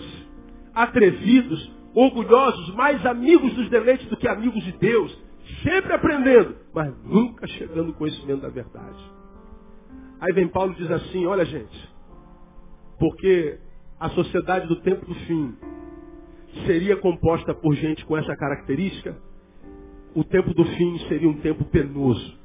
atrevidos, 0.75 1.71
orgulhosos, 1.95 2.75
mais 2.75 3.05
amigos 3.05 3.53
dos 3.55 3.69
deleites 3.69 4.07
do 4.09 4.17
que 4.17 4.29
amigos 4.29 4.63
de 4.65 4.73
Deus, 4.73 5.17
sempre 5.63 5.93
aprendendo, 5.93 6.57
mas 6.75 6.93
nunca 7.05 7.47
chegando 7.47 7.89
ao 7.89 7.95
conhecimento 7.95 8.43
da 8.43 8.49
verdade. 8.49 9.13
Aí 10.21 10.33
vem 10.33 10.49
Paulo 10.49 10.73
e 10.73 10.77
diz 10.77 10.91
assim, 10.91 11.27
olha 11.27 11.45
gente, 11.45 11.91
porque 12.99 13.59
a 13.99 14.09
sociedade 14.11 14.69
do 14.69 14.77
tempo 14.77 15.05
do 15.05 15.15
fim 15.15 15.55
seria 16.67 16.97
composta 16.97 17.55
por 17.55 17.75
gente 17.75 18.05
com 18.05 18.17
essa 18.17 18.37
característica, 18.37 19.17
o 20.15 20.25
tempo 20.25 20.53
do 20.55 20.65
fim 20.65 20.99
seria 21.09 21.29
um 21.29 21.41
tempo 21.41 21.65
penoso. 21.65 22.39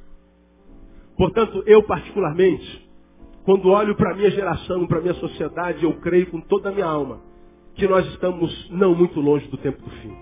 Portanto, 1.17 1.63
eu 1.65 1.84
particularmente, 1.84 2.88
quando 3.43 3.69
olho 3.69 3.95
para 3.95 4.12
a 4.12 4.15
minha 4.15 4.30
geração, 4.32 4.86
para 4.86 4.99
a 4.99 5.01
minha 5.01 5.15
sociedade, 5.15 5.84
eu 5.84 5.93
creio 5.99 6.27
com 6.27 6.39
toda 6.41 6.69
a 6.69 6.71
minha 6.71 6.86
alma 6.86 7.21
que 7.73 7.88
nós 7.88 8.06
estamos 8.08 8.69
não 8.71 8.95
muito 8.95 9.19
longe 9.19 9.47
do 9.47 9.58
tempo 9.58 9.82
do 9.82 9.89
fim. 9.89 10.15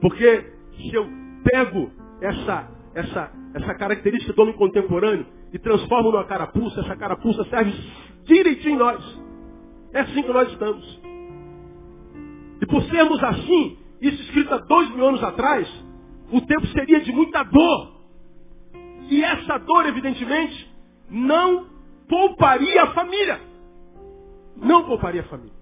Porque 0.00 0.52
se 0.76 0.94
eu 0.94 1.06
pego 1.44 1.90
essa, 2.20 2.68
essa, 2.94 3.32
essa 3.54 3.74
característica 3.74 4.32
do 4.32 4.42
homem 4.42 4.54
contemporâneo 4.54 5.26
e 5.52 5.58
transformo 5.58 6.10
numa 6.10 6.24
carapuça, 6.24 6.80
essa 6.80 6.96
carapuça 6.96 7.44
serve 7.44 7.72
direitinho 8.24 8.74
em 8.74 8.78
nós. 8.78 9.20
É 9.92 10.00
assim 10.00 10.22
que 10.22 10.32
nós 10.32 10.50
estamos. 10.50 11.00
E 12.60 12.66
por 12.66 12.82
sermos 12.84 13.22
assim, 13.22 13.76
isso 14.02 14.22
escrito 14.22 14.52
há 14.52 14.58
dois 14.58 14.90
mil 14.90 15.06
anos 15.06 15.22
atrás, 15.22 15.68
o 16.30 16.40
tempo 16.40 16.66
seria 16.68 17.00
de 17.00 17.12
muita 17.12 17.42
dor. 17.44 17.92
E 19.08 19.22
essa 19.22 19.58
dor, 19.58 19.86
evidentemente, 19.86 20.70
não 21.10 21.66
pouparia 22.08 22.82
a 22.82 22.90
família. 22.92 23.40
Não 24.56 24.84
pouparia 24.84 25.20
a 25.20 25.24
família. 25.24 25.52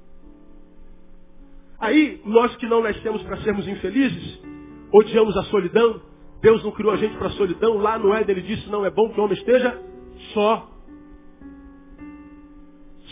Aí, 1.78 2.20
nós 2.24 2.54
que 2.56 2.66
não 2.66 2.82
nascemos 2.82 3.22
para 3.22 3.38
sermos 3.38 3.66
infelizes, 3.66 4.40
odiamos 4.92 5.36
a 5.36 5.44
solidão, 5.44 6.00
Deus 6.42 6.62
não 6.64 6.72
criou 6.72 6.92
a 6.92 6.96
gente 6.96 7.16
para 7.16 7.28
a 7.28 7.32
solidão, 7.32 7.78
lá 7.78 7.98
no 7.98 8.12
Éden 8.14 8.36
ele 8.36 8.46
disse, 8.46 8.68
não 8.68 8.84
é 8.84 8.90
bom 8.90 9.10
que 9.10 9.20
o 9.20 9.24
homem 9.24 9.36
esteja 9.36 9.80
só. 10.34 10.70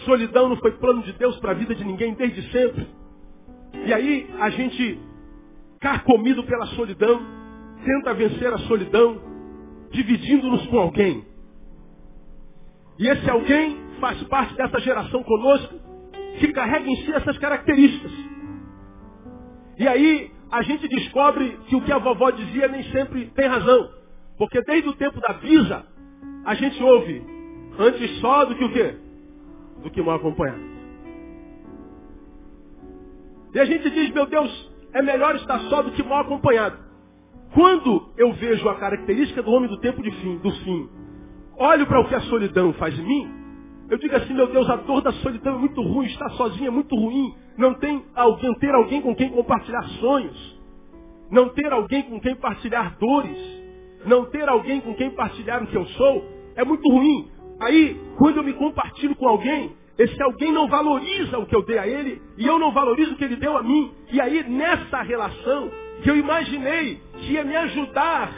Solidão 0.04 0.48
não 0.48 0.56
foi 0.56 0.72
plano 0.72 1.02
de 1.02 1.12
Deus 1.12 1.38
para 1.38 1.52
a 1.52 1.54
vida 1.54 1.74
de 1.74 1.84
ninguém 1.84 2.14
desde 2.14 2.42
sempre. 2.50 2.86
E 3.86 3.92
aí 3.92 4.30
a 4.38 4.50
gente, 4.50 4.98
carcomido 5.80 6.44
pela 6.44 6.66
solidão, 6.68 7.20
tenta 7.84 8.14
vencer 8.14 8.52
a 8.52 8.58
solidão, 8.58 9.20
dividindo-nos 9.90 10.66
com 10.66 10.78
alguém. 10.78 11.24
E 12.98 13.06
esse 13.08 13.28
alguém 13.30 13.76
faz 14.00 14.22
parte 14.24 14.54
dessa 14.56 14.80
geração 14.80 15.22
conosco 15.22 15.74
que 16.38 16.52
carrega 16.52 16.88
em 16.88 16.96
si 16.96 17.12
essas 17.12 17.38
características. 17.38 18.12
E 19.78 19.86
aí 19.86 20.30
a 20.50 20.62
gente 20.62 20.88
descobre 20.88 21.58
que 21.68 21.76
o 21.76 21.82
que 21.82 21.92
a 21.92 21.98
vovó 21.98 22.30
dizia 22.30 22.68
nem 22.68 22.82
sempre 22.90 23.26
tem 23.26 23.46
razão. 23.46 23.90
Porque 24.36 24.60
desde 24.62 24.88
o 24.88 24.94
tempo 24.94 25.20
da 25.20 25.34
visa, 25.34 25.86
a 26.44 26.54
gente 26.54 26.82
ouve 26.82 27.22
antes 27.78 28.18
só 28.20 28.44
do 28.44 28.54
que 28.56 28.64
o 28.64 28.72
quê? 28.72 29.08
do 29.82 29.90
que 29.90 30.02
mal 30.02 30.16
acompanhado. 30.16 30.60
E 33.54 33.58
a 33.58 33.64
gente 33.64 33.90
diz, 33.90 34.10
meu 34.12 34.26
Deus, 34.26 34.67
é 34.92 35.02
melhor 35.02 35.36
estar 35.36 35.58
só 35.60 35.82
do 35.82 35.92
que 35.92 36.02
mal 36.02 36.20
acompanhado. 36.20 36.78
Quando 37.54 38.10
eu 38.16 38.32
vejo 38.34 38.68
a 38.68 38.74
característica 38.76 39.42
do 39.42 39.50
homem 39.50 39.68
do 39.68 39.78
tempo 39.78 40.02
de 40.02 40.10
fim, 40.10 40.38
do 40.38 40.50
fim, 40.50 40.88
olho 41.56 41.86
para 41.86 42.00
o 42.00 42.08
que 42.08 42.14
a 42.14 42.20
solidão 42.22 42.72
faz 42.74 42.98
em 42.98 43.02
mim, 43.02 43.38
eu 43.90 43.96
digo 43.96 44.14
assim, 44.16 44.34
meu 44.34 44.46
Deus, 44.48 44.68
a 44.68 44.76
dor 44.76 45.00
da 45.00 45.12
solidão 45.12 45.54
é 45.54 45.58
muito 45.58 45.80
ruim, 45.80 46.06
estar 46.06 46.28
sozinho 46.30 46.66
é 46.66 46.70
muito 46.70 46.94
ruim, 46.94 47.34
não 47.56 47.74
tem 47.74 48.04
alguém, 48.14 48.54
ter 48.58 48.74
alguém 48.74 49.00
com 49.00 49.14
quem 49.14 49.30
compartilhar 49.30 49.82
sonhos, 50.00 50.60
não 51.30 51.48
ter 51.50 51.72
alguém 51.72 52.02
com 52.02 52.20
quem 52.20 52.36
partilhar 52.36 52.98
dores, 52.98 53.38
não 54.04 54.26
ter 54.26 54.46
alguém 54.48 54.80
com 54.80 54.94
quem 54.94 55.10
partilhar 55.10 55.62
o 55.62 55.66
que 55.66 55.76
eu 55.76 55.86
sou, 55.86 56.24
é 56.54 56.64
muito 56.64 56.86
ruim. 56.90 57.30
Aí, 57.60 57.98
quando 58.18 58.36
eu 58.36 58.44
me 58.44 58.52
compartilho 58.52 59.16
com 59.16 59.26
alguém, 59.26 59.72
esse 59.98 60.22
alguém 60.22 60.52
não 60.52 60.68
valoriza 60.68 61.38
o 61.38 61.46
que 61.46 61.56
eu 61.56 61.62
dei 61.64 61.76
a 61.76 61.86
ele 61.86 62.22
e 62.36 62.46
eu 62.46 62.56
não 62.58 62.72
valorizo 62.72 63.14
o 63.14 63.16
que 63.16 63.24
ele 63.24 63.34
deu 63.34 63.56
a 63.56 63.62
mim. 63.62 63.92
E 64.12 64.20
aí, 64.20 64.48
nessa 64.48 65.02
relação, 65.02 65.70
que 66.02 66.08
eu 66.08 66.16
imaginei 66.16 67.02
que 67.14 67.32
ia 67.32 67.44
me 67.44 67.56
ajudar 67.56 68.32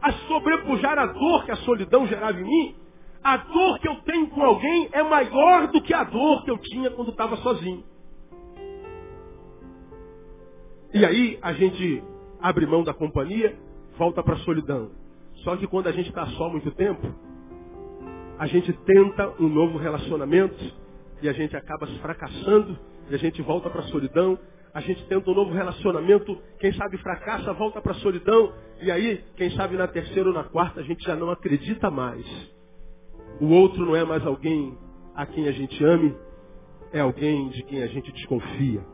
a 0.00 0.12
sobrepujar 0.28 0.98
a 0.98 1.06
dor 1.06 1.44
que 1.44 1.50
a 1.50 1.56
solidão 1.56 2.06
gerava 2.06 2.38
em 2.38 2.44
mim, 2.44 2.76
a 3.24 3.38
dor 3.38 3.78
que 3.80 3.88
eu 3.88 3.96
tenho 4.02 4.28
com 4.28 4.42
alguém 4.42 4.88
é 4.92 5.02
maior 5.02 5.66
do 5.68 5.82
que 5.82 5.92
a 5.92 6.04
dor 6.04 6.44
que 6.44 6.50
eu 6.50 6.58
tinha 6.58 6.90
quando 6.90 7.10
estava 7.10 7.36
sozinho. 7.38 7.82
E 10.92 11.04
aí 11.04 11.38
a 11.42 11.52
gente 11.54 12.04
abre 12.40 12.66
mão 12.66 12.84
da 12.84 12.94
companhia, 12.94 13.58
volta 13.98 14.22
para 14.22 14.34
a 14.34 14.38
solidão. 14.38 14.92
Só 15.42 15.56
que 15.56 15.66
quando 15.66 15.88
a 15.88 15.92
gente 15.92 16.10
está 16.10 16.24
só 16.26 16.48
muito 16.48 16.70
tempo, 16.70 17.12
a 18.38 18.46
gente 18.46 18.72
tenta 18.72 19.32
um 19.40 19.48
novo 19.48 19.78
relacionamento 19.78 20.56
e 21.22 21.28
a 21.28 21.32
gente 21.32 21.56
acaba 21.56 21.86
fracassando 21.86 22.76
e 23.08 23.14
a 23.14 23.18
gente 23.18 23.40
volta 23.42 23.70
para 23.70 23.80
a 23.80 23.84
solidão. 23.84 24.38
A 24.72 24.80
gente 24.80 25.06
tenta 25.06 25.30
um 25.30 25.34
novo 25.34 25.52
relacionamento, 25.52 26.36
quem 26.58 26.72
sabe 26.72 26.98
fracassa, 26.98 27.52
volta 27.52 27.80
para 27.80 27.92
a 27.92 27.96
solidão 27.96 28.52
e 28.82 28.90
aí, 28.90 29.22
quem 29.36 29.50
sabe 29.50 29.76
na 29.76 29.86
terceira 29.86 30.28
ou 30.28 30.34
na 30.34 30.42
quarta 30.42 30.80
a 30.80 30.82
gente 30.82 31.04
já 31.04 31.14
não 31.14 31.30
acredita 31.30 31.90
mais. 31.90 32.26
O 33.40 33.46
outro 33.50 33.86
não 33.86 33.94
é 33.94 34.04
mais 34.04 34.26
alguém 34.26 34.76
a 35.14 35.24
quem 35.26 35.46
a 35.46 35.52
gente 35.52 35.82
ame, 35.84 36.16
é 36.92 37.00
alguém 37.00 37.50
de 37.50 37.62
quem 37.62 37.84
a 37.84 37.86
gente 37.86 38.10
desconfia. 38.10 38.84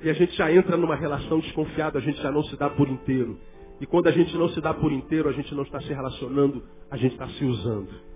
E 0.00 0.08
a 0.08 0.12
gente 0.12 0.36
já 0.36 0.52
entra 0.52 0.76
numa 0.76 0.94
relação 0.94 1.40
desconfiada, 1.40 1.98
a 1.98 2.02
gente 2.02 2.22
já 2.22 2.30
não 2.30 2.44
se 2.44 2.56
dá 2.56 2.70
por 2.70 2.88
inteiro. 2.88 3.36
E 3.80 3.86
quando 3.86 4.06
a 4.06 4.12
gente 4.12 4.36
não 4.36 4.48
se 4.50 4.60
dá 4.60 4.72
por 4.72 4.92
inteiro, 4.92 5.28
a 5.28 5.32
gente 5.32 5.52
não 5.56 5.64
está 5.64 5.80
se 5.80 5.88
relacionando, 5.88 6.62
a 6.88 6.96
gente 6.96 7.12
está 7.12 7.26
se 7.30 7.44
usando 7.44 8.13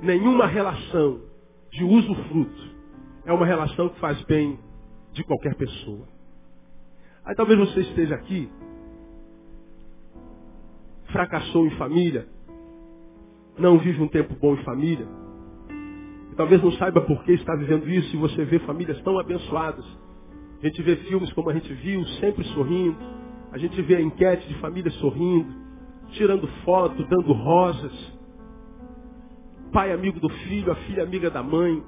nenhuma 0.00 0.46
relação 0.46 1.20
de 1.70 1.84
uso 1.84 2.14
fruto 2.28 2.76
é 3.24 3.32
uma 3.32 3.46
relação 3.46 3.88
que 3.88 3.98
faz 3.98 4.20
bem 4.22 4.58
de 5.12 5.24
qualquer 5.24 5.54
pessoa. 5.54 6.06
Aí 7.24 7.34
talvez 7.34 7.58
você 7.58 7.80
esteja 7.80 8.14
aqui, 8.14 8.48
fracassou 11.06 11.66
em 11.66 11.70
família, 11.70 12.26
não 13.58 13.78
vive 13.78 14.00
um 14.02 14.08
tempo 14.08 14.34
bom 14.34 14.54
em 14.54 14.62
família, 14.62 15.06
talvez 16.36 16.62
não 16.62 16.70
saiba 16.72 17.00
por 17.00 17.24
que 17.24 17.32
está 17.32 17.54
vivendo 17.56 17.88
isso 17.88 18.14
e 18.14 18.18
você 18.18 18.44
vê 18.44 18.58
famílias 18.60 19.00
tão 19.02 19.18
abençoadas. 19.18 19.84
A 20.62 20.66
gente 20.66 20.82
vê 20.82 20.96
filmes 20.96 21.32
como 21.32 21.50
a 21.50 21.54
gente 21.54 21.72
viu, 21.74 22.04
sempre 22.20 22.44
sorrindo. 22.48 22.96
A 23.52 23.58
gente 23.58 23.80
vê 23.82 23.96
a 23.96 24.00
enquete 24.00 24.46
de 24.48 24.54
família 24.60 24.90
sorrindo, 24.92 25.52
tirando 26.12 26.46
foto, 26.64 27.02
dando 27.04 27.32
rosas 27.32 28.15
pai 29.72 29.92
amigo 29.92 30.20
do 30.20 30.28
filho, 30.28 30.72
a 30.72 30.76
filha 30.76 31.02
amiga 31.02 31.30
da 31.30 31.42
mãe, 31.42 31.82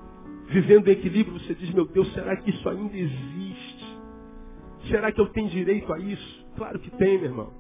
vivendo 0.49 0.89
em 0.89 0.93
equilíbrio, 0.93 1.39
você 1.39 1.55
diz, 1.55 1.71
meu 1.73 1.87
Deus, 1.87 2.13
será 2.13 2.37
que 2.37 2.51
isso 2.51 2.69
ainda 2.69 2.97
existe? 2.97 3.99
Será 4.89 5.13
que 5.13 5.21
eu 5.21 5.27
tenho 5.31 5.49
direito 5.49 5.93
a 5.93 5.99
isso? 5.99 6.47
Claro 6.57 6.79
que 6.79 6.91
tem, 6.91 7.19
meu 7.19 7.27
irmão. 7.27 7.53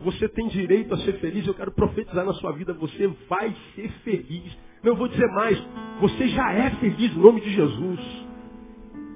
Você 0.00 0.28
tem 0.28 0.48
direito 0.48 0.94
a 0.94 0.98
ser 0.98 1.18
feliz. 1.20 1.46
Eu 1.46 1.54
quero 1.54 1.72
profetizar 1.72 2.24
na 2.24 2.32
sua 2.34 2.52
vida. 2.52 2.72
Você 2.74 3.06
vai 3.28 3.54
ser 3.74 3.90
feliz. 4.02 4.56
Não 4.82 4.96
vou 4.96 5.08
dizer 5.08 5.26
mais. 5.28 5.62
Você 6.00 6.28
já 6.28 6.52
é 6.52 6.70
feliz 6.76 7.14
no 7.14 7.22
nome 7.22 7.40
de 7.42 7.50
Jesus. 7.50 8.00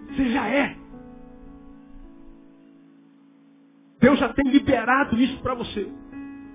Você 0.08 0.28
já 0.30 0.46
é. 0.48 0.76
Deus 3.98 4.18
já 4.18 4.28
tem 4.34 4.50
liberado 4.50 5.18
isso 5.18 5.40
para 5.40 5.54
você. 5.54 5.88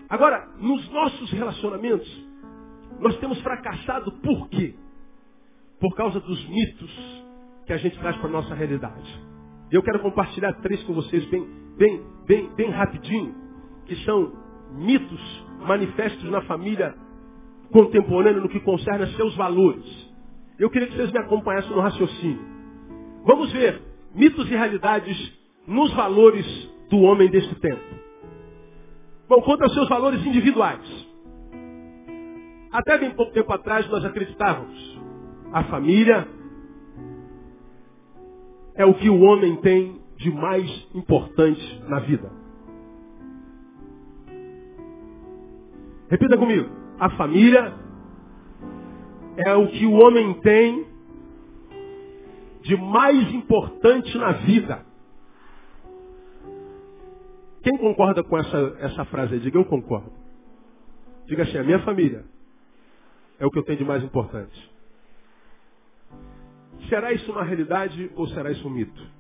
Agora, 0.08 0.48
nos 0.60 0.88
nossos 0.92 1.32
relacionamentos, 1.32 2.29
nós 3.00 3.18
temos 3.18 3.40
fracassado 3.42 4.12
por 4.12 4.50
quê? 4.50 4.76
Por 5.80 5.96
causa 5.96 6.20
dos 6.20 6.50
mitos 6.50 7.24
que 7.66 7.74
a 7.74 7.78
gente 7.78 7.98
traz 8.00 8.18
para 8.18 8.28
a 8.28 8.32
nossa 8.32 8.54
realidade. 8.54 9.30
Eu 9.72 9.84
quero 9.84 10.00
compartilhar 10.00 10.54
três 10.62 10.84
com 10.84 10.94
vocês 10.94 11.24
bem, 11.26 11.48
bem, 11.78 12.04
bem, 12.26 12.50
bem 12.56 12.70
rapidinho, 12.72 13.36
que 13.86 13.96
são 14.04 14.34
mitos 14.74 15.46
manifestos 15.66 16.30
na 16.30 16.42
família 16.42 16.96
contemporânea 17.72 18.42
no 18.42 18.50
que 18.50 18.60
concerne 18.60 19.04
a 19.04 19.08
seus 19.16 19.36
valores. 19.36 19.86
Eu 20.58 20.70
queria 20.70 20.88
que 20.88 20.96
vocês 20.96 21.12
me 21.12 21.20
acompanhassem 21.20 21.72
no 21.72 21.80
raciocínio. 21.80 22.42
Vamos 23.24 23.52
ver 23.54 23.82
mitos 24.14 24.50
e 24.50 24.56
realidades 24.56 25.40
nos 25.68 25.94
valores 25.94 26.46
do 26.90 26.98
homem 27.02 27.30
deste 27.30 27.54
tempo. 27.56 27.84
Bom, 29.28 29.42
quanto 29.44 29.64
aos 29.64 29.74
seus 29.74 29.88
valores 29.88 30.26
individuais. 30.26 31.09
Até 32.72 32.98
bem 33.00 33.12
pouco 33.12 33.34
tempo 33.34 33.52
atrás 33.52 33.88
nós 33.90 34.06
acreditávamos. 34.06 35.00
A 35.52 35.64
família 35.64 36.28
é 38.76 38.86
o 38.86 38.94
que 38.94 39.10
o 39.10 39.22
homem 39.22 39.56
tem 39.58 40.00
de 40.18 40.32
mais 40.32 40.88
importante 40.94 41.84
na 41.88 42.00
vida. 42.00 42.32
Repita 46.10 46.38
comigo. 46.38 46.70
A 47.00 47.10
família 47.12 47.74
é 49.38 49.54
o 49.56 49.68
que 49.70 49.86
o 49.86 49.94
homem 49.94 50.34
tem 50.42 50.88
de 52.62 52.78
mais 52.78 53.34
importante 53.34 54.16
na 54.18 54.34
vida. 54.34 54.86
Quem 57.64 57.78
concorda 57.78 58.24
com 58.24 58.38
essa, 58.38 58.78
essa 58.80 59.06
frase 59.06 59.34
aí? 59.34 59.40
Diga, 59.40 59.58
eu 59.58 59.66
concordo. 59.66 60.12
Diga 61.26 61.44
assim, 61.44 61.58
a 61.58 61.64
minha 61.64 61.80
família 61.80 62.26
é 63.40 63.46
o 63.46 63.52
que 63.52 63.58
eu 63.58 63.64
tenho 63.64 63.78
de 63.78 63.86
mais 63.86 64.04
importante. 64.04 64.72
Será 66.90 67.14
isso 67.14 67.32
uma 67.32 67.44
realidade 67.44 68.12
ou 68.16 68.28
será 68.28 68.52
isso 68.52 68.68
um 68.68 68.72
mito? 68.72 69.20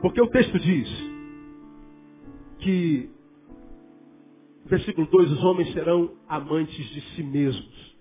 Porque 0.00 0.20
o 0.20 0.28
texto 0.28 0.58
diz 0.58 0.88
que, 2.58 3.10
versículo 4.64 5.06
2, 5.06 5.32
os 5.32 5.44
homens 5.44 5.72
serão 5.72 6.14
amantes 6.28 6.86
de 6.86 7.00
si 7.14 7.22
mesmos. 7.22 7.96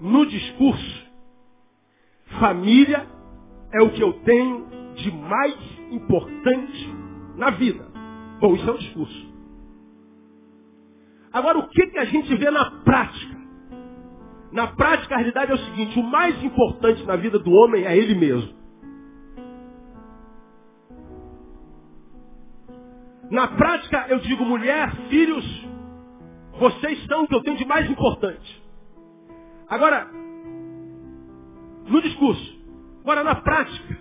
No 0.00 0.26
discurso, 0.26 1.06
família 2.40 3.06
é 3.72 3.82
o 3.82 3.90
que 3.90 4.02
eu 4.02 4.12
tenho 4.24 4.66
de 4.94 5.10
mais 5.10 5.56
importante 5.90 6.88
na 7.36 7.50
vida. 7.50 7.93
Bom, 8.44 8.54
isso 8.56 8.68
é 8.68 8.72
um 8.74 8.76
discurso. 8.76 9.34
Agora, 11.32 11.60
o 11.60 11.68
que, 11.68 11.86
que 11.86 11.98
a 11.98 12.04
gente 12.04 12.36
vê 12.36 12.50
na 12.50 12.70
prática? 12.82 13.36
Na 14.52 14.66
prática, 14.66 15.14
a 15.14 15.16
realidade 15.16 15.50
é 15.50 15.54
o 15.54 15.58
seguinte: 15.58 15.98
o 15.98 16.02
mais 16.02 16.44
importante 16.44 17.02
na 17.04 17.16
vida 17.16 17.38
do 17.38 17.50
homem 17.50 17.86
é 17.86 17.96
ele 17.96 18.14
mesmo. 18.14 18.52
Na 23.30 23.48
prática, 23.48 24.08
eu 24.10 24.18
digo, 24.18 24.44
mulher, 24.44 24.94
filhos, 25.08 25.66
vocês 26.60 27.02
são 27.06 27.24
o 27.24 27.26
que 27.26 27.34
eu 27.34 27.42
tenho 27.42 27.56
de 27.56 27.64
mais 27.64 27.88
importante. 27.88 28.62
Agora, 29.70 30.06
no 31.86 32.02
discurso, 32.02 32.60
agora 33.00 33.24
na 33.24 33.36
prática, 33.36 33.98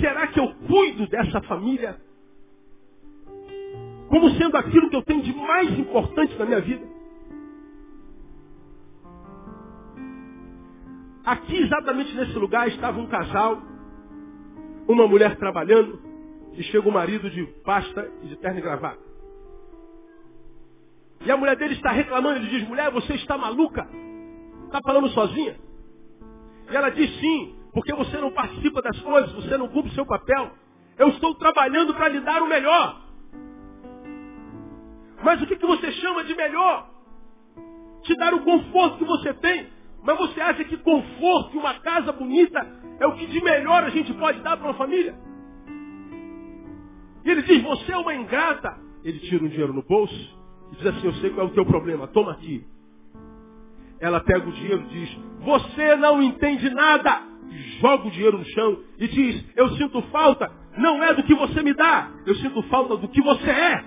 será 0.00 0.26
que 0.26 0.40
eu 0.40 0.52
cuido 0.66 1.06
dessa 1.06 1.40
família 1.42 2.07
como 4.08 4.30
sendo 4.30 4.56
aquilo 4.56 4.88
que 4.90 4.96
eu 4.96 5.02
tenho 5.02 5.22
de 5.22 5.34
mais 5.34 5.78
importante 5.78 6.36
na 6.36 6.44
minha 6.46 6.60
vida. 6.60 6.86
Aqui, 11.24 11.56
exatamente 11.56 12.14
nesse 12.14 12.32
lugar, 12.32 12.68
estava 12.68 12.98
um 12.98 13.06
casal, 13.06 13.62
uma 14.88 15.06
mulher 15.06 15.36
trabalhando, 15.36 16.00
e 16.54 16.62
chega 16.64 16.88
o 16.88 16.92
marido 16.92 17.30
de 17.30 17.44
pasta 17.64 18.10
e 18.22 18.28
de 18.28 18.36
terno 18.36 18.58
e 18.58 18.62
gravata. 18.62 18.98
E 21.20 21.30
a 21.30 21.36
mulher 21.36 21.56
dele 21.56 21.74
está 21.74 21.90
reclamando, 21.90 22.38
ele 22.38 22.48
diz, 22.48 22.66
mulher, 22.66 22.90
você 22.90 23.14
está 23.14 23.36
maluca? 23.36 23.86
Está 24.66 24.80
falando 24.82 25.08
sozinha? 25.10 25.56
E 26.70 26.76
ela 26.76 26.90
diz, 26.90 27.10
sim, 27.20 27.56
porque 27.72 27.92
você 27.94 28.16
não 28.18 28.32
participa 28.32 28.80
das 28.80 28.98
coisas, 29.00 29.32
você 29.32 29.56
não 29.58 29.68
cumpre 29.68 29.90
o 29.90 29.94
seu 29.94 30.06
papel. 30.06 30.50
Eu 30.96 31.08
estou 31.08 31.34
trabalhando 31.34 31.94
para 31.94 32.08
lhe 32.08 32.20
dar 32.20 32.42
o 32.42 32.48
melhor. 32.48 33.07
Mas 35.22 35.42
o 35.42 35.46
que, 35.46 35.56
que 35.56 35.66
você 35.66 35.92
chama 35.92 36.24
de 36.24 36.34
melhor? 36.34 36.88
Te 38.02 38.14
dar 38.16 38.34
o 38.34 38.40
conforto 38.40 38.98
que 38.98 39.04
você 39.04 39.34
tem. 39.34 39.66
Mas 40.02 40.16
você 40.18 40.40
acha 40.40 40.64
que 40.64 40.76
conforto 40.78 41.54
e 41.54 41.58
uma 41.58 41.74
casa 41.80 42.12
bonita 42.12 42.64
é 43.00 43.06
o 43.06 43.14
que 43.14 43.26
de 43.26 43.42
melhor 43.42 43.84
a 43.84 43.90
gente 43.90 44.12
pode 44.14 44.40
dar 44.40 44.56
para 44.56 44.68
uma 44.68 44.74
família? 44.74 45.14
E 47.24 47.30
ele 47.30 47.42
diz, 47.42 47.62
você 47.62 47.92
é 47.92 47.96
uma 47.96 48.14
ingrata. 48.14 48.76
Ele 49.04 49.18
tira 49.20 49.44
um 49.44 49.48
dinheiro 49.48 49.72
no 49.72 49.82
bolso 49.82 50.38
e 50.72 50.76
diz 50.76 50.86
assim, 50.86 51.06
eu 51.06 51.14
sei 51.14 51.30
qual 51.30 51.46
é 51.46 51.50
o 51.50 51.52
teu 51.52 51.66
problema, 51.66 52.06
toma 52.08 52.32
aqui. 52.32 52.64
Ela 54.00 54.20
pega 54.20 54.48
o 54.48 54.52
dinheiro 54.52 54.82
e 54.82 54.86
diz, 54.86 55.18
você 55.40 55.96
não 55.96 56.22
entende 56.22 56.70
nada. 56.70 57.22
Joga 57.80 58.06
o 58.06 58.10
dinheiro 58.10 58.38
no 58.38 58.44
chão 58.44 58.78
e 58.98 59.08
diz, 59.08 59.44
eu 59.56 59.70
sinto 59.76 60.00
falta, 60.10 60.50
não 60.76 61.02
é 61.02 61.14
do 61.14 61.22
que 61.22 61.34
você 61.34 61.62
me 61.62 61.74
dá, 61.74 62.10
eu 62.26 62.34
sinto 62.36 62.62
falta 62.64 62.96
do 62.96 63.08
que 63.08 63.20
você 63.22 63.50
é. 63.50 63.84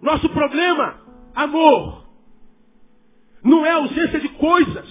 Nosso 0.00 0.28
problema, 0.28 0.94
amor, 1.34 2.04
não 3.42 3.64
é 3.66 3.70
ausência 3.70 4.20
de 4.20 4.28
coisas, 4.30 4.88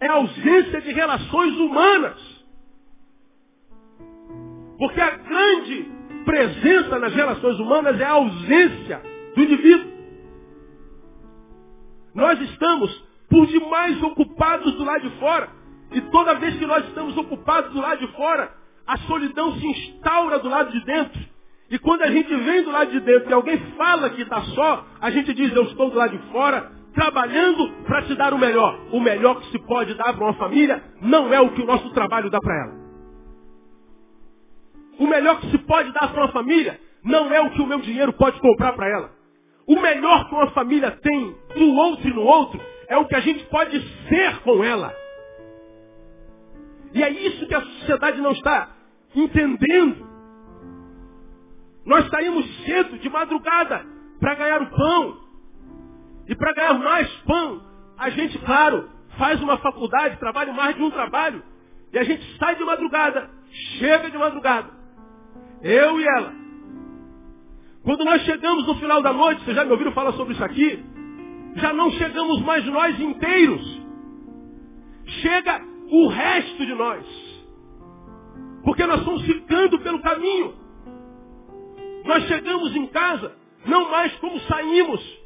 é 0.00 0.06
ausência 0.06 0.80
de 0.80 0.92
relações 0.92 1.56
humanas. 1.56 2.38
Porque 4.78 5.00
a 5.00 5.10
grande 5.10 5.90
presença 6.24 6.98
nas 6.98 7.14
relações 7.14 7.58
humanas 7.58 8.00
é 8.00 8.04
a 8.04 8.12
ausência 8.12 9.02
do 9.34 9.42
indivíduo. 9.42 9.92
Nós 12.14 12.40
estamos 12.40 13.08
por 13.28 13.46
demais 13.46 14.02
ocupados 14.02 14.74
do 14.74 14.84
lado 14.84 15.08
de 15.08 15.18
fora. 15.18 15.48
E 15.92 16.00
toda 16.02 16.34
vez 16.34 16.56
que 16.58 16.66
nós 16.66 16.86
estamos 16.86 17.16
ocupados 17.16 17.72
do 17.72 17.80
lado 17.80 18.06
de 18.06 18.12
fora, 18.12 18.52
a 18.86 18.98
solidão 18.98 19.54
se 19.58 19.66
instaura 19.66 20.38
do 20.38 20.48
lado 20.48 20.70
de 20.70 20.84
dentro. 20.84 21.27
E 21.70 21.78
quando 21.78 22.02
a 22.02 22.10
gente 22.10 22.34
vem 22.34 22.62
do 22.62 22.70
lado 22.70 22.90
de 22.90 23.00
dentro 23.00 23.30
e 23.30 23.34
alguém 23.34 23.58
fala 23.76 24.10
que 24.10 24.22
está 24.22 24.40
só, 24.42 24.86
a 25.00 25.10
gente 25.10 25.34
diz, 25.34 25.54
eu 25.54 25.64
estou 25.64 25.90
do 25.90 25.96
lado 25.96 26.16
de 26.16 26.32
fora, 26.32 26.72
trabalhando 26.94 27.70
para 27.84 28.02
te 28.02 28.14
dar 28.14 28.32
o 28.32 28.38
melhor. 28.38 28.78
O 28.90 29.00
melhor 29.00 29.40
que 29.40 29.50
se 29.50 29.58
pode 29.66 29.94
dar 29.94 30.14
para 30.14 30.24
uma 30.24 30.34
família 30.34 30.82
não 31.02 31.32
é 31.32 31.40
o 31.40 31.50
que 31.50 31.62
o 31.62 31.66
nosso 31.66 31.90
trabalho 31.90 32.30
dá 32.30 32.40
para 32.40 32.54
ela. 32.54 32.88
O 34.98 35.06
melhor 35.06 35.40
que 35.40 35.50
se 35.50 35.58
pode 35.58 35.92
dar 35.92 36.10
para 36.10 36.24
uma 36.24 36.32
família 36.32 36.80
não 37.04 37.32
é 37.32 37.40
o 37.40 37.50
que 37.50 37.60
o 37.60 37.66
meu 37.66 37.80
dinheiro 37.80 38.12
pode 38.14 38.40
comprar 38.40 38.72
para 38.72 38.88
ela. 38.88 39.10
O 39.66 39.78
melhor 39.78 40.28
que 40.28 40.34
uma 40.34 40.50
família 40.52 40.90
tem 40.90 41.36
no 41.54 41.74
outro 41.74 42.08
e 42.08 42.14
no 42.14 42.22
outro 42.22 42.60
é 42.88 42.96
o 42.96 43.04
que 43.04 43.14
a 43.14 43.20
gente 43.20 43.44
pode 43.44 43.78
ser 44.08 44.38
com 44.40 44.64
ela. 44.64 44.94
E 46.94 47.02
é 47.02 47.10
isso 47.10 47.46
que 47.46 47.54
a 47.54 47.60
sociedade 47.60 48.20
não 48.20 48.32
está 48.32 48.70
entendendo. 49.14 50.07
Nós 51.88 52.06
saímos 52.10 52.46
cedo, 52.66 52.98
de 52.98 53.08
madrugada, 53.08 53.84
para 54.20 54.34
ganhar 54.34 54.60
o 54.60 54.70
pão. 54.70 55.16
E 56.28 56.36
para 56.36 56.52
ganhar 56.52 56.74
mais 56.74 57.10
pão, 57.22 57.62
a 57.96 58.10
gente, 58.10 58.38
claro, 58.40 58.90
faz 59.16 59.40
uma 59.40 59.56
faculdade, 59.56 60.18
trabalha 60.18 60.52
mais 60.52 60.76
de 60.76 60.82
um 60.82 60.90
trabalho. 60.90 61.42
E 61.90 61.98
a 61.98 62.04
gente 62.04 62.22
sai 62.38 62.56
de 62.56 62.64
madrugada, 62.64 63.30
chega 63.78 64.10
de 64.10 64.18
madrugada. 64.18 64.68
Eu 65.62 65.98
e 65.98 66.04
ela. 66.06 66.34
Quando 67.82 68.04
nós 68.04 68.20
chegamos 68.22 68.66
no 68.66 68.74
final 68.74 69.00
da 69.00 69.14
noite, 69.14 69.42
vocês 69.42 69.56
já 69.56 69.64
me 69.64 69.72
ouviram 69.72 69.92
falar 69.92 70.12
sobre 70.12 70.34
isso 70.34 70.44
aqui? 70.44 70.84
Já 71.56 71.72
não 71.72 71.90
chegamos 71.92 72.42
mais 72.42 72.66
nós 72.66 73.00
inteiros. 73.00 73.82
Chega 75.22 75.62
o 75.90 76.08
resto 76.08 76.66
de 76.66 76.74
nós. 76.74 77.06
Porque 78.62 78.84
nós 78.84 78.98
estamos 78.98 79.22
ficando 79.22 79.78
pelo 79.78 80.02
caminho. 80.02 80.67
Nós 82.04 82.26
chegamos 82.26 82.74
em 82.74 82.86
casa, 82.86 83.32
não 83.66 83.90
mais 83.90 84.12
como 84.16 84.38
saímos. 84.40 85.18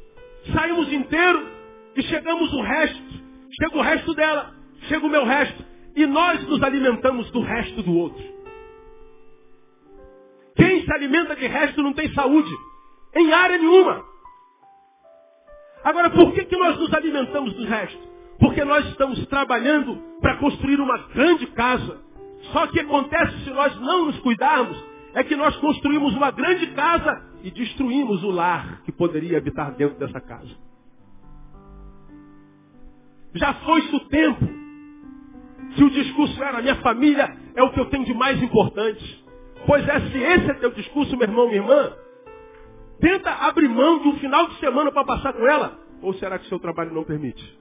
Saímos 0.53 0.91
inteiro 0.91 1.47
e 1.95 2.03
chegamos 2.03 2.51
o 2.53 2.61
resto. 2.61 3.03
chega 3.61 3.77
o 3.77 3.81
resto 3.81 4.13
dela, 4.13 4.53
chega 4.87 5.05
o 5.05 5.09
meu 5.09 5.23
resto. 5.23 5.63
E 5.95 6.05
nós 6.05 6.43
nos 6.47 6.61
alimentamos 6.63 7.29
do 7.31 7.41
resto 7.41 7.81
do 7.83 7.95
outro. 7.95 8.23
Quem 10.55 10.83
se 10.83 10.93
alimenta 10.93 11.35
de 11.35 11.47
resto 11.47 11.81
não 11.81 11.93
tem 11.93 12.11
saúde. 12.13 12.51
Em 13.15 13.31
área 13.31 13.57
nenhuma. 13.57 14.03
Agora, 15.83 16.09
por 16.09 16.33
que, 16.33 16.45
que 16.45 16.57
nós 16.57 16.79
nos 16.79 16.93
alimentamos 16.93 17.53
do 17.53 17.65
resto? 17.65 17.99
Porque 18.39 18.63
nós 18.63 18.85
estamos 18.87 19.25
trabalhando 19.27 20.01
para 20.21 20.37
construir 20.37 20.79
uma 20.79 20.97
grande 21.09 21.45
casa. 21.47 22.01
Só 22.51 22.67
que 22.67 22.79
acontece 22.79 23.43
se 23.43 23.49
nós 23.51 23.79
não 23.79 24.05
nos 24.05 24.19
cuidarmos, 24.19 24.77
é 25.13 25.23
que 25.23 25.35
nós 25.35 25.55
construímos 25.57 26.15
uma 26.15 26.31
grande 26.31 26.67
casa 26.73 27.23
e 27.43 27.51
destruímos 27.51 28.23
o 28.23 28.31
lar 28.31 28.81
que 28.83 28.91
poderia 28.91 29.37
habitar 29.37 29.71
dentro 29.75 29.97
dessa 29.97 30.19
casa. 30.19 30.55
Já 33.35 33.53
foi-se 33.55 33.95
o 33.95 33.99
tempo 34.01 34.45
que 35.75 35.83
o 35.83 35.89
discurso 35.89 36.43
era 36.43 36.61
minha 36.61 36.75
família 36.77 37.35
é 37.55 37.63
o 37.63 37.71
que 37.71 37.79
eu 37.79 37.85
tenho 37.85 38.05
de 38.05 38.13
mais 38.13 38.41
importante. 38.41 39.23
Pois 39.65 39.87
é, 39.87 39.99
se 39.99 40.17
esse 40.17 40.51
é 40.51 40.53
teu 40.55 40.71
discurso, 40.71 41.15
meu 41.15 41.27
irmão, 41.27 41.47
minha 41.47 41.61
irmã, 41.61 41.93
tenta 42.99 43.31
abrir 43.31 43.69
mão 43.69 43.99
de 43.99 44.07
um 44.09 44.19
final 44.19 44.47
de 44.47 44.59
semana 44.59 44.91
para 44.91 45.05
passar 45.05 45.33
com 45.33 45.47
ela. 45.47 45.79
Ou 46.01 46.13
será 46.15 46.37
que 46.37 46.47
seu 46.47 46.59
trabalho 46.59 46.93
não 46.93 47.03
permite? 47.03 47.59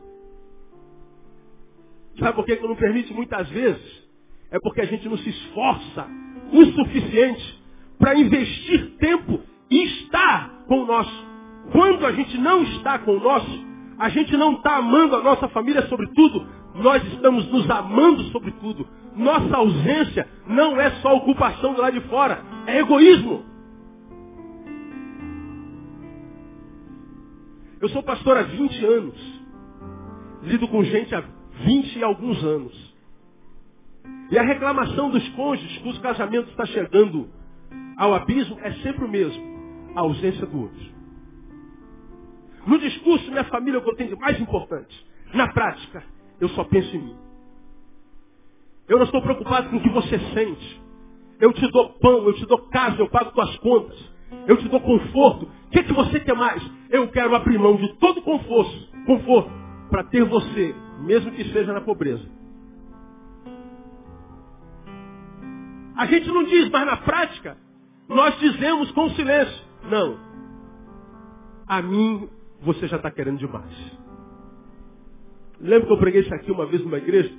Sabe 2.19 2.35
por 2.35 2.45
que 2.45 2.57
não 2.57 2.77
permite 2.77 3.15
muitas 3.15 3.49
vezes? 3.49 4.03
É 4.51 4.59
porque 4.61 4.83
a 4.83 4.85
gente 4.85 5.09
não 5.09 5.17
se 5.17 5.31
esforça 5.31 6.07
o 6.53 6.65
suficiente 6.67 7.63
para 7.99 8.19
investir 8.19 8.97
tempo 8.99 9.41
e 9.71 9.83
estar 9.85 10.65
com 10.67 10.83
o 10.83 10.87
nosso. 10.87 11.27
Quando 11.73 12.07
a 12.07 12.13
gente 12.13 12.37
não 12.39 12.63
está 12.63 12.99
com 12.99 13.17
o 13.17 13.21
nosso, 13.21 13.67
a 13.99 14.09
gente 14.09 14.37
não 14.37 14.55
está 14.55 14.77
amando 14.77 15.17
a 15.17 15.23
nossa 15.23 15.49
família 15.49 15.87
sobre 15.89 16.09
tudo, 16.09 16.47
nós 16.75 17.03
estamos 17.13 17.47
nos 17.51 17.69
amando 17.71 18.25
sobre 18.25 18.51
tudo. 18.53 18.87
Nossa 19.17 19.57
ausência 19.57 20.29
não 20.47 20.81
é 20.81 20.91
só 21.03 21.17
ocupação 21.17 21.75
do 21.75 21.81
lado 21.81 22.01
de 22.01 22.09
fora, 22.09 22.43
é 22.67 22.79
egoísmo. 22.79 23.45
Eu 27.81 27.89
sou 27.89 28.03
pastor 28.03 28.37
há 28.37 28.43
20 28.43 28.85
anos. 28.85 29.43
Lido 30.45 30.69
com 30.69 30.85
gente 30.85 31.15
há 31.15 31.23
20 31.65 31.99
e 31.99 32.05
alguns 32.05 32.43
anos. 32.45 32.91
E 34.33 34.39
a 34.39 34.43
reclamação 34.43 35.11
dos 35.11 35.28
cônjuges 35.30 35.76
que 35.76 35.89
os 35.91 35.99
casamentos 35.99 36.51
está 36.53 36.64
chegando 36.64 37.28
ao 37.99 38.14
abismo 38.14 38.59
é 38.62 38.72
sempre 38.76 39.05
o 39.05 39.09
mesmo. 39.09 39.53
A 39.95 40.01
ausência 40.01 40.47
do 40.47 40.59
outro. 40.59 40.93
No 42.66 42.78
discurso, 42.78 43.30
minha 43.30 43.45
família 43.45 43.76
é 43.76 43.80
o 43.80 43.85
que 43.85 43.91
eu 43.91 43.97
tenho 43.97 44.16
de 44.16 44.16
mais 44.16 44.41
importante. 44.41 45.07
Na 45.35 45.53
prática, 45.53 46.03
eu 46.41 46.49
só 46.49 46.64
penso 46.64 46.97
em 46.97 47.01
mim. 47.01 47.16
Eu 48.89 48.97
não 48.97 49.05
estou 49.05 49.20
preocupado 49.20 49.68
com 49.68 49.76
o 49.76 49.83
que 49.83 49.91
você 49.91 50.18
sente. 50.33 50.83
Eu 51.39 51.53
te 51.53 51.70
dou 51.70 51.91
pão, 52.01 52.24
eu 52.24 52.33
te 52.33 52.47
dou 52.47 52.59
casa, 52.68 53.03
eu 53.03 53.11
pago 53.11 53.33
tuas 53.33 53.55
contas. 53.59 53.99
Eu 54.47 54.57
te 54.57 54.66
dou 54.66 54.80
conforto. 54.80 55.45
O 55.45 55.70
que, 55.70 55.80
é 55.80 55.83
que 55.83 55.93
você 55.93 56.20
quer 56.20 56.35
mais? 56.35 56.62
Eu 56.89 57.07
quero 57.09 57.35
abrir 57.35 57.59
mão 57.59 57.76
de 57.76 57.93
todo 57.99 58.22
conforto, 58.22 58.89
conforto 59.05 59.51
para 59.91 60.05
ter 60.05 60.24
você, 60.24 60.74
mesmo 61.01 61.33
que 61.33 61.45
seja 61.53 61.70
na 61.74 61.83
pobreza. 61.83 62.26
A 65.97 66.07
gente 66.07 66.28
não 66.28 66.45
diz, 66.45 66.70
mas 66.70 66.86
na 66.86 66.97
prática, 66.99 67.57
nós 68.09 68.38
dizemos 68.38 68.90
com 68.93 69.11
silêncio. 69.11 69.64
Não. 69.84 70.18
A 71.66 71.82
mim 71.82 72.28
você 72.62 72.86
já 72.86 72.97
está 72.97 73.11
querendo 73.11 73.38
demais. 73.38 73.72
Lembro 75.61 75.86
que 75.86 75.93
eu 75.93 75.99
preguei 75.99 76.22
isso 76.22 76.34
aqui 76.34 76.51
uma 76.51 76.66
vez 76.66 76.82
numa 76.82 76.99
igreja. 76.99 77.32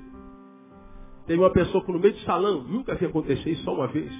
Teve 1.26 1.40
uma 1.40 1.52
pessoa 1.52 1.84
que 1.84 1.92
no 1.92 2.00
meio 2.00 2.14
do 2.14 2.20
salão, 2.22 2.64
nunca 2.64 2.96
vi 2.96 3.06
acontecer 3.06 3.50
isso 3.50 3.64
só 3.64 3.74
uma 3.74 3.88
vez. 3.88 4.12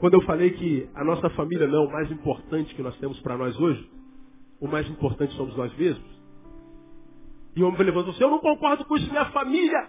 Quando 0.00 0.14
eu 0.14 0.22
falei 0.22 0.50
que 0.50 0.88
a 0.94 1.04
nossa 1.04 1.28
família 1.30 1.66
não 1.66 1.84
é 1.84 1.86
o 1.86 1.92
mais 1.92 2.10
importante 2.10 2.74
que 2.74 2.82
nós 2.82 2.96
temos 2.98 3.18
para 3.20 3.36
nós 3.36 3.58
hoje, 3.58 3.90
o 4.60 4.68
mais 4.68 4.88
importante 4.88 5.34
somos 5.34 5.56
nós 5.56 5.74
mesmos. 5.76 6.18
E 7.56 7.62
o 7.62 7.66
homem 7.66 7.82
levantou 7.82 8.12
assim, 8.12 8.22
eu 8.22 8.30
não 8.30 8.38
concordo 8.38 8.84
com 8.84 8.96
isso, 8.96 9.10
minha 9.10 9.26
família 9.26 9.88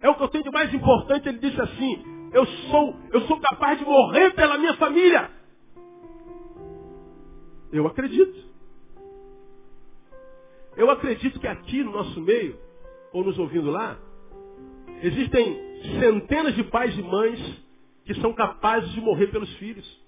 é 0.00 0.08
o 0.08 0.14
que 0.14 0.22
eu 0.22 0.28
tenho 0.28 0.44
de 0.44 0.50
mais 0.50 0.72
importante. 0.72 1.28
Ele 1.28 1.38
disse 1.38 1.60
assim, 1.60 2.15
eu 2.36 2.44
sou, 2.44 2.94
eu 3.12 3.22
sou 3.22 3.40
capaz 3.40 3.78
de 3.78 3.84
morrer 3.86 4.34
pela 4.34 4.58
minha 4.58 4.74
família. 4.74 5.30
Eu 7.72 7.86
acredito. 7.86 8.44
Eu 10.76 10.90
acredito 10.90 11.40
que 11.40 11.48
aqui 11.48 11.82
no 11.82 11.92
nosso 11.92 12.20
meio, 12.20 12.58
ou 13.10 13.24
nos 13.24 13.38
ouvindo 13.38 13.70
lá, 13.70 13.96
existem 15.02 15.58
centenas 15.98 16.54
de 16.54 16.64
pais 16.64 16.94
e 16.98 17.02
mães 17.02 17.64
que 18.04 18.12
são 18.20 18.34
capazes 18.34 18.90
de 18.92 19.00
morrer 19.00 19.28
pelos 19.28 19.50
filhos. 19.54 20.06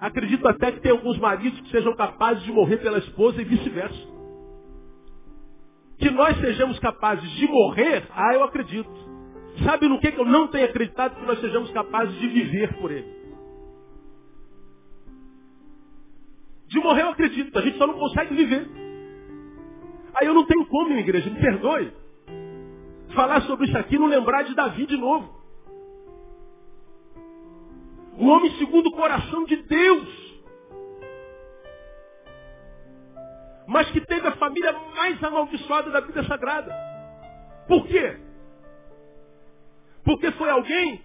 Acredito 0.00 0.48
até 0.48 0.72
que 0.72 0.80
tem 0.80 0.90
alguns 0.90 1.18
maridos 1.18 1.60
que 1.60 1.70
sejam 1.70 1.94
capazes 1.94 2.42
de 2.42 2.50
morrer 2.50 2.78
pela 2.78 2.98
esposa 2.98 3.40
e 3.40 3.44
vice-versa. 3.44 4.08
Que 5.98 6.10
nós 6.10 6.36
sejamos 6.40 6.80
capazes 6.80 7.30
de 7.30 7.46
morrer, 7.46 8.08
ah, 8.10 8.34
eu 8.34 8.42
acredito. 8.42 9.09
Sabe 9.64 9.88
no 9.88 10.00
que 10.00 10.08
eu 10.08 10.24
não 10.24 10.48
tenho 10.48 10.64
acreditado 10.64 11.16
que 11.16 11.26
nós 11.26 11.40
sejamos 11.40 11.70
capazes 11.72 12.14
de 12.18 12.28
viver 12.28 12.74
por 12.78 12.90
ele? 12.90 13.20
De 16.68 16.78
morrer 16.78 17.02
eu 17.02 17.10
acredito, 17.10 17.58
a 17.58 17.62
gente 17.62 17.76
só 17.76 17.86
não 17.86 17.94
consegue 17.94 18.34
viver. 18.34 18.68
Aí 20.20 20.26
eu 20.26 20.34
não 20.34 20.46
tenho 20.46 20.64
como, 20.66 20.88
minha 20.88 21.00
igreja, 21.00 21.28
me 21.28 21.40
perdoe. 21.40 21.92
Falar 23.14 23.42
sobre 23.42 23.66
isso 23.66 23.76
aqui 23.76 23.96
e 23.96 23.98
não 23.98 24.06
lembrar 24.06 24.44
de 24.44 24.54
Davi 24.54 24.86
de 24.86 24.96
novo. 24.96 25.40
O 28.16 28.26
homem 28.26 28.50
segundo 28.58 28.86
o 28.86 28.92
coração 28.92 29.44
de 29.44 29.56
Deus. 29.56 30.40
Mas 33.66 33.90
que 33.90 34.00
teve 34.00 34.26
a 34.26 34.36
família 34.36 34.72
mais 34.94 35.22
amaldiçoada 35.22 35.90
da 35.90 36.00
vida 36.00 36.22
sagrada. 36.24 36.72
Por 37.66 37.86
quê? 37.86 38.29
Porque 40.10 40.32
foi 40.32 40.50
alguém 40.50 41.00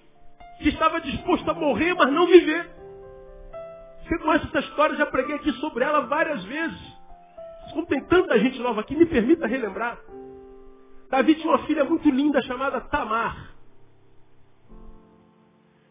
que 0.58 0.70
estava 0.70 1.00
disposto 1.00 1.48
a 1.48 1.54
morrer, 1.54 1.94
mas 1.94 2.12
não 2.12 2.26
viver. 2.26 2.68
Você 4.02 4.18
conhece 4.18 4.48
essa 4.48 4.60
história, 4.62 4.96
já 4.96 5.06
preguei 5.06 5.36
aqui 5.36 5.52
sobre 5.54 5.84
ela 5.84 6.08
várias 6.08 6.44
vezes. 6.46 6.80
Como 7.72 7.86
tem 7.86 8.04
tanta 8.06 8.40
gente 8.40 8.60
nova 8.62 8.82
aqui, 8.82 8.96
me 8.96 9.06
permita 9.06 9.46
relembrar. 9.46 10.00
Davi 11.12 11.36
tinha 11.36 11.50
uma 11.54 11.68
filha 11.68 11.84
muito 11.84 12.10
linda 12.10 12.42
chamada 12.42 12.82
Tamar. 12.82 13.54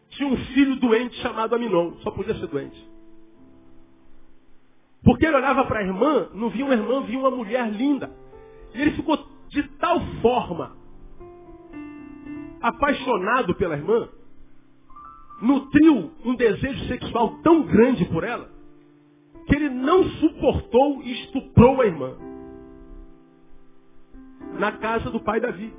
Tinha 0.09 0.27
um 0.27 0.35
filho 0.47 0.75
doente 0.75 1.15
chamado 1.21 1.55
Aminon. 1.55 1.93
Só 2.01 2.11
podia 2.11 2.35
ser 2.35 2.47
doente. 2.47 2.91
Porque 5.05 5.25
ele 5.25 5.37
olhava 5.37 5.63
para 5.63 5.79
a 5.79 5.83
irmã, 5.83 6.27
não 6.33 6.49
via 6.49 6.65
uma 6.65 6.73
irmã, 6.73 6.99
via 7.03 7.17
uma 7.19 7.31
mulher 7.31 7.71
linda. 7.71 8.11
E 8.73 8.81
ele 8.81 8.91
ficou 8.91 9.17
de 9.47 9.63
tal 9.77 10.01
forma 10.21 10.83
apaixonado 12.65 13.53
pela 13.53 13.77
irmã, 13.77 14.09
nutriu 15.39 16.11
um 16.25 16.35
desejo 16.35 16.87
sexual 16.87 17.37
tão 17.43 17.61
grande 17.61 18.03
por 18.05 18.23
ela, 18.23 18.49
que 19.45 19.55
ele 19.55 19.69
não 19.69 20.03
suportou 20.03 21.03
e 21.03 21.11
estuprou 21.25 21.79
a 21.79 21.85
irmã. 21.85 22.15
Na 24.57 24.71
casa 24.71 25.11
do 25.11 25.19
pai 25.19 25.39
Davi. 25.39 25.71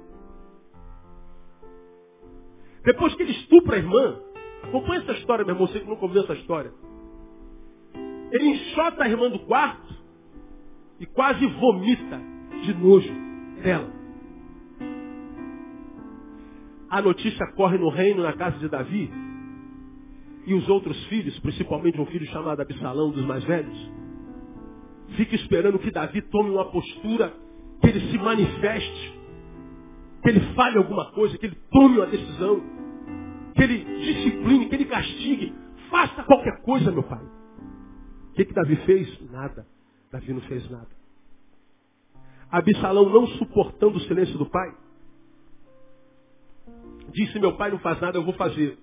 Depois 2.85 3.17
que 3.17 3.23
ele 3.23 3.33
estupra 3.33 3.75
a 3.75 3.79
irmã, 3.79 4.21
acompanha 4.63 5.03
essa 5.03 5.13
história, 5.15 5.45
meu 5.45 5.57
irmão, 5.57 5.67
você 5.67 5.81
que 5.81 5.89
nunca 5.89 6.05
ouviu 6.05 6.23
essa 6.23 6.35
história. 6.35 6.73
Ele 8.31 8.49
enxota 8.49 9.03
a 9.03 9.09
irmã 9.09 9.29
do 9.29 9.41
quarto 9.41 9.93
e 11.01 11.07
quase 11.07 11.45
vomita 11.47 12.21
de 12.63 12.75
nojo 12.75 13.13
dela. 13.61 13.96
A 16.89 17.03
notícia 17.03 17.47
corre 17.53 17.79
no 17.79 17.89
reino, 17.89 18.23
na 18.23 18.33
casa 18.33 18.59
de 18.59 18.69
Davi, 18.69 19.11
e 20.47 20.55
os 20.55 20.69
outros 20.69 20.97
filhos, 21.07 21.39
principalmente 21.41 22.01
um 22.01 22.07
filho 22.07 22.27
chamado 22.27 22.61
Absalão, 22.61 23.11
dos 23.11 23.25
mais 23.25 23.43
velhos, 23.45 23.91
fica 25.17 25.35
esperando 25.35 25.79
que 25.79 25.91
Davi 25.91 26.23
tome 26.23 26.51
uma 26.51 26.67
postura, 26.67 27.33
que 27.81 27.89
ele 27.89 28.11
se 28.11 28.19
manifeste, 28.19 29.19
que 30.23 30.29
ele 30.29 30.41
fale 30.55 30.79
alguma 30.79 31.11
coisa, 31.13 31.37
que 31.37 31.47
ele 31.47 31.59
tome 31.71 31.97
uma 31.97 32.07
decisão, 32.07 32.63
que 33.55 33.63
ele 33.63 33.85
discipline, 34.01 34.69
que 34.69 34.75
ele 34.75 34.85
castigue, 34.85 35.55
faça 35.91 36.23
qualquer 36.23 36.63
coisa, 36.63 36.93
meu 36.93 37.03
pai. 37.03 37.25
O 38.31 38.35
que, 38.35 38.45
que 38.45 38.55
Davi 38.55 38.77
fez? 38.77 39.31
Nada. 39.31 39.67
Davi 40.13 40.33
não 40.33 40.41
fez 40.43 40.71
nada. 40.71 40.89
Absalão, 42.51 43.09
não 43.09 43.27
suportando 43.27 43.97
o 43.97 44.01
silêncio 44.01 44.39
do 44.39 44.47
pai, 44.47 44.73
disse: 47.17 47.39
Meu 47.41 47.55
pai 47.55 47.71
não 47.71 47.79
faz 47.79 48.01
nada, 48.01 48.19
eu 48.19 48.23
vou 48.23 48.35
fazer. 48.35 48.79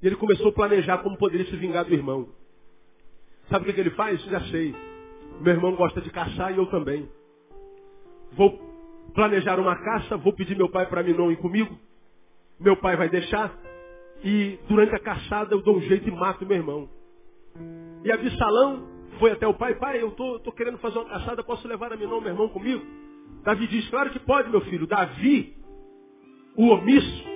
E 0.00 0.06
ele 0.06 0.16
começou 0.16 0.48
a 0.48 0.52
planejar 0.52 0.98
como 0.98 1.18
poderia 1.18 1.46
se 1.46 1.56
vingar 1.56 1.84
do 1.84 1.92
irmão. 1.92 2.28
Sabe 3.50 3.68
o 3.68 3.74
que, 3.74 3.80
ele 3.80 3.90
faz? 3.90 4.22
Já 4.24 4.40
sei. 4.46 4.74
Meu 5.40 5.54
irmão 5.54 5.74
gosta 5.74 6.00
de 6.00 6.10
caçar 6.10 6.52
e 6.52 6.56
eu 6.56 6.66
também. 6.66 7.08
Vou 8.32 8.58
planejar 9.14 9.58
uma 9.58 9.76
caça, 9.76 10.16
vou 10.16 10.32
pedir 10.32 10.56
meu 10.56 10.70
pai 10.70 10.86
para 10.86 11.02
mim 11.02 11.12
não 11.12 11.30
ir 11.30 11.36
comigo. 11.36 11.76
Meu 12.58 12.76
pai 12.76 12.96
vai 12.96 13.08
deixar. 13.08 13.52
E 14.24 14.58
durante 14.68 14.94
a 14.94 15.00
caçada 15.00 15.54
eu 15.54 15.62
dou 15.62 15.76
um 15.76 15.82
jeito 15.82 16.08
e 16.08 16.12
mato 16.12 16.46
meu 16.46 16.56
irmão. 16.56 16.88
E 18.04 18.10
Absalão 18.10 18.88
foi 19.18 19.32
até 19.32 19.46
o 19.46 19.54
pai, 19.54 19.74
pai, 19.74 20.02
eu 20.02 20.12
tô, 20.12 20.38
tô 20.40 20.52
querendo 20.52 20.78
fazer 20.78 20.98
uma 20.98 21.08
caçada, 21.08 21.42
posso 21.42 21.66
levar 21.68 21.92
a 21.92 21.96
mim 21.96 22.06
não, 22.06 22.20
meu 22.20 22.30
irmão 22.30 22.48
comigo? 22.48 22.84
Davi 23.44 23.66
diz, 23.66 23.88
claro 23.90 24.10
que 24.10 24.18
pode, 24.20 24.48
meu 24.50 24.60
filho. 24.62 24.86
Davi, 24.86 25.56
o 26.56 26.68
omisso, 26.68 27.31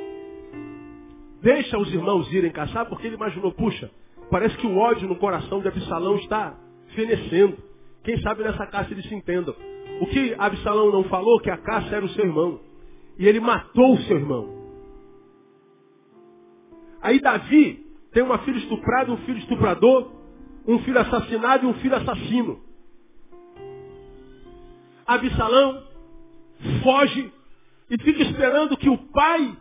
deixa 1.43 1.79
os 1.79 1.93
irmãos 1.93 2.33
irem 2.33 2.51
caçar, 2.51 2.87
porque 2.87 3.07
ele 3.07 3.17
imaginou, 3.17 3.53
puxa, 3.53 3.91
parece 4.31 4.57
que 4.57 4.67
o 4.67 4.77
ódio 4.77 5.09
no 5.09 5.17
coração 5.17 5.61
de 5.61 5.69
Absalão 5.69 6.17
está 6.17 6.55
fenecendo. 6.95 7.59
Quem 8.05 8.21
sabe 8.21 8.43
nessa 8.43 8.67
caça 8.67 8.93
eles 8.93 9.07
se 9.07 9.15
entendam. 9.15 9.55
O 10.01 10.07
que 10.07 10.35
Absalão 10.39 10.93
não 10.93 11.05
falou, 11.05 11.41
que 11.41 11.51
a 11.51 11.57
caça 11.57 11.95
era 11.97 12.05
o 12.05 12.09
seu 12.11 12.25
irmão. 12.25 12.61
E 13.19 13.27
ele 13.27 13.41
matou 13.41 13.95
o 13.95 14.03
seu 14.03 14.17
irmão. 14.17 14.55
Aí 17.01 17.21
Davi 17.21 17.85
tem 18.13 18.23
uma 18.23 18.39
filha 18.39 18.59
estuprada, 18.59 19.13
um 19.13 19.17
filho 19.19 19.39
estuprador, 19.39 20.11
um 20.67 20.79
filho 20.81 20.99
assassinado 20.99 21.65
e 21.65 21.69
um 21.69 21.75
filho 21.75 21.97
assassino. 21.97 22.61
Absalão 25.07 25.85
foge 26.83 27.33
e 27.91 28.03
fica 28.03 28.23
esperando 28.23 28.77
que 28.77 28.89
o 28.89 28.99
pai 28.99 29.57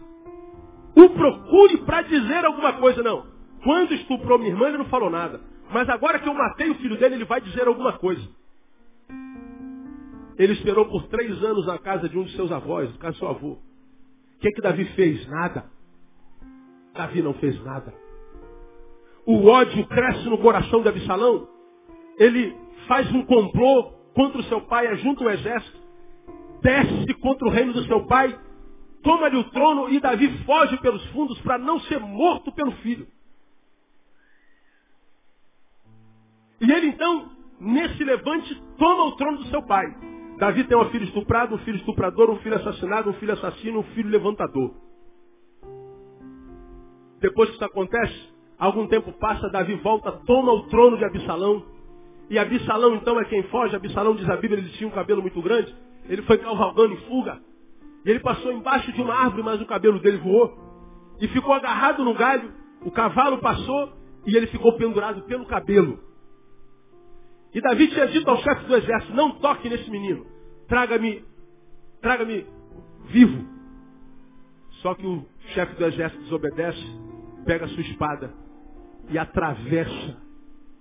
o 0.95 1.09
procure 1.09 1.77
para 1.79 2.01
dizer 2.03 2.45
alguma 2.45 2.73
coisa. 2.73 3.03
Não. 3.03 3.25
Quando 3.63 3.93
estuprou 3.93 4.37
minha 4.37 4.51
irmã, 4.51 4.67
ele 4.67 4.77
não 4.77 4.85
falou 4.85 5.09
nada. 5.09 5.41
Mas 5.71 5.89
agora 5.89 6.19
que 6.19 6.29
eu 6.29 6.33
matei 6.33 6.69
o 6.69 6.75
filho 6.75 6.97
dele, 6.97 7.15
ele 7.15 7.25
vai 7.25 7.41
dizer 7.41 7.67
alguma 7.67 7.93
coisa. 7.93 8.27
Ele 10.37 10.53
esperou 10.53 10.85
por 10.85 11.07
três 11.07 11.43
anos 11.43 11.65
na 11.65 11.77
casa 11.77 12.07
de 12.07 12.17
um 12.17 12.23
de 12.23 12.35
seus 12.35 12.51
avós, 12.51 12.91
no 12.91 12.97
caso 12.97 13.15
do 13.15 13.19
seu 13.19 13.27
avô. 13.29 13.51
O 13.51 13.59
que, 14.39 14.47
é 14.47 14.51
que 14.51 14.61
Davi 14.61 14.85
fez? 14.95 15.27
Nada. 15.27 15.65
Davi 16.93 17.21
não 17.21 17.33
fez 17.35 17.61
nada. 17.63 17.93
O 19.25 19.47
ódio 19.47 19.85
cresce 19.87 20.29
no 20.29 20.37
coração 20.37 20.81
de 20.81 20.89
Absalão. 20.89 21.47
Ele 22.17 22.55
faz 22.87 23.11
um 23.11 23.25
complô 23.25 23.91
contra 24.13 24.39
o 24.39 24.43
seu 24.43 24.61
pai, 24.61 24.87
ajunta 24.87 25.23
o 25.23 25.29
exército, 25.29 25.77
desce 26.61 27.13
contra 27.15 27.47
o 27.47 27.51
reino 27.51 27.73
do 27.73 27.83
seu 27.85 28.05
pai, 28.05 28.37
toma-lhe 29.05 29.37
o 29.37 29.43
trono 29.51 29.87
e 29.87 29.99
Davi 29.99 30.27
foge 30.45 30.75
pelos 30.77 31.05
fundos 31.11 31.39
para 31.41 31.59
não 31.59 31.79
ser 31.81 31.99
morto 31.99 32.51
pelo 32.51 32.71
filho. 32.77 33.07
E 36.59 36.71
ele 36.71 36.87
então, 36.87 37.29
nesse 37.59 38.03
levante, 38.03 38.59
toma 38.79 39.05
o 39.05 39.15
trono 39.15 39.37
do 39.37 39.45
seu 39.45 39.61
pai. 39.61 39.85
Davi 40.39 40.63
tem 40.63 40.75
uma 40.75 40.89
filha 40.89 41.03
estuprada, 41.03 41.53
um 41.53 41.59
filho 41.59 41.77
estuprador, 41.77 42.31
um 42.31 42.39
filho 42.39 42.55
assassinado, 42.55 43.11
um 43.11 43.13
filho 43.13 43.33
assassino, 43.33 43.79
um 43.79 43.83
filho 43.93 44.09
levantador. 44.09 44.73
Depois 47.21 47.49
que 47.49 47.55
isso 47.55 47.65
acontece, 47.65 48.33
algum 48.57 48.87
tempo 48.87 49.13
passa, 49.13 49.49
Davi 49.49 49.75
volta, 49.75 50.11
toma 50.25 50.51
o 50.51 50.63
trono 50.63 50.97
de 50.97 51.05
Absalão. 51.05 51.63
E 52.27 52.39
Absalão 52.39 52.95
então 52.95 53.19
é 53.19 53.25
quem 53.25 53.43
foge. 53.43 53.75
Absalão 53.75 54.15
diz 54.15 54.27
a 54.27 54.35
Bíblia, 54.35 54.59
ele 54.59 54.71
tinha 54.71 54.87
um 54.87 54.93
cabelo 54.93 55.21
muito 55.21 55.39
grande. 55.43 55.73
Ele 56.09 56.23
foi 56.23 56.39
cavalgando 56.39 56.95
em 56.95 57.01
fuga. 57.01 57.39
E 58.05 58.09
ele 58.09 58.19
passou 58.19 58.51
embaixo 58.51 58.91
de 58.91 59.01
uma 59.01 59.15
árvore, 59.15 59.41
mas 59.41 59.59
o 59.59 59.65
cabelo 59.65 59.99
dele 59.99 60.17
voou. 60.17 60.53
E 61.19 61.27
ficou 61.29 61.53
agarrado 61.53 62.03
no 62.03 62.13
galho. 62.13 62.53
O 62.83 62.91
cavalo 62.91 63.39
passou 63.39 63.93
e 64.27 64.35
ele 64.35 64.47
ficou 64.47 64.77
pendurado 64.77 65.23
pelo 65.23 65.45
cabelo. 65.47 65.99
E 67.53 67.61
Davi 67.61 67.87
tinha 67.87 68.07
dito 68.07 68.29
ao 68.29 68.37
chefe 68.37 68.65
do 68.65 68.75
exército, 68.75 69.13
não 69.13 69.31
toque 69.39 69.69
nesse 69.69 69.89
menino. 69.89 70.25
Traga-me, 70.67 71.23
traga-me 72.01 72.45
vivo. 73.05 73.47
Só 74.81 74.93
que 74.93 75.07
o 75.07 75.25
chefe 75.53 75.73
do 75.75 75.85
exército 75.85 76.21
desobedece, 76.23 76.85
pega 77.45 77.65
a 77.65 77.69
sua 77.69 77.81
espada 77.81 78.33
e 79.09 79.17
atravessa 79.17 80.17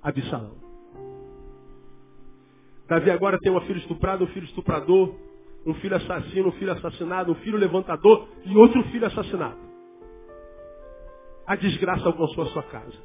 Absalão. 0.02 0.56
Davi 2.86 3.10
agora 3.10 3.38
tem 3.38 3.50
uma 3.50 3.62
filha 3.62 3.78
estuprada, 3.78 4.24
um 4.24 4.26
filho 4.28 4.44
estuprador, 4.44 5.14
um 5.66 5.74
filho 5.74 5.96
assassino, 5.96 6.48
um 6.48 6.52
filho 6.52 6.72
assassinado, 6.72 7.32
um 7.32 7.36
filho 7.36 7.56
levantador 7.56 8.28
e 8.44 8.56
outro 8.56 8.82
filho 8.84 9.06
assassinado. 9.06 9.56
A 11.46 11.56
desgraça 11.56 12.06
alcançou 12.06 12.44
a 12.44 12.46
sua 12.48 12.62
casa. 12.64 12.96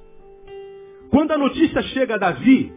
Quando 1.10 1.32
a 1.32 1.38
notícia 1.38 1.82
chega 1.84 2.16
a 2.16 2.18
Davi, 2.18 2.74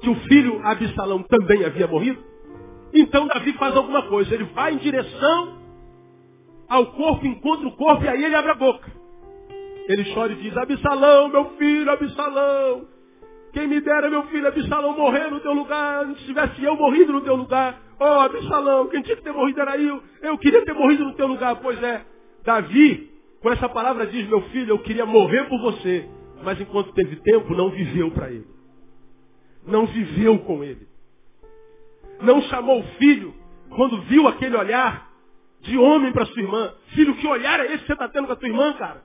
que 0.00 0.08
o 0.08 0.14
filho 0.14 0.60
Absalão 0.64 1.22
também 1.24 1.64
havia 1.64 1.86
morrido, 1.86 2.22
então 2.92 3.26
Davi 3.28 3.52
faz 3.54 3.76
alguma 3.76 4.02
coisa. 4.08 4.34
Ele 4.34 4.44
vai 4.44 4.74
em 4.74 4.78
direção 4.78 5.58
ao 6.68 6.86
corpo, 6.92 7.26
encontra 7.26 7.66
o 7.66 7.76
corpo 7.76 8.04
e 8.04 8.08
aí 8.08 8.24
ele 8.24 8.34
abre 8.34 8.52
a 8.52 8.54
boca. 8.54 8.90
Ele 9.88 10.14
chora 10.14 10.32
e 10.32 10.36
diz, 10.36 10.56
Absalão, 10.56 11.28
meu 11.28 11.44
filho, 11.56 11.90
Absalão. 11.90 12.86
Quem 13.52 13.66
me 13.66 13.80
dera, 13.80 14.08
meu 14.08 14.22
filho 14.24 14.46
Absalão, 14.46 14.96
morrer 14.96 15.28
no 15.30 15.40
teu 15.40 15.52
lugar, 15.52 16.06
se 16.16 16.26
tivesse 16.26 16.62
eu 16.62 16.76
morrido 16.76 17.12
no 17.12 17.22
teu 17.22 17.34
lugar. 17.34 17.89
Oh, 18.00 18.04
Absalão, 18.04 18.88
quem 18.88 19.02
tinha 19.02 19.16
que 19.16 19.22
ter 19.22 19.32
morrido 19.32 19.60
era 19.60 19.76
eu. 19.76 20.02
Eu 20.22 20.38
queria 20.38 20.64
ter 20.64 20.72
morrido 20.72 21.04
no 21.04 21.14
teu 21.14 21.26
lugar. 21.26 21.56
Pois 21.56 21.80
é, 21.82 22.04
Davi, 22.44 23.10
com 23.42 23.52
essa 23.52 23.68
palavra 23.68 24.06
diz, 24.06 24.26
meu 24.26 24.40
filho, 24.48 24.70
eu 24.70 24.78
queria 24.78 25.04
morrer 25.04 25.44
por 25.48 25.60
você. 25.60 26.08
Mas 26.42 26.60
enquanto 26.60 26.92
teve 26.94 27.16
tempo, 27.16 27.54
não 27.54 27.70
viveu 27.70 28.10
para 28.10 28.30
ele 28.30 28.60
não 29.66 29.86
viveu 29.86 30.38
com 30.40 30.62
ele. 30.64 30.86
Não 32.20 32.42
chamou 32.42 32.80
o 32.80 32.88
filho 32.96 33.34
quando 33.70 34.02
viu 34.02 34.28
aquele 34.28 34.56
olhar 34.56 35.10
de 35.60 35.76
homem 35.78 36.12
para 36.12 36.26
sua 36.26 36.42
irmã. 36.42 36.74
Filho, 36.88 37.16
que 37.16 37.26
olhar 37.26 37.60
é 37.60 37.66
esse 37.66 37.78
que 37.78 37.86
você 37.86 37.92
está 37.92 38.08
tendo 38.08 38.26
com 38.26 38.32
a 38.32 38.36
tua 38.36 38.48
irmã, 38.48 38.72
cara? 38.74 39.02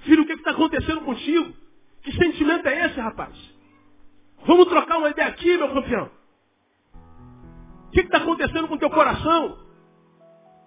Filho, 0.00 0.22
o 0.22 0.26
que 0.26 0.32
está 0.32 0.52
acontecendo 0.52 1.00
contigo? 1.02 1.52
Que 2.02 2.12
sentimento 2.12 2.66
é 2.66 2.86
esse, 2.86 3.00
rapaz? 3.00 3.34
Vamos 4.46 4.66
trocar 4.66 4.98
uma 4.98 5.10
ideia 5.10 5.28
aqui, 5.28 5.56
meu 5.56 5.68
campeão. 5.72 6.10
O 7.88 7.90
que 7.90 8.00
está 8.00 8.18
acontecendo 8.18 8.68
com 8.68 8.74
o 8.74 8.78
teu 8.78 8.90
coração? 8.90 9.58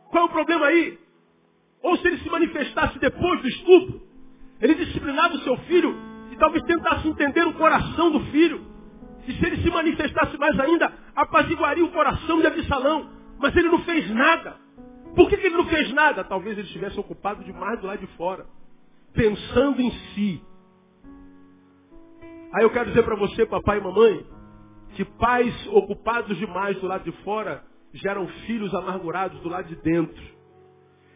Qual 0.10 0.26
é 0.26 0.28
o 0.28 0.32
problema 0.32 0.68
aí? 0.68 1.00
Ou 1.82 1.98
se 1.98 2.08
ele 2.08 2.18
se 2.18 2.30
manifestasse 2.30 3.00
depois 3.00 3.42
do 3.42 3.48
estupro, 3.48 4.02
ele 4.60 4.76
disciplinava 4.76 5.36
o 5.36 5.40
seu 5.40 5.58
filho 5.60 6.12
talvez 6.42 6.64
tentasse 6.64 7.08
entender 7.08 7.46
o 7.46 7.54
coração 7.54 8.12
do 8.12 8.20
filho. 8.32 8.66
E 9.28 9.34
se 9.34 9.46
ele 9.46 9.62
se 9.62 9.70
manifestasse 9.70 10.36
mais 10.40 10.60
ainda, 10.60 10.92
apaziguaria 11.16 11.86
o 11.86 11.92
coração 11.92 12.42
de 12.42 12.48
Absalão. 12.48 13.12
Mas 13.38 13.56
ele 13.56 13.70
não 13.70 13.78
fez 13.84 14.10
nada. 14.10 14.58
Por 15.16 15.30
que, 15.30 15.38
que 15.38 15.46
ele 15.46 15.58
não 15.58 15.68
fez 15.68 15.94
nada? 15.94 16.24
Talvez 16.24 16.58
ele 16.58 16.66
estivesse 16.66 17.00
ocupado 17.00 17.44
demais 17.44 17.80
do 17.80 17.86
lado 17.86 18.00
de 18.00 18.08
fora. 18.18 18.48
Pensando 19.14 19.80
em 19.80 19.92
si. 19.92 20.44
Aí 22.54 22.64
eu 22.64 22.72
quero 22.72 22.90
dizer 22.90 23.04
para 23.04 23.16
você, 23.16 23.46
papai 23.46 23.78
e 23.78 23.82
mamãe, 23.82 24.26
que 24.96 25.06
pais 25.06 25.68
ocupados 25.68 26.38
demais 26.38 26.78
do 26.80 26.88
lado 26.88 27.04
de 27.04 27.12
fora 27.24 27.64
geram 27.94 28.28
filhos 28.46 28.74
amargurados 28.74 29.40
do 29.42 29.50
lado 29.50 29.68
de 29.68 29.76
dentro. 29.78 30.24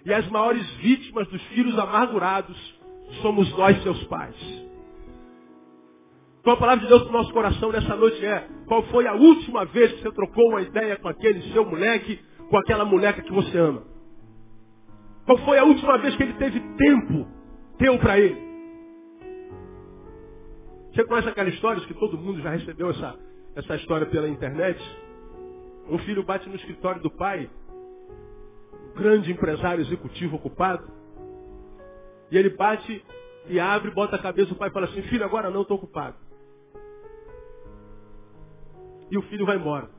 E 0.06 0.14
as 0.14 0.28
maiores 0.30 0.70
vítimas 0.76 1.28
dos 1.28 1.42
filhos 1.48 1.78
amargurados 1.78 2.58
somos 3.22 3.50
nós, 3.58 3.82
seus 3.84 4.04
pais. 4.06 4.36
Então 6.40 6.54
a 6.54 6.58
palavra 6.58 6.84
de 6.84 6.88
Deus 6.88 7.02
para 7.02 7.10
o 7.10 7.14
nosso 7.14 7.34
coração 7.34 7.72
nessa 7.72 7.96
noite 7.96 8.24
é, 8.24 8.48
qual 8.68 8.84
foi 8.84 9.08
a 9.08 9.14
última 9.14 9.66
vez 9.66 9.92
que 9.94 10.04
você 10.04 10.12
trocou 10.12 10.50
uma 10.50 10.62
ideia 10.62 10.96
com 10.98 11.08
aquele 11.08 11.42
seu 11.52 11.66
moleque, 11.66 12.20
com 12.50 12.58
aquela 12.58 12.86
moleca 12.86 13.22
que 13.22 13.32
você 13.32 13.58
ama? 13.58 13.82
Qual 15.26 15.40
foi 15.40 15.58
a 15.58 15.64
última 15.64 15.98
vez 15.98 16.16
que 16.16 16.22
ele 16.22 16.34
teve 16.34 16.60
tempo 16.60 17.28
teu 17.80 17.98
para 17.98 18.20
ele? 18.20 18.46
Você 20.94 21.04
conhece 21.06 21.28
aquela 21.28 21.50
história 21.50 21.82
que 21.82 21.94
todo 21.96 22.18
mundo 22.18 22.40
já 22.42 22.52
recebeu 22.52 22.92
essa, 22.92 23.18
essa 23.56 23.76
história 23.76 24.06
pela 24.06 24.28
internet? 24.28 24.80
Um 25.90 25.98
filho 26.00 26.24
bate 26.24 26.50
no 26.50 26.56
escritório 26.56 27.02
do 27.02 27.12
pai, 27.12 27.50
um 28.92 28.98
grande 28.98 29.32
empresário 29.32 29.82
executivo 29.82 30.36
ocupado, 30.36 30.90
e 32.32 32.38
ele 32.38 32.50
bate 32.50 33.06
e 33.48 33.60
abre, 33.60 33.92
bota 33.92 34.16
a 34.16 34.22
cabeça, 34.22 34.54
o 34.54 34.58
pai 34.58 34.70
fala 34.72 34.88
assim, 34.88 35.02
filho, 35.04 35.24
agora 35.24 35.50
não, 35.50 35.62
estou 35.62 35.78
ocupado. 35.78 36.16
E 39.12 39.18
o 39.18 39.22
filho 39.24 39.46
vai 39.46 39.58
embora. 39.58 39.90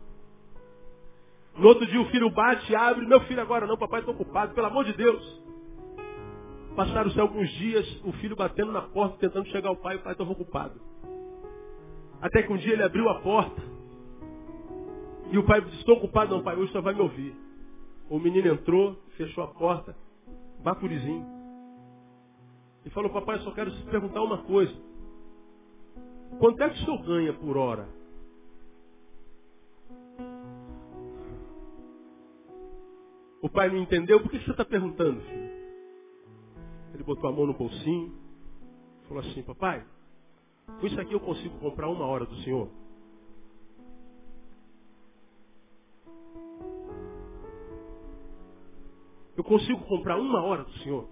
No 1.57 1.69
outro 1.69 1.87
dia 1.87 2.01
o 2.01 2.11
filho 2.11 2.29
bate, 2.31 2.75
abre, 2.75 3.07
meu 3.07 3.21
filho 3.23 3.41
agora 3.41 3.67
não, 3.67 3.79
papai 3.79 4.01
está 4.01 4.13
ocupado, 4.13 4.55
pelo 4.55 4.67
amor 4.67 4.85
de 4.85 4.93
Deus. 4.93 5.43
Passaram-se 6.75 7.19
alguns 7.19 7.49
dias, 7.53 8.03
o 8.05 8.13
filho 8.15 8.37
batendo 8.37 8.73
na 8.73 8.83
porta, 8.83 9.17
tentando 9.19 9.49
chegar 9.49 9.71
ao 9.71 9.77
pai, 9.77 9.97
o 9.97 10.01
pai 10.01 10.13
estava 10.13 10.31
ocupado. 10.31 10.79
Até 12.21 12.43
que 12.43 12.53
um 12.53 12.57
dia 12.57 12.73
ele 12.73 12.83
abriu 12.83 13.09
a 13.09 13.21
porta. 13.21 13.63
E 15.31 15.39
o 15.39 15.45
pai 15.45 15.61
disse, 15.61 15.79
estou 15.79 15.97
ocupado 15.97 16.35
não, 16.35 16.43
pai, 16.43 16.57
hoje 16.57 16.73
só 16.73 16.81
vai 16.81 16.95
me 16.95 17.01
ouvir. 17.01 17.35
O 18.09 18.19
menino 18.19 18.49
entrou, 18.49 18.97
fechou 19.17 19.45
a 19.45 19.49
porta, 19.49 19.97
bacurizinho. 20.63 21.27
E 22.85 22.91
falou, 22.91 23.11
papai, 23.11 23.37
eu 23.37 23.41
só 23.41 23.51
quero 23.51 23.71
te 23.71 23.83
perguntar 23.87 24.23
uma 24.23 24.39
coisa. 24.45 24.75
Quanto 26.39 26.63
é 26.63 26.71
que 26.71 26.81
o 26.83 26.85
senhor 26.85 27.03
ganha 27.03 27.33
por 27.33 27.57
hora? 27.57 27.89
O 33.43 33.49
pai 33.49 33.69
não 33.69 33.79
entendeu. 33.79 34.21
Por 34.21 34.31
que 34.31 34.39
você 34.39 34.51
está 34.51 34.65
perguntando, 34.65 35.21
filho? 35.21 35.51
Ele 36.95 37.03
botou 37.03 37.29
a 37.29 37.33
mão 37.33 37.47
no 37.47 37.55
bolsinho. 37.55 38.13
Falou 39.09 39.23
assim, 39.23 39.43
papai, 39.43 39.85
com 40.67 40.87
isso 40.87 41.01
aqui 41.01 41.13
eu 41.13 41.21
consigo 41.21 41.59
comprar 41.59 41.89
uma 41.89 42.05
hora 42.07 42.27
do 42.27 42.37
senhor? 42.37 42.69
Eu 49.37 49.45
consigo 49.45 49.79
comprar 49.85 50.17
uma 50.17 50.43
hora 50.43 50.65
do 50.65 50.73
Senhor. 50.79 51.07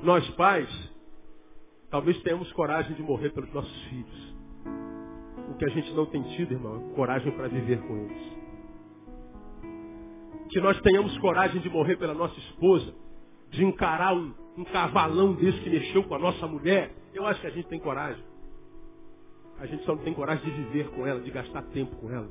Nós 0.00 0.28
pais, 0.36 0.68
talvez 1.90 2.22
tenhamos 2.22 2.50
coragem 2.52 2.94
de 2.94 3.02
morrer 3.02 3.30
pelos 3.30 3.52
nossos 3.52 3.82
filhos. 3.86 4.36
O 5.50 5.54
que 5.54 5.64
a 5.64 5.68
gente 5.70 5.92
não 5.94 6.06
tem 6.06 6.22
tido, 6.36 6.52
irmão, 6.52 6.90
é 6.92 6.94
coragem 6.94 7.32
para 7.32 7.48
viver 7.48 7.82
com 7.82 7.96
eles. 7.96 8.38
Que 10.50 10.60
nós 10.60 10.80
tenhamos 10.80 11.18
coragem 11.18 11.60
de 11.60 11.68
morrer 11.68 11.96
pela 11.96 12.14
nossa 12.14 12.38
esposa, 12.38 12.94
de 13.50 13.64
encarar 13.64 14.14
um, 14.14 14.32
um 14.58 14.64
cavalão 14.64 15.34
desse 15.34 15.60
que 15.60 15.70
mexeu 15.70 16.02
com 16.02 16.16
a 16.16 16.18
nossa 16.18 16.46
mulher. 16.48 16.90
Eu 17.14 17.24
acho 17.24 17.40
que 17.40 17.46
a 17.46 17.50
gente 17.50 17.68
tem 17.68 17.78
coragem. 17.78 18.22
A 19.60 19.66
gente 19.66 19.84
só 19.84 19.94
não 19.94 20.02
tem 20.02 20.12
coragem 20.12 20.44
de 20.44 20.50
viver 20.50 20.88
com 20.90 21.06
ela, 21.06 21.20
de 21.20 21.30
gastar 21.30 21.62
tempo 21.62 21.94
com 21.96 22.10
ela. 22.10 22.28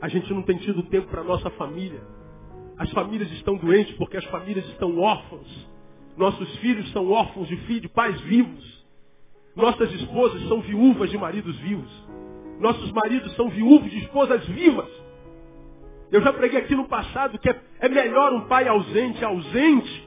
A 0.00 0.08
gente 0.08 0.32
não 0.34 0.42
tem 0.42 0.58
tido 0.58 0.82
tempo 0.84 1.06
para 1.06 1.20
a 1.20 1.24
nossa 1.24 1.48
família. 1.50 2.00
As 2.76 2.90
famílias 2.90 3.30
estão 3.32 3.56
doentes 3.56 3.96
porque 3.96 4.16
as 4.16 4.24
famílias 4.26 4.66
estão 4.66 4.98
órfãos. 4.98 5.68
Nossos 6.16 6.56
filhos 6.56 6.90
são 6.92 7.08
órfãos 7.10 7.46
de 7.46 7.56
filhos, 7.58 7.82
de 7.82 7.88
pais 7.88 8.20
vivos. 8.22 8.84
Nossas 9.54 9.92
esposas 9.92 10.46
são 10.48 10.60
viúvas 10.60 11.08
de 11.08 11.16
maridos 11.16 11.56
vivos. 11.60 12.06
Nossos 12.58 12.90
maridos 12.90 13.32
são 13.36 13.48
viúvos 13.48 13.90
de 13.90 13.98
esposas 13.98 14.44
vivas. 14.48 14.90
Eu 16.10 16.20
já 16.20 16.32
preguei 16.32 16.60
aqui 16.60 16.74
no 16.74 16.88
passado 16.88 17.38
que 17.38 17.48
é, 17.48 17.60
é 17.80 17.88
melhor 17.88 18.32
um 18.32 18.42
pai 18.48 18.66
ausente, 18.68 19.24
ausente, 19.24 20.05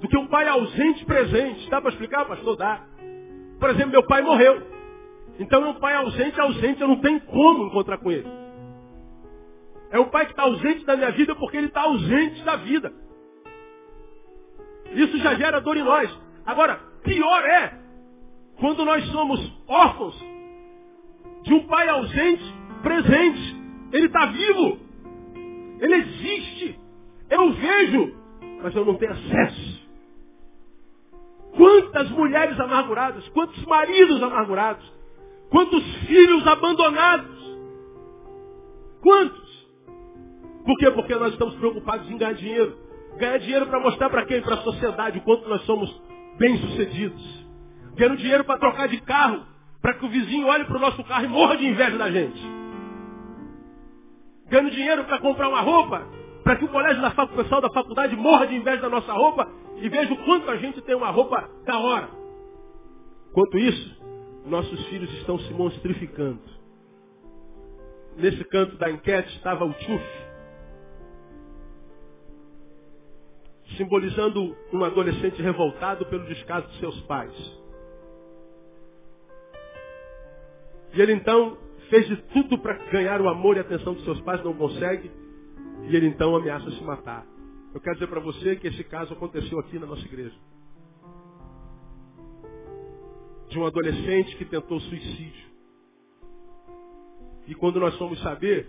do 0.00 0.08
que 0.08 0.16
um 0.16 0.26
pai 0.26 0.48
ausente 0.48 1.04
presente. 1.04 1.68
Dá 1.68 1.80
para 1.80 1.90
explicar, 1.90 2.24
pastor? 2.24 2.56
Dá. 2.56 2.84
Por 3.58 3.70
exemplo, 3.70 3.90
meu 3.90 4.06
pai 4.06 4.22
morreu. 4.22 4.62
Então 5.38 5.64
é 5.64 5.68
um 5.68 5.74
pai 5.74 5.94
ausente, 5.94 6.40
ausente, 6.40 6.80
eu 6.80 6.88
não 6.88 7.00
tenho 7.00 7.20
como 7.22 7.66
encontrar 7.66 7.98
com 7.98 8.10
ele. 8.10 8.28
É 9.90 9.98
um 9.98 10.06
pai 10.06 10.26
que 10.26 10.32
está 10.32 10.42
ausente 10.42 10.84
da 10.84 10.96
minha 10.96 11.10
vida 11.12 11.34
porque 11.34 11.56
ele 11.56 11.66
está 11.66 11.82
ausente 11.82 12.42
da 12.44 12.56
vida. 12.56 12.92
Isso 14.92 15.18
já 15.18 15.34
gera 15.34 15.60
dor 15.60 15.76
em 15.76 15.82
nós. 15.82 16.10
Agora, 16.44 16.80
pior 17.02 17.44
é 17.44 17.78
quando 18.58 18.84
nós 18.84 19.04
somos 19.06 19.40
órfãos 19.66 20.24
de 21.42 21.54
um 21.54 21.66
pai 21.66 21.88
ausente, 21.88 22.54
presente. 22.82 23.56
Ele 23.92 24.06
está 24.06 24.26
vivo. 24.26 24.78
Ele 25.80 25.94
existe. 25.96 26.78
Eu 27.30 27.52
vejo, 27.52 28.14
mas 28.62 28.74
eu 28.74 28.84
não 28.84 28.94
tenho 28.96 29.12
acesso. 29.12 29.79
Quantas 31.56 32.10
mulheres 32.10 32.58
amarguradas, 32.58 33.28
quantos 33.30 33.64
maridos 33.64 34.22
amargurados, 34.22 34.84
quantos 35.50 35.84
filhos 36.06 36.46
abandonados. 36.46 37.40
Quantos? 39.02 39.68
Por 40.64 40.78
quê? 40.78 40.90
Porque 40.90 41.14
nós 41.14 41.32
estamos 41.32 41.54
preocupados 41.56 42.08
em 42.10 42.16
ganhar 42.16 42.34
dinheiro. 42.34 42.78
Ganhar 43.16 43.38
dinheiro 43.38 43.66
para 43.66 43.80
mostrar 43.80 44.10
para 44.10 44.24
quem? 44.24 44.40
Para 44.40 44.54
a 44.54 44.62
sociedade 44.62 45.18
o 45.18 45.22
quanto 45.22 45.48
nós 45.48 45.62
somos 45.62 45.90
bem-sucedidos. 46.38 47.46
Ganhando 47.94 48.18
dinheiro 48.18 48.44
para 48.44 48.58
trocar 48.58 48.88
de 48.88 49.00
carro, 49.00 49.44
para 49.82 49.94
que 49.94 50.06
o 50.06 50.08
vizinho 50.08 50.46
olhe 50.46 50.64
para 50.64 50.76
o 50.76 50.80
nosso 50.80 51.02
carro 51.04 51.24
e 51.24 51.28
morra 51.28 51.56
de 51.56 51.66
inveja 51.66 51.98
da 51.98 52.10
gente. 52.10 52.40
Ganhando 54.48 54.70
dinheiro 54.70 55.04
para 55.04 55.18
comprar 55.18 55.48
uma 55.48 55.60
roupa, 55.60 56.06
para 56.42 56.56
que 56.56 56.64
o 56.64 56.68
colégio 56.68 57.02
da 57.02 57.10
facu, 57.10 57.34
o 57.34 57.36
pessoal 57.36 57.60
da 57.60 57.70
faculdade 57.70 58.16
morra 58.16 58.46
de 58.46 58.56
inveja 58.56 58.82
da 58.82 58.88
nossa 58.88 59.12
roupa 59.12 59.48
e 59.76 59.88
veja 59.88 60.12
o 60.12 60.24
quanto 60.24 60.50
a 60.50 60.56
gente 60.56 60.80
tem 60.82 60.94
uma 60.94 61.10
roupa 61.10 61.48
da 61.64 61.78
hora. 61.78 62.08
Enquanto 63.30 63.58
isso, 63.58 64.00
nossos 64.46 64.86
filhos 64.86 65.12
estão 65.18 65.38
se 65.38 65.52
monstrificando. 65.52 66.40
Nesse 68.16 68.42
canto 68.44 68.76
da 68.76 68.90
enquete 68.90 69.34
estava 69.36 69.64
o 69.64 69.72
Tchuf, 69.72 70.04
simbolizando 73.76 74.56
um 74.72 74.84
adolescente 74.84 75.40
revoltado 75.40 76.04
pelo 76.06 76.26
descaso 76.26 76.66
de 76.68 76.78
seus 76.80 77.00
pais. 77.02 77.60
E 80.92 81.00
ele 81.00 81.12
então 81.12 81.56
fez 81.88 82.06
de 82.08 82.16
tudo 82.32 82.58
para 82.58 82.74
ganhar 82.90 83.20
o 83.20 83.28
amor 83.28 83.56
e 83.56 83.60
a 83.60 83.62
atenção 83.62 83.94
dos 83.94 84.04
seus 84.04 84.20
pais, 84.22 84.42
não 84.42 84.54
consegue, 84.54 85.10
e 85.88 85.96
ele 85.96 86.06
então 86.06 86.34
ameaça 86.36 86.70
se 86.70 86.82
matar. 86.82 87.26
Eu 87.72 87.80
quero 87.80 87.94
dizer 87.96 88.08
para 88.08 88.20
você 88.20 88.56
que 88.56 88.66
esse 88.66 88.82
caso 88.84 89.12
aconteceu 89.12 89.58
aqui 89.60 89.78
na 89.78 89.86
nossa 89.86 90.04
igreja. 90.04 90.36
De 93.48 93.58
um 93.58 93.66
adolescente 93.66 94.36
que 94.36 94.44
tentou 94.44 94.80
suicídio. 94.80 95.50
E 97.46 97.54
quando 97.54 97.80
nós 97.80 97.96
fomos 97.96 98.20
saber, 98.22 98.68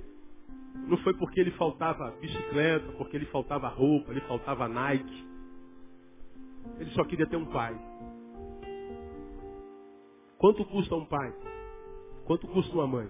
não 0.87 0.97
foi 0.99 1.13
porque 1.15 1.39
ele 1.39 1.51
faltava 1.51 2.11
bicicleta, 2.19 2.91
porque 2.93 3.15
ele 3.17 3.25
faltava 3.27 3.67
roupa, 3.67 4.11
ele 4.11 4.21
faltava 4.21 4.67
Nike. 4.67 5.25
Ele 6.79 6.89
só 6.91 7.03
queria 7.03 7.27
ter 7.27 7.37
um 7.37 7.45
pai. 7.45 7.79
Quanto 10.37 10.65
custa 10.65 10.95
um 10.95 11.05
pai? 11.05 11.33
Quanto 12.25 12.47
custa 12.47 12.73
uma 12.73 12.87
mãe? 12.87 13.09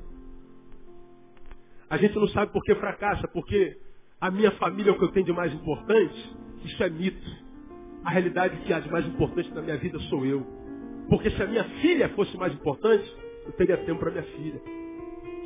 A 1.90 1.98
gente 1.98 2.16
não 2.16 2.28
sabe 2.30 2.52
por 2.52 2.64
que 2.64 2.74
fracassa, 2.76 3.28
porque 3.30 3.78
a 4.22 4.30
minha 4.30 4.52
família 4.52 4.92
é 4.92 4.94
o 4.94 4.98
que 5.00 5.04
eu 5.04 5.12
tenho 5.12 5.26
de 5.26 5.34
mais 5.34 5.52
importante. 5.52 6.38
Isso 6.64 6.84
é 6.84 6.90
mito. 6.92 7.52
A 8.04 8.12
realidade 8.12 8.56
é 8.56 8.60
que 8.60 8.72
a 8.72 8.80
de 8.80 8.90
mais 8.92 9.06
importante 9.08 9.52
na 9.52 9.64
minha 9.64 9.78
vida 9.78 10.00
sou 10.02 10.24
eu. 10.24 10.46
Porque 11.10 11.32
se 11.32 11.42
a 11.42 11.48
minha 11.48 11.64
filha 11.82 12.08
fosse 12.10 12.38
mais 12.38 12.54
importante, 12.54 13.12
eu 13.46 13.52
teria 13.54 13.78
tempo 13.78 14.00
para 14.00 14.12
minha 14.12 14.24
filha. 14.24 14.62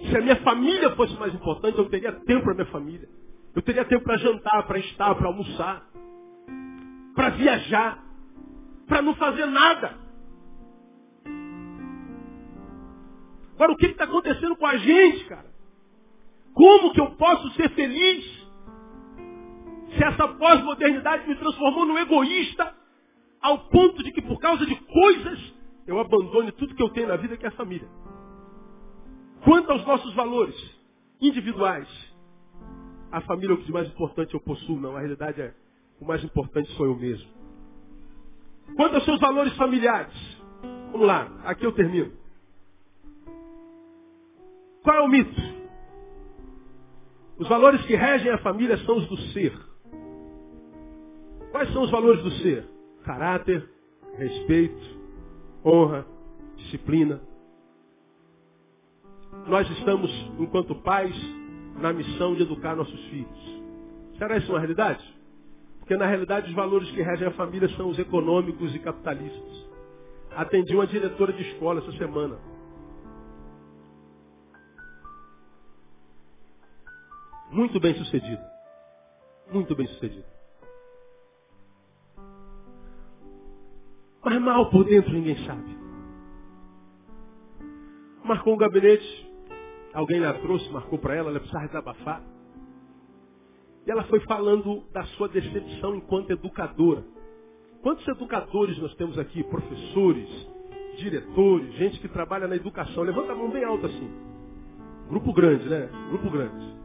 Se 0.09 0.17
a 0.17 0.21
minha 0.21 0.35
família 0.37 0.93
fosse 0.97 1.13
mais 1.17 1.33
importante, 1.33 1.77
eu 1.77 1.89
teria 1.89 2.11
tempo 2.11 2.43
para 2.43 2.53
minha 2.53 2.65
família. 2.65 3.07
Eu 3.55 3.61
teria 3.61 3.85
tempo 3.85 4.03
para 4.03 4.17
jantar, 4.17 4.67
para 4.67 4.77
estar, 4.79 5.15
para 5.15 5.27
almoçar, 5.27 5.89
para 7.15 7.29
viajar, 7.29 8.03
para 8.87 9.01
não 9.01 9.15
fazer 9.15 9.45
nada. 9.45 9.97
Agora, 13.53 13.71
o 13.71 13.77
que 13.77 13.85
está 13.85 14.03
acontecendo 14.03 14.57
com 14.57 14.65
a 14.65 14.75
gente, 14.75 15.23
cara? 15.25 15.49
Como 16.53 16.91
que 16.91 16.99
eu 16.99 17.11
posso 17.11 17.49
ser 17.51 17.69
feliz 17.69 18.44
se 19.95 20.03
essa 20.03 20.27
pós-modernidade 20.27 21.27
me 21.27 21.35
transformou 21.35 21.85
num 21.85 21.97
egoísta 21.97 22.73
ao 23.41 23.59
ponto 23.69 24.03
de 24.03 24.11
que 24.11 24.21
por 24.21 24.39
causa 24.39 24.65
de 24.65 24.75
coisas 24.75 25.53
eu 25.87 25.99
abandone 25.99 26.51
tudo 26.53 26.75
que 26.75 26.81
eu 26.81 26.89
tenho 26.89 27.07
na 27.07 27.15
vida, 27.15 27.37
que 27.37 27.45
é 27.45 27.49
a 27.49 27.51
família? 27.51 27.87
Quanto 29.43 29.71
aos 29.71 29.85
nossos 29.85 30.13
valores 30.15 30.55
individuais, 31.21 31.87
a 33.11 33.21
família 33.21 33.51
é 33.51 33.53
o 33.53 33.57
que 33.57 33.65
de 33.65 33.71
mais 33.71 33.87
importante 33.87 34.33
eu 34.33 34.39
possuo, 34.39 34.79
não. 34.79 34.95
A 34.95 34.99
realidade 34.99 35.41
é, 35.41 35.53
o 36.01 36.05
mais 36.05 36.23
importante 36.23 36.71
sou 36.73 36.87
eu 36.87 36.95
mesmo. 36.95 37.29
Quanto 38.75 38.95
aos 38.95 39.05
seus 39.05 39.19
valores 39.19 39.55
familiares, 39.55 40.13
vamos 40.91 41.07
lá, 41.07 41.31
aqui 41.45 41.65
eu 41.65 41.71
termino. 41.71 42.11
Qual 44.81 44.97
é 44.97 45.01
o 45.01 45.07
mito? 45.07 45.41
Os 47.37 47.47
valores 47.47 47.85
que 47.85 47.95
regem 47.95 48.31
a 48.31 48.37
família 48.39 48.77
são 48.79 48.97
os 48.97 49.07
do 49.07 49.17
ser. 49.33 49.53
Quais 51.55 51.71
são 51.71 51.83
os 51.83 51.89
valores 51.89 52.21
do 52.21 52.31
ser? 52.31 52.67
Caráter, 53.05 53.65
respeito, 54.17 54.99
honra, 55.63 56.05
disciplina, 56.57 57.21
nós 59.47 59.65
estamos, 59.69 60.11
enquanto 60.37 60.75
pais, 60.75 61.15
na 61.77 61.93
missão 61.93 62.35
de 62.35 62.41
educar 62.41 62.75
nossos 62.75 62.99
filhos. 63.05 63.63
Será 64.17 64.35
isso 64.35 64.51
uma 64.51 64.59
realidade? 64.59 65.01
Porque 65.79 65.95
na 65.95 66.05
realidade 66.05 66.49
os 66.49 66.53
valores 66.53 66.91
que 66.91 67.01
regem 67.01 67.25
a 67.25 67.31
família 67.31 67.69
são 67.77 67.87
os 67.87 67.97
econômicos 67.97 68.75
e 68.75 68.79
capitalistas. 68.79 69.69
Atendi 70.35 70.75
uma 70.75 70.85
diretora 70.85 71.31
de 71.31 71.41
escola 71.41 71.79
essa 71.79 71.93
semana. 71.93 72.37
Muito 77.49 77.79
bem 77.79 77.95
sucedida. 77.95 78.45
Muito 79.53 79.73
bem 79.73 79.87
sucedida. 79.87 80.34
Mas 84.25 84.41
mal 84.41 84.69
por 84.69 84.83
dentro 84.83 85.13
ninguém 85.13 85.37
sabe. 85.45 85.77
Marcou 88.23 88.55
um 88.55 88.57
gabinete 88.57 89.25
Alguém 89.95 90.25
a 90.25 90.33
trouxe, 90.33 90.69
marcou 90.71 90.99
para 90.99 91.15
ela, 91.15 91.29
ela 91.29 91.39
precisava 91.39 91.67
desabafar. 91.67 92.21
E 93.87 93.89
ela 93.89 94.03
foi 94.03 94.19
falando 94.21 94.83
da 94.91 95.05
sua 95.05 95.29
decepção 95.29 95.95
enquanto 95.95 96.31
educadora. 96.31 97.01
Quantos 97.81 98.05
educadores 98.05 98.77
nós 98.77 98.93
temos 98.95 99.17
aqui? 99.17 99.41
Professores, 99.45 100.27
diretores, 100.97 101.73
gente 101.75 101.97
que 102.01 102.09
trabalha 102.09 102.45
na 102.45 102.57
educação. 102.57 103.03
Levanta 103.03 103.31
a 103.31 103.35
mão 103.35 103.49
bem 103.49 103.63
alta 103.63 103.87
assim. 103.87 104.11
Grupo 105.07 105.31
grande, 105.31 105.69
né? 105.69 105.89
Grupo 106.09 106.29
grande. 106.29 106.75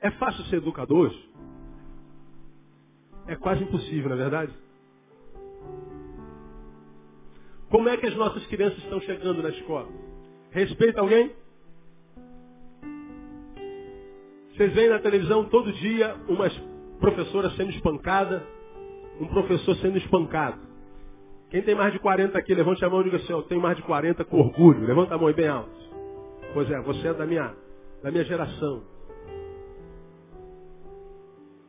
É 0.00 0.10
fácil 0.12 0.42
ser 0.44 0.56
educador 0.56 1.08
hoje? 1.08 1.30
É 3.26 3.36
quase 3.36 3.62
impossível, 3.62 4.08
não 4.08 4.16
é 4.16 4.20
verdade? 4.20 4.52
Como 7.72 7.88
é 7.88 7.96
que 7.96 8.04
as 8.04 8.14
nossas 8.14 8.46
crianças 8.48 8.76
estão 8.80 9.00
chegando 9.00 9.42
na 9.42 9.48
escola? 9.48 9.88
Respeita 10.50 11.00
alguém? 11.00 11.32
Vocês 14.50 14.74
veem 14.74 14.90
na 14.90 14.98
televisão 14.98 15.46
todo 15.46 15.72
dia 15.72 16.14
umas 16.28 16.52
professoras 17.00 17.56
sendo 17.56 17.70
espancadas, 17.70 18.42
um 19.18 19.26
professor 19.26 19.74
sendo 19.76 19.96
espancado. 19.96 20.60
Quem 21.48 21.62
tem 21.62 21.74
mais 21.74 21.94
de 21.94 21.98
40 21.98 22.36
aqui, 22.36 22.54
levante 22.54 22.84
a 22.84 22.90
mão 22.90 23.00
e 23.00 23.04
diga 23.04 23.16
assim, 23.16 23.32
eu 23.32 23.42
tenho 23.44 23.62
mais 23.62 23.78
de 23.78 23.82
40 23.84 24.22
com 24.26 24.40
orgulho. 24.40 24.86
Levanta 24.86 25.14
a 25.14 25.18
mão 25.18 25.28
aí 25.28 25.34
bem 25.34 25.48
alto. 25.48 25.72
Pois 26.52 26.70
é, 26.70 26.78
você 26.82 27.08
é 27.08 27.14
da 27.14 27.24
minha, 27.24 27.54
da 28.02 28.10
minha 28.10 28.24
geração. 28.24 28.82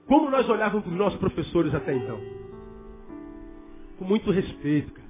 Como 0.06 0.30
nós 0.30 0.50
olhávamos 0.50 0.84
para 0.84 0.92
os 0.92 1.00
nossos 1.00 1.20
professores 1.20 1.74
até 1.74 1.96
então? 1.96 2.20
Com 3.98 4.04
muito 4.04 4.30
respeito, 4.32 4.92
cara. 4.92 5.03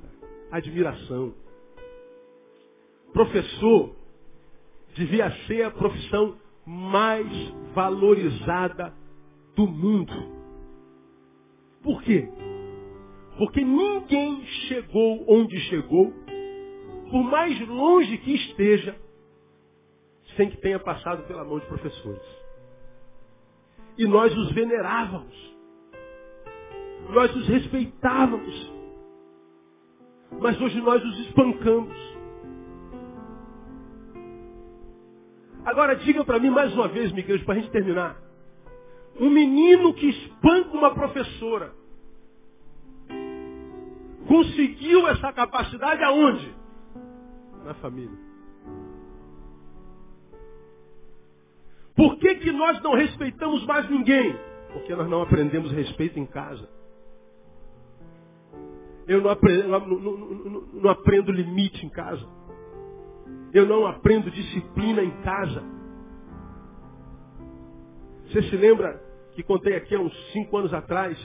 Admiração. 0.53 1.33
Professor 3.11 3.95
devia 4.93 5.31
ser 5.47 5.63
a 5.63 5.71
profissão 5.71 6.37
mais 6.63 7.27
valorizada 7.73 8.93
do 9.55 9.65
mundo. 9.65 10.13
Por 11.81 12.03
quê? 12.03 12.29
Porque 13.35 13.65
ninguém 13.65 14.45
chegou 14.67 15.25
onde 15.27 15.59
chegou, 15.61 16.13
por 17.09 17.23
mais 17.23 17.59
longe 17.67 18.15
que 18.19 18.35
esteja, 18.35 18.95
sem 20.37 20.51
que 20.51 20.57
tenha 20.57 20.77
passado 20.77 21.23
pela 21.23 21.43
mão 21.43 21.57
de 21.57 21.65
professores. 21.65 22.21
E 23.97 24.05
nós 24.05 24.31
os 24.37 24.51
venerávamos. 24.51 25.55
Nós 27.09 27.35
os 27.35 27.47
respeitávamos. 27.47 28.82
Mas 30.39 30.59
hoje 30.59 30.81
nós 30.81 31.03
os 31.03 31.19
espancamos. 31.27 32.13
Agora 35.65 35.95
diga 35.95 36.25
para 36.25 36.39
mim 36.39 36.49
mais 36.49 36.73
uma 36.73 36.87
vez, 36.87 37.11
igreja, 37.11 37.43
para 37.45 37.55
a 37.55 37.57
gente 37.57 37.71
terminar. 37.71 38.21
Um 39.19 39.29
menino 39.29 39.93
que 39.93 40.07
espanca 40.09 40.77
uma 40.77 40.93
professora. 40.93 41.73
Conseguiu 44.27 45.07
essa 45.07 45.31
capacidade 45.31 46.03
aonde? 46.03 46.53
Na 47.63 47.73
família. 47.75 48.17
Por 51.95 52.17
que, 52.17 52.35
que 52.35 52.51
nós 52.51 52.81
não 52.81 52.93
respeitamos 52.93 53.65
mais 53.65 53.89
ninguém? 53.89 54.35
Porque 54.73 54.95
nós 54.95 55.07
não 55.07 55.21
aprendemos 55.21 55.71
respeito 55.71 56.19
em 56.19 56.25
casa. 56.25 56.67
Eu 59.07 59.21
não 59.21 59.29
aprendo, 59.29 59.67
não, 59.67 59.79
não, 59.79 60.61
não 60.73 60.89
aprendo 60.89 61.31
limite 61.31 61.85
em 61.85 61.89
casa. 61.89 62.25
Eu 63.53 63.65
não 63.65 63.85
aprendo 63.85 64.31
disciplina 64.31 65.03
em 65.03 65.11
casa. 65.21 65.63
Você 68.25 68.41
se 68.43 68.55
lembra 68.55 69.01
que 69.33 69.43
contei 69.43 69.75
aqui 69.75 69.93
há 69.95 69.99
uns 69.99 70.31
cinco 70.31 70.57
anos 70.57 70.73
atrás? 70.73 71.17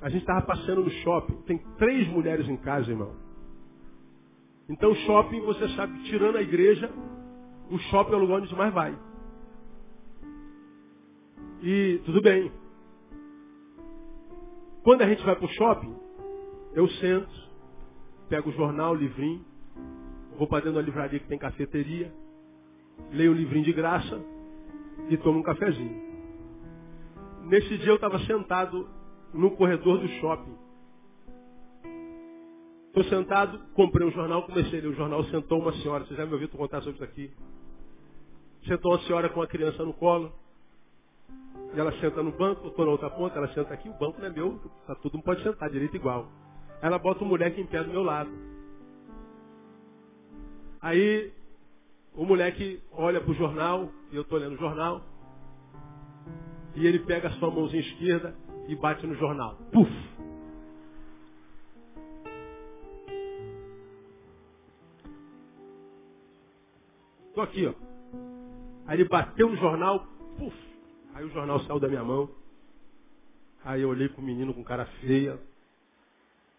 A 0.00 0.08
gente 0.08 0.20
estava 0.20 0.42
passando 0.42 0.84
no 0.84 0.90
shopping. 0.90 1.42
Tem 1.42 1.58
três 1.78 2.06
mulheres 2.08 2.48
em 2.48 2.56
casa, 2.56 2.90
irmão. 2.90 3.14
Então 4.68 4.94
shopping, 4.94 5.40
você 5.40 5.68
sabe, 5.70 5.98
tirando 6.04 6.36
a 6.36 6.42
igreja, 6.42 6.90
o 7.70 7.78
shopping 7.78 8.12
é 8.12 8.16
o 8.16 8.20
lugar 8.20 8.40
onde 8.40 8.54
mais 8.54 8.74
vai. 8.74 8.98
E 11.62 12.00
tudo 12.04 12.20
bem. 12.20 12.52
Quando 14.82 15.02
a 15.02 15.08
gente 15.08 15.24
vai 15.24 15.34
para 15.34 15.44
o 15.44 15.48
shopping, 15.48 16.05
eu 16.76 16.86
sento, 16.90 17.48
pego 18.28 18.50
o 18.50 18.52
jornal, 18.52 18.92
o 18.92 18.96
livrinho, 18.96 19.42
vou 20.36 20.46
para 20.46 20.58
dentro 20.58 20.74
da 20.74 20.82
livraria 20.82 21.18
que 21.18 21.26
tem 21.26 21.38
cafeteria, 21.38 22.12
leio 23.10 23.32
o 23.32 23.34
livrinho 23.34 23.64
de 23.64 23.72
graça 23.72 24.20
e 25.08 25.16
tomo 25.16 25.38
um 25.38 25.42
cafezinho. 25.42 26.04
Nesse 27.44 27.78
dia 27.78 27.88
eu 27.88 27.94
estava 27.94 28.18
sentado 28.26 28.86
no 29.32 29.52
corredor 29.52 29.98
do 30.00 30.08
shopping. 30.20 30.54
Estou 32.88 33.04
sentado, 33.04 33.58
comprei 33.72 34.06
um 34.06 34.10
jornal, 34.10 34.42
comecei 34.42 34.78
a 34.78 34.82
ler 34.82 34.88
o 34.88 34.94
jornal, 34.94 35.24
sentou 35.24 35.58
uma 35.58 35.72
senhora, 35.76 36.04
você 36.04 36.14
já 36.14 36.26
me 36.26 36.34
ouviu 36.34 36.48
contar 36.50 36.82
sobre 36.82 36.96
isso 36.96 37.04
aqui. 37.04 37.32
Sentou 38.68 38.92
uma 38.92 39.00
senhora 39.04 39.30
com 39.30 39.40
uma 39.40 39.46
criança 39.46 39.82
no 39.82 39.94
colo. 39.94 40.30
E 41.74 41.80
ela 41.80 41.92
senta 42.00 42.22
no 42.22 42.32
banco, 42.32 42.66
eu 42.66 42.70
estou 42.70 42.84
na 42.84 42.92
outra 42.92 43.08
ponta, 43.08 43.38
ela 43.38 43.48
senta 43.54 43.72
aqui, 43.72 43.88
o 43.88 43.94
banco 43.94 44.18
não 44.18 44.26
é 44.26 44.30
meu, 44.30 44.60
tá, 44.86 44.94
todo 44.96 45.14
mundo 45.14 45.24
pode 45.24 45.42
sentar 45.42 45.70
direito 45.70 45.96
igual. 45.96 46.28
Ela 46.80 46.98
bota 46.98 47.24
um 47.24 47.28
moleque 47.28 47.60
em 47.60 47.66
pé 47.66 47.82
do 47.82 47.90
meu 47.90 48.02
lado. 48.02 48.30
Aí 50.80 51.32
o 52.14 52.24
moleque 52.24 52.80
olha 52.92 53.20
para 53.20 53.30
o 53.30 53.34
jornal, 53.34 53.90
e 54.10 54.16
eu 54.16 54.22
estou 54.22 54.38
lendo 54.38 54.54
o 54.54 54.58
jornal, 54.58 55.02
e 56.74 56.86
ele 56.86 57.00
pega 57.00 57.28
a 57.28 57.32
sua 57.32 57.50
mãozinha 57.50 57.82
esquerda 57.82 58.34
e 58.68 58.76
bate 58.76 59.06
no 59.06 59.14
jornal. 59.14 59.56
Puf! 59.72 59.90
Estou 67.28 67.44
aqui, 67.44 67.66
ó. 67.66 67.74
Aí 68.86 68.96
ele 68.96 69.08
bateu 69.08 69.48
no 69.48 69.56
jornal, 69.56 70.06
puf! 70.38 70.56
Aí 71.14 71.24
o 71.24 71.30
jornal 71.30 71.60
saiu 71.60 71.80
da 71.80 71.88
minha 71.88 72.04
mão. 72.04 72.30
Aí 73.64 73.82
eu 73.82 73.88
olhei 73.88 74.08
para 74.08 74.20
o 74.20 74.24
menino 74.24 74.54
com 74.54 74.62
cara 74.62 74.86
feia, 75.00 75.38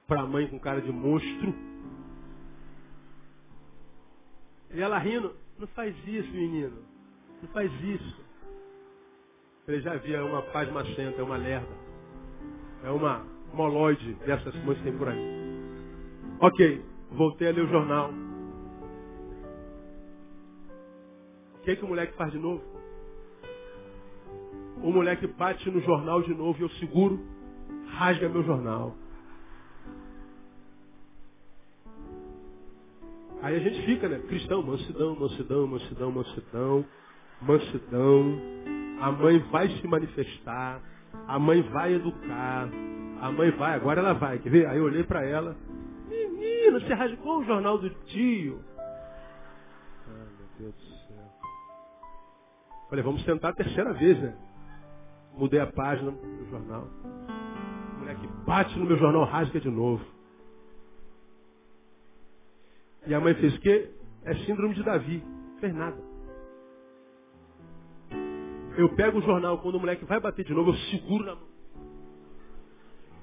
para 0.08 0.22
a 0.22 0.26
mãe 0.26 0.48
com 0.48 0.58
cara 0.58 0.82
de 0.82 0.92
monstro. 0.92 1.54
E 4.72 4.82
ela 4.82 4.98
rindo, 4.98 5.36
não 5.60 5.68
faz 5.68 5.96
isso, 6.08 6.32
menino. 6.32 6.78
Não 7.42 7.50
faz 7.50 7.72
isso. 7.84 8.22
Ele 9.68 9.82
já 9.82 9.96
via, 9.98 10.18
é 10.18 10.22
uma 10.22 10.42
paz 10.44 10.72
macenta, 10.72 11.20
é 11.20 11.24
uma 11.24 11.38
lerda. 11.38 11.76
É 12.84 12.90
uma 12.90 13.26
moloide 13.54 14.14
dessas 14.26 14.56
coisas 14.64 14.78
que 14.78 14.90
tem 14.90 14.98
por 14.98 15.10
aí. 15.10 15.20
Ok, 16.40 16.86
voltei 17.12 17.50
a 17.50 17.52
ler 17.52 17.66
o 17.66 17.68
jornal. 17.68 18.12
O 21.56 21.60
que, 21.64 21.72
é 21.72 21.76
que 21.76 21.84
o 21.84 21.88
moleque 21.88 22.16
faz 22.16 22.32
de 22.32 22.38
novo? 22.38 22.64
O 24.82 24.92
moleque 24.92 25.28
bate 25.28 25.70
no 25.70 25.82
jornal 25.82 26.22
de 26.22 26.34
novo 26.34 26.60
e 26.60 26.62
eu 26.62 26.70
seguro, 26.72 27.20
rasga 27.88 28.30
meu 28.30 28.44
jornal. 28.44 28.96
Aí 33.42 33.56
a 33.56 33.60
gente 33.60 33.86
fica, 33.86 34.10
né? 34.10 34.20
Cristão, 34.28 34.64
mansidão, 34.64 35.16
mansidão, 35.16 35.68
mansidão, 35.68 36.12
mansidão, 36.12 36.86
mansidão. 37.42 38.42
A 39.00 39.12
mãe 39.12 39.40
vai 39.52 39.70
se 39.70 39.88
manifestar, 39.88 40.82
a 41.28 41.38
mãe 41.38 41.62
vai 41.62 41.94
educar, 41.94 42.68
a 43.22 43.32
mãe 43.32 43.52
vai, 43.52 43.76
agora 43.76 44.02
ela 44.02 44.14
vai, 44.14 44.40
quer 44.40 44.50
ver? 44.50 44.68
Aí 44.68 44.78
eu 44.78 44.86
olhei 44.86 45.04
para 45.04 45.24
ela, 45.24 45.56
menino, 46.10 46.80
você 46.80 46.94
rasgou 46.94 47.40
o 47.40 47.46
jornal 47.46 47.78
do 47.78 47.90
tio. 48.06 48.60
Ah, 48.80 50.26
meu 50.38 50.48
Deus 50.60 50.76
do 50.76 50.82
céu. 50.82 51.26
Falei, 52.90 53.04
vamos 53.04 53.24
tentar 53.24 53.50
a 53.50 53.54
terceira 53.54 53.94
vez, 53.94 54.20
né? 54.20 54.36
Mudei 55.36 55.60
a 55.60 55.68
página 55.68 56.10
do 56.10 56.50
jornal. 56.50 56.88
Moleque 58.00 58.28
bate 58.48 58.78
no 58.80 58.86
meu 58.86 58.98
jornal, 58.98 59.26
rasga 59.26 59.60
de 59.60 59.70
novo. 59.70 60.04
E 63.08 63.14
a 63.14 63.20
mãe 63.20 63.34
fez 63.36 63.56
o 63.56 63.60
quê? 63.62 63.90
É 64.26 64.36
síndrome 64.46 64.76
de 64.76 64.84
Davi. 64.84 65.24
Não 65.26 65.60
fez 65.60 65.74
nada. 65.74 65.98
Eu 68.78 68.90
pego 68.96 69.20
o 69.20 69.22
jornal, 69.22 69.58
quando 69.60 69.76
o 69.76 69.80
moleque 69.80 70.06
vai 70.06 70.20
bater 70.20 70.46
de 70.46 70.54
novo, 70.54 70.72
eu 70.72 70.76
seguro 70.92 71.26
na 71.26 71.36
mão. 71.36 71.48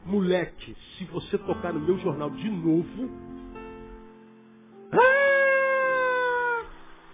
Moleque, 0.07 0.77
se 0.97 1.05
você 1.05 1.39
tocar 1.39 1.73
no 1.73 1.81
meu 1.81 1.99
jornal 1.99 2.31
de 2.31 2.51
novo. 2.51 3.11
Ah! 4.93 5.25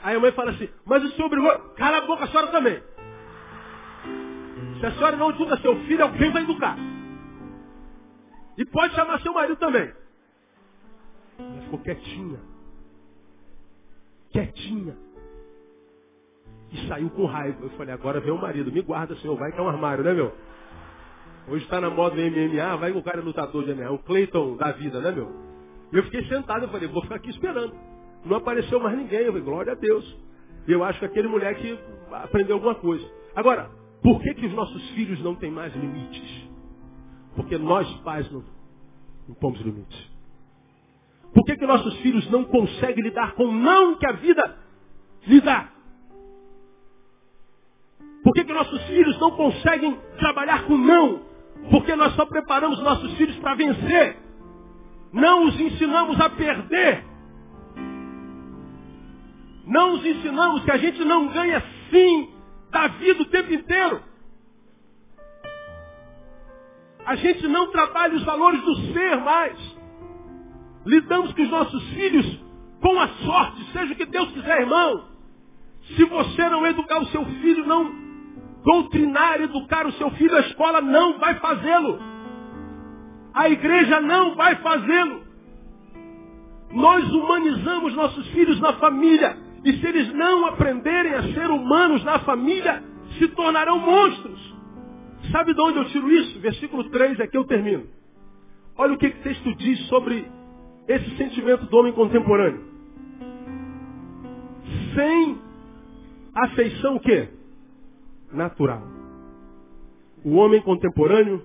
Aí 0.03 0.17
a 0.17 0.21
mãe 0.21 0.33
fala 0.33 0.53
assim, 0.53 0.69
mas 0.87 1.05
o 1.05 1.11
senhor 1.11 1.29
brigou. 1.29 1.59
Cala 1.75 1.99
a 1.99 2.07
boca, 2.07 2.25
a 2.25 2.29
senhora 2.29 2.49
também. 2.49 2.83
Se 4.79 4.87
a 4.87 4.93
senhora 4.93 5.17
não 5.17 5.31
educa 5.31 5.59
seu 5.59 5.77
filho, 5.85 6.03
alguém 6.03 6.33
vai 6.33 6.43
educar. 6.43 6.77
E 8.57 8.65
pode 8.65 8.95
chamar 8.95 9.21
seu 9.21 9.33
marido 9.33 9.57
também. 9.57 9.93
Ela 11.39 11.63
ficou 11.63 11.79
quietinha. 11.81 12.50
Quietinha. 14.31 14.97
E 16.73 16.89
saiu 16.89 17.11
com 17.11 17.27
raiva. 17.27 17.59
Eu 17.63 17.71
falei, 17.71 17.95
agora 17.95 18.21
vem 18.21 18.33
o 18.33 18.41
marido. 18.41 18.73
Me 18.73 18.83
guarda, 18.83 19.17
senhor. 19.17 19.37
Vai 19.37 19.53
que 19.53 19.59
é 19.59 19.63
um 19.63 19.69
armário, 19.69 20.05
né, 20.05 20.13
meu? 20.13 20.33
Hoje 21.49 21.65
está 21.65 21.81
na 21.81 21.91
moda 21.91 22.17
MMA, 22.17 22.77
vai 22.77 22.93
o 22.93 23.03
cara 23.03 23.19
é 23.19 23.23
lutador 23.23 23.65
de 23.65 23.75
MMA. 23.75 23.91
O 23.91 23.99
Cleiton 23.99 24.57
da 24.57 24.73
vida, 24.73 25.01
né, 25.01 25.11
meu? 25.11 25.31
E 25.93 25.97
eu 25.97 26.03
fiquei 26.05 26.25
sentado. 26.27 26.65
Eu 26.65 26.69
falei, 26.69 26.89
vou 26.89 27.03
ficar 27.03 27.17
aqui 27.17 27.31
esperando. 27.31 27.75
Não 28.25 28.37
apareceu 28.37 28.79
mais 28.79 28.97
ninguém. 28.97 29.21
Eu 29.21 29.33
falei, 29.33 29.43
glória 29.43 29.73
a 29.73 29.77
Deus. 29.77 30.17
Eu 30.69 30.85
acho 30.85 30.99
que 31.01 31.07
aquele 31.07 31.27
moleque 31.27 31.79
aprendeu 32.13 32.57
alguma 32.57 32.75
coisa. 32.75 33.05
Agora, 33.35 33.71
Por 34.03 34.21
que, 34.23 34.35
que 34.35 34.47
os 34.47 34.53
nossos 34.55 34.91
filhos 34.91 35.23
não 35.23 35.35
têm 35.35 35.51
mais 35.51 35.75
limites? 35.75 36.49
Porque 37.37 37.59
nós, 37.59 37.87
pais, 38.01 38.31
não 38.33 38.43
impomos 39.29 39.61
limites. 39.61 40.10
Por 41.35 41.45
que, 41.45 41.57
que 41.57 41.67
nossos 41.67 41.97
filhos 41.99 42.29
não 42.31 42.45
conseguem 42.45 43.05
lidar 43.05 43.33
com 43.35 43.45
o 43.45 43.53
não 43.53 43.97
que 43.97 44.07
a 44.07 44.13
vida 44.13 44.59
lhe 45.27 45.41
dá? 45.41 45.69
Por 48.23 48.35
que, 48.35 48.45
que 48.45 48.53
nossos 48.53 48.83
filhos 48.83 49.19
não 49.19 49.31
conseguem 49.33 49.99
trabalhar 50.19 50.65
com 50.67 50.77
não? 50.77 51.23
Porque 51.71 51.95
nós 51.95 52.15
só 52.15 52.27
preparamos 52.27 52.81
nossos 52.81 53.13
filhos 53.17 53.37
para 53.39 53.55
vencer. 53.55 54.17
Não 55.13 55.47
os 55.47 55.59
ensinamos 55.59 56.21
a 56.21 56.31
perder. 56.31 57.05
Não 59.67 59.95
os 59.95 60.05
ensinamos 60.05 60.65
que 60.65 60.71
a 60.71 60.77
gente 60.77 61.05
não 61.05 61.29
ganha 61.29 61.63
sim 61.91 62.31
da 62.71 62.89
vida 62.89 63.23
o 63.23 63.27
tempo 63.27 63.53
inteiro. 63.53 64.03
A 67.05 67.17
gente 67.17 67.47
não 67.49 67.71
trabalha 67.71 68.15
os 68.15 68.25
valores 68.25 68.61
do 68.63 68.75
ser 68.93 69.17
mais. 69.19 69.80
Lidamos 70.87 71.33
com 71.33 71.43
os 71.43 71.51
nossos 71.51 71.83
filhos 71.91 72.41
com 72.81 72.99
a 72.99 73.09
sorte, 73.09 73.65
seja 73.73 73.93
o 73.93 73.97
que 73.97 74.07
Deus 74.07 74.31
quiser, 74.33 74.63
irmão. 74.63 75.05
Se 75.97 76.05
você 76.05 76.49
não 76.49 76.67
educar 76.67 77.01
o 77.01 77.07
seu 77.07 77.25
filho, 77.25 77.67
não 77.67 77.93
doutrinar, 78.65 79.41
educar 79.41 79.87
o 79.87 79.93
seu 79.93 80.11
filho, 80.13 80.37
a 80.37 80.41
escola 80.41 80.81
não 80.81 81.19
vai 81.19 81.35
fazê-lo. 81.35 81.99
A 83.35 83.49
igreja 83.49 84.01
não 84.01 84.35
vai 84.35 84.57
fazê-lo. 84.57 85.23
Nós 86.73 87.05
humanizamos 87.13 87.95
nossos 87.95 88.27
filhos 88.29 88.61
na 88.61 88.75
família. 88.75 89.37
E 89.65 89.73
se 89.75 89.87
eles 89.87 90.13
não 90.15 90.47
aprenderem 90.47 91.15
a 91.15 91.23
ser 91.35 91.51
humanos 91.51 92.03
na 92.05 92.21
família, 92.21 92.83
se 93.19 93.29
tornarão 93.29 93.79
monstros. 93.79 94.41
Sabe 95.31 95.53
de 95.53 95.61
onde 95.61 95.79
eu 95.79 95.85
tiro 95.87 96.11
isso? 96.11 96.41
Versículo 96.41 96.85
3, 96.91 97.21
aqui 97.21 97.37
eu 97.37 97.45
termino. 97.45 97.87
Olha 98.77 98.95
o 98.95 98.99
que 98.99 99.07
o 99.07 99.23
texto 99.23 99.55
diz 99.57 99.79
sobre 99.89 100.27
esse 100.91 101.17
sentimento 101.17 101.67
do 101.67 101.77
homem 101.77 101.93
contemporâneo. 101.93 102.65
Sem 104.95 105.39
afeição 106.35 106.97
o 106.97 107.01
quê? 107.01 107.29
Natural. 108.33 108.83
O 110.25 110.35
homem 110.35 110.61
contemporâneo, 110.63 111.45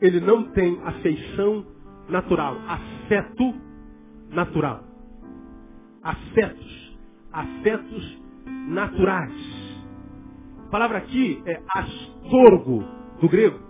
ele 0.00 0.20
não 0.20 0.50
tem 0.50 0.80
afeição 0.84 1.64
natural, 2.08 2.56
afeto 2.66 3.54
natural. 4.30 4.82
Afetos, 6.02 6.98
afetos 7.32 8.18
naturais. 8.66 9.32
A 10.66 10.70
palavra 10.70 10.98
aqui 10.98 11.40
é 11.46 11.62
astorgo, 11.76 12.84
do 13.20 13.28
grego, 13.28 13.60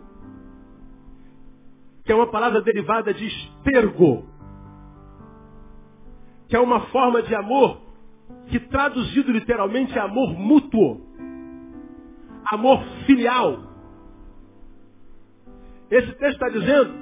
que 2.05 2.13
é 2.13 2.15
uma 2.15 2.29
palavra 2.29 2.63
derivada 2.63 3.13
de 3.13 3.27
espergo, 3.27 4.30
que 6.51 6.57
é 6.57 6.61
uma 6.61 6.81
forma 6.89 7.23
de 7.23 7.35
amor 7.35 7.81
que 8.49 8.61
traduzido 8.61 9.33
literalmente 9.33 9.97
é 9.97 10.01
amor 10.01 10.35
mútuo, 10.35 11.01
amor 12.53 12.85
filial. 13.07 13.63
Esse 15.91 16.13
texto 16.13 16.45
está 16.45 16.49
dizendo 16.51 16.93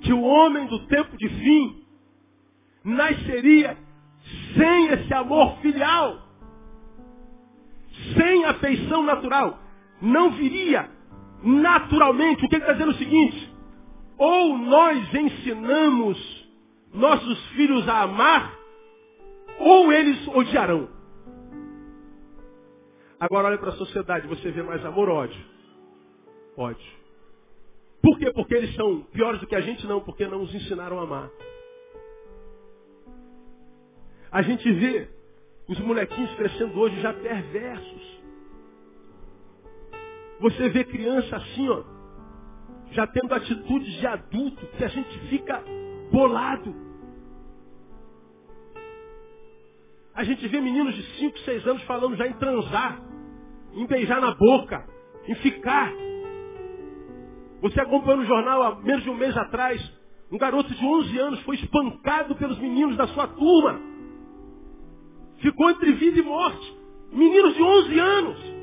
que 0.00 0.12
o 0.12 0.22
homem 0.22 0.66
do 0.66 0.86
tempo 0.86 1.16
de 1.16 1.28
fim 1.28 1.84
nasceria 2.82 3.76
sem 4.56 4.88
esse 4.88 5.14
amor 5.14 5.58
filial 5.58 6.24
sem 8.16 8.44
afeição 8.44 9.02
natural, 9.02 9.58
não 10.00 10.30
viria 10.32 10.88
naturalmente. 11.42 12.44
O 12.44 12.48
que 12.48 12.56
ele 12.56 12.62
está 12.62 12.72
dizendo 12.72 12.92
é 12.92 12.94
o 12.94 12.98
seguinte? 12.98 13.54
Ou 14.18 14.58
nós 14.58 15.14
ensinamos 15.14 16.48
nossos 16.92 17.46
filhos 17.50 17.88
a 17.88 18.02
amar, 18.02 18.52
ou 19.58 19.92
eles 19.92 20.26
odiarão. 20.28 20.88
Agora 23.18 23.48
olha 23.48 23.58
para 23.58 23.70
a 23.70 23.76
sociedade, 23.76 24.26
você 24.26 24.50
vê 24.50 24.62
mais 24.62 24.84
amor 24.84 25.08
ou 25.08 25.16
ódio? 25.16 25.44
Ódio. 26.56 26.92
Por 28.02 28.18
quê? 28.18 28.30
Porque 28.32 28.54
eles 28.54 28.74
são 28.74 29.00
piores 29.12 29.40
do 29.40 29.46
que 29.46 29.54
a 29.54 29.60
gente? 29.60 29.86
Não, 29.86 30.00
porque 30.00 30.26
não 30.26 30.42
os 30.42 30.54
ensinaram 30.54 30.98
a 30.98 31.04
amar. 31.04 31.30
A 34.30 34.42
gente 34.42 34.70
vê 34.72 35.08
os 35.68 35.78
molequinhos 35.80 36.34
crescendo 36.34 36.78
hoje 36.78 37.00
já 37.00 37.12
perversos. 37.14 38.20
Você 40.40 40.68
vê 40.68 40.84
criança 40.84 41.36
assim, 41.36 41.68
ó, 41.68 41.82
já 42.90 43.06
tendo 43.06 43.32
atitudes 43.32 43.92
de 43.94 44.06
adulto, 44.06 44.66
que 44.76 44.84
a 44.84 44.88
gente 44.88 45.18
fica 45.30 45.62
bolado. 46.10 46.74
A 50.14 50.22
gente 50.22 50.46
vê 50.46 50.60
meninos 50.60 50.94
de 50.94 51.02
5, 51.18 51.38
6 51.40 51.66
anos 51.66 51.82
falando 51.82 52.16
já 52.16 52.26
em 52.26 52.34
transar, 52.34 53.02
em 53.72 53.86
beijar 53.86 54.20
na 54.20 54.34
boca, 54.34 54.86
em 55.26 55.34
ficar. 55.36 55.92
Você 57.60 57.80
acompanhou 57.80 58.18
no 58.18 58.26
jornal 58.26 58.62
há 58.62 58.80
menos 58.80 59.02
de 59.02 59.10
um 59.10 59.16
mês 59.16 59.36
atrás, 59.36 59.82
um 60.30 60.38
garoto 60.38 60.72
de 60.72 60.84
11 60.84 61.18
anos 61.18 61.40
foi 61.42 61.56
espancado 61.56 62.36
pelos 62.36 62.58
meninos 62.58 62.96
da 62.96 63.08
sua 63.08 63.26
turma. 63.26 63.80
Ficou 65.40 65.70
entre 65.70 65.92
vida 65.92 66.20
e 66.20 66.22
morte. 66.22 66.76
Meninos 67.12 67.54
de 67.54 67.62
11 67.62 67.98
anos. 67.98 68.53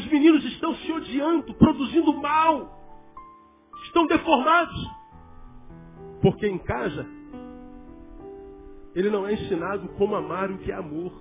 Os 0.00 0.06
meninos 0.06 0.44
estão 0.44 0.74
se 0.76 0.92
odiando, 0.92 1.54
produzindo 1.54 2.12
mal? 2.14 2.78
Estão 3.84 4.06
deformados. 4.06 4.90
Porque 6.22 6.46
em 6.46 6.58
casa, 6.58 7.06
ele 8.94 9.10
não 9.10 9.26
é 9.26 9.34
ensinado 9.34 9.88
como 9.90 10.14
amar 10.14 10.50
o 10.50 10.58
que 10.58 10.70
é 10.70 10.74
amor. 10.74 11.12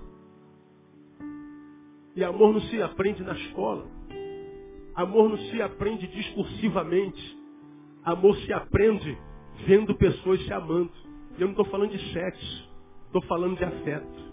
E 2.16 2.24
amor 2.24 2.54
não 2.54 2.62
se 2.62 2.82
aprende 2.82 3.24
na 3.24 3.34
escola. 3.34 3.86
Amor 4.96 5.30
não 5.30 5.38
se 5.38 5.62
aprende 5.62 6.08
discursivamente. 6.08 7.38
Amor 8.04 8.36
se 8.38 8.52
aprende 8.52 9.18
vendo 9.66 9.96
pessoas 9.96 10.44
se 10.46 10.54
amando. 10.54 10.92
Eu 11.38 11.48
não 11.48 11.52
estou 11.52 11.66
falando 11.66 11.92
de 11.92 12.14
sexo, 12.14 12.70
estou 13.06 13.22
falando 13.24 13.58
de 13.58 13.64
afeto. 13.64 14.30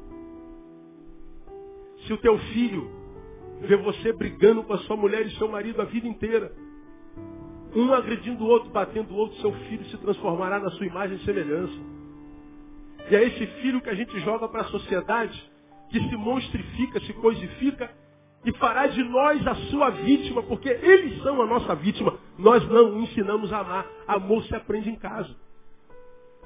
Se 2.06 2.12
o 2.12 2.18
teu 2.18 2.38
filho 2.38 2.90
vê 3.60 3.76
você 3.76 4.12
brigando 4.12 4.62
com 4.62 4.72
a 4.72 4.78
sua 4.78 4.96
mulher 4.96 5.26
e 5.26 5.36
seu 5.36 5.48
marido 5.48 5.80
a 5.80 5.84
vida 5.84 6.06
inteira, 6.06 6.52
um 7.74 7.92
agredindo 7.92 8.44
o 8.44 8.48
outro, 8.48 8.70
batendo 8.70 9.12
o 9.12 9.16
outro, 9.16 9.38
seu 9.40 9.52
filho 9.52 9.84
se 9.86 9.96
transformará 9.98 10.58
na 10.58 10.70
sua 10.70 10.86
imagem 10.86 11.16
e 11.16 11.24
semelhança. 11.24 11.78
E 13.10 13.16
é 13.16 13.22
esse 13.22 13.46
filho 13.60 13.80
que 13.80 13.90
a 13.90 13.94
gente 13.94 14.18
joga 14.20 14.48
para 14.48 14.62
a 14.62 14.66
sociedade, 14.66 15.50
que 15.90 16.00
se 16.00 16.16
monstrifica, 16.16 17.00
se 17.00 17.12
coisifica 17.14 17.90
e 18.44 18.52
fará 18.58 18.86
de 18.86 19.02
nós 19.04 19.46
a 19.46 19.54
sua 19.70 19.90
vítima, 19.90 20.42
porque 20.42 20.68
eles 20.68 21.22
são 21.22 21.40
a 21.42 21.46
nossa 21.46 21.74
vítima. 21.74 22.18
Nós 22.38 22.66
não 22.68 23.00
ensinamos 23.00 23.52
a 23.52 23.58
amar. 23.58 23.86
Amor 24.06 24.42
se 24.44 24.54
aprende 24.54 24.88
em 24.88 24.96
casa. 24.96 25.34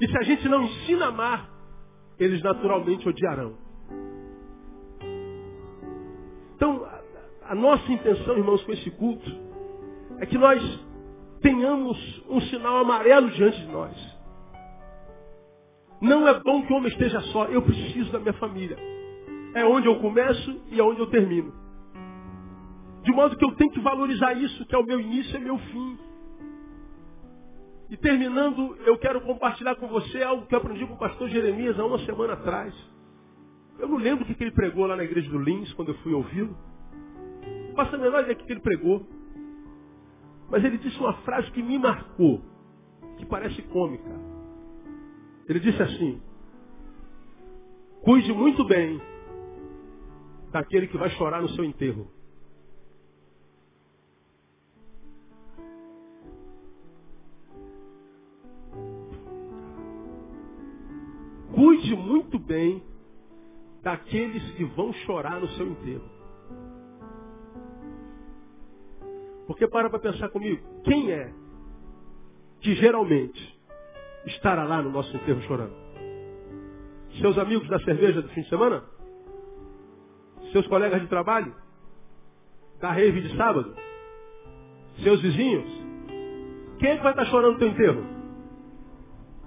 E 0.00 0.08
se 0.08 0.18
a 0.18 0.22
gente 0.22 0.48
não 0.48 0.64
ensina 0.64 1.06
a 1.06 1.08
amar, 1.08 1.50
eles 2.18 2.42
naturalmente 2.42 3.08
odiarão. 3.08 3.54
Então, 6.56 6.86
a, 7.51 7.55
nossa 7.55 7.92
intenção, 7.92 8.38
irmãos, 8.38 8.62
com 8.62 8.70
esse 8.70 8.88
culto, 8.92 9.28
é 10.20 10.26
que 10.26 10.38
nós 10.38 10.62
tenhamos 11.42 12.24
um 12.28 12.40
sinal 12.42 12.76
amarelo 12.76 13.28
diante 13.30 13.61
de 13.61 13.66
nós. 13.66 14.20
Não 16.01 16.28
é 16.28 16.38
bom 16.38 16.64
que 16.64 16.72
o 16.72 16.76
homem 16.76 16.92
esteja 16.92 17.20
só. 17.32 17.46
Eu 17.46 17.62
preciso 17.62 18.12
da 18.12 18.20
minha 18.20 18.34
família. 18.34 18.78
É 19.53 19.64
onde 19.64 19.88
eu 19.88 19.98
começo 19.98 20.62
e 20.70 20.78
é 20.78 20.82
onde 20.82 21.01
eu 21.01 21.09
termino. 21.09 21.53
De 23.03 23.11
modo 23.11 23.36
que 23.36 23.44
eu 23.44 23.57
tenho 23.57 23.72
que 23.72 23.80
valorizar 23.80 24.32
isso, 24.34 24.64
que 24.66 24.74
é 24.74 24.78
o 24.78 24.86
meu 24.86 25.01
início 25.01 25.36
e 25.36 25.40
meu 25.40 25.59
fim. 25.59 25.98
E 27.90 27.96
terminando, 27.96 28.76
eu 28.86 28.96
quero 28.98 29.20
compartilhar 29.22 29.74
com 29.74 29.88
você 29.88 30.22
algo 30.22 30.46
que 30.46 30.55
eu 30.55 30.61
aprendi 30.61 30.86
com 30.86 30.94
o 30.94 30.98
pastor 30.98 31.28
Jeremias 31.28 31.80
há 31.80 31.84
uma 31.84 31.98
semana 32.07 32.34
atrás. 32.34 32.72
Eu 33.76 33.88
não 33.88 33.96
lembro 33.96 34.24
o 34.24 34.34
que 34.34 34.40
ele 34.40 34.53
pregou 34.53 34.86
lá 34.86 34.94
na 34.94 35.03
igreja 35.03 35.28
do 35.28 35.38
Lins, 35.40 35.72
quando 35.72 35.88
eu 35.88 35.98
fui 35.98 36.14
ouvi-lo. 36.14 36.69
Faço 37.81 37.97
a 37.97 37.99
menor 37.99 38.20
ideia 38.24 38.35
que 38.35 38.53
ele 38.53 38.61
pregou. 38.61 39.07
Mas 40.51 40.62
ele 40.62 40.76
disse 40.76 40.99
uma 40.99 41.14
frase 41.22 41.51
que 41.51 41.62
me 41.62 41.78
marcou, 41.78 42.43
que 43.16 43.24
parece 43.24 43.62
cômica. 43.62 44.20
Ele 45.49 45.61
disse 45.61 45.83
assim, 45.83 46.20
cuide 48.03 48.35
muito 48.35 48.64
bem 48.64 49.01
daquele 50.53 50.89
que 50.89 50.99
vai 50.99 51.09
chorar 51.11 51.41
no 51.41 51.49
seu 51.51 51.64
enterro. 51.64 52.07
cuide 61.55 61.97
muito 61.97 62.39
bem 62.39 62.83
daqueles 63.83 64.43
que 64.53 64.64
vão 64.64 64.93
chorar 64.93 65.41
no 65.41 65.49
seu 65.49 65.66
enterro. 65.66 66.19
Porque 69.51 69.66
para 69.66 69.90
para 69.90 69.98
pensar 69.98 70.28
comigo, 70.28 70.62
quem 70.84 71.11
é 71.11 71.28
que 72.61 72.72
geralmente 72.76 73.61
estará 74.26 74.62
lá 74.62 74.80
no 74.80 74.92
nosso 74.92 75.14
enterro 75.16 75.42
chorando? 75.42 75.74
Seus 77.20 77.36
amigos 77.36 77.66
da 77.66 77.80
cerveja 77.80 78.22
do 78.22 78.28
fim 78.28 78.42
de 78.42 78.48
semana? 78.48 78.84
Seus 80.53 80.68
colegas 80.68 81.01
de 81.01 81.09
trabalho? 81.09 81.53
Da 82.80 82.92
rave 82.92 83.22
de 83.22 83.36
sábado? 83.36 83.74
Seus 85.03 85.20
vizinhos? 85.20 85.68
Quem 86.78 86.90
é 86.90 86.96
que 86.98 87.03
vai 87.03 87.11
estar 87.11 87.24
chorando 87.24 87.55
no 87.55 87.59
teu 87.59 87.68
enterro? 87.70 88.07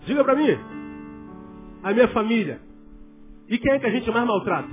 Diga 0.06 0.22
para 0.26 0.36
mim. 0.36 0.50
A 1.82 1.94
minha 1.94 2.10
família. 2.10 2.60
E 3.48 3.58
quem 3.58 3.72
é 3.72 3.80
que 3.80 3.86
a 3.86 3.92
gente 3.92 4.12
mais 4.12 4.28
maltrata? 4.28 4.70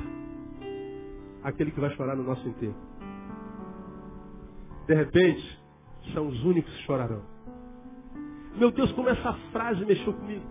Aquele 1.45 1.71
que 1.71 1.79
vai 1.79 1.95
chorar 1.95 2.17
no 2.17 2.25
nosso 2.25 2.49
enterro. 2.49 2.90
De 4.91 4.97
repente, 4.97 5.61
são 6.13 6.27
os 6.27 6.43
únicos 6.43 6.75
que 6.75 6.83
chorarão. 6.83 7.23
Meu 8.57 8.73
Deus, 8.73 8.91
como 8.91 9.09
essa 9.09 9.33
frase 9.53 9.85
mexeu 9.85 10.13
comigo. 10.13 10.45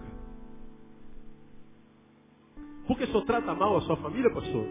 Porque 2.88 3.06
senhor 3.08 3.26
trata 3.26 3.54
mal 3.54 3.76
a 3.76 3.82
sua 3.82 3.98
família, 3.98 4.34
pastor? 4.34 4.66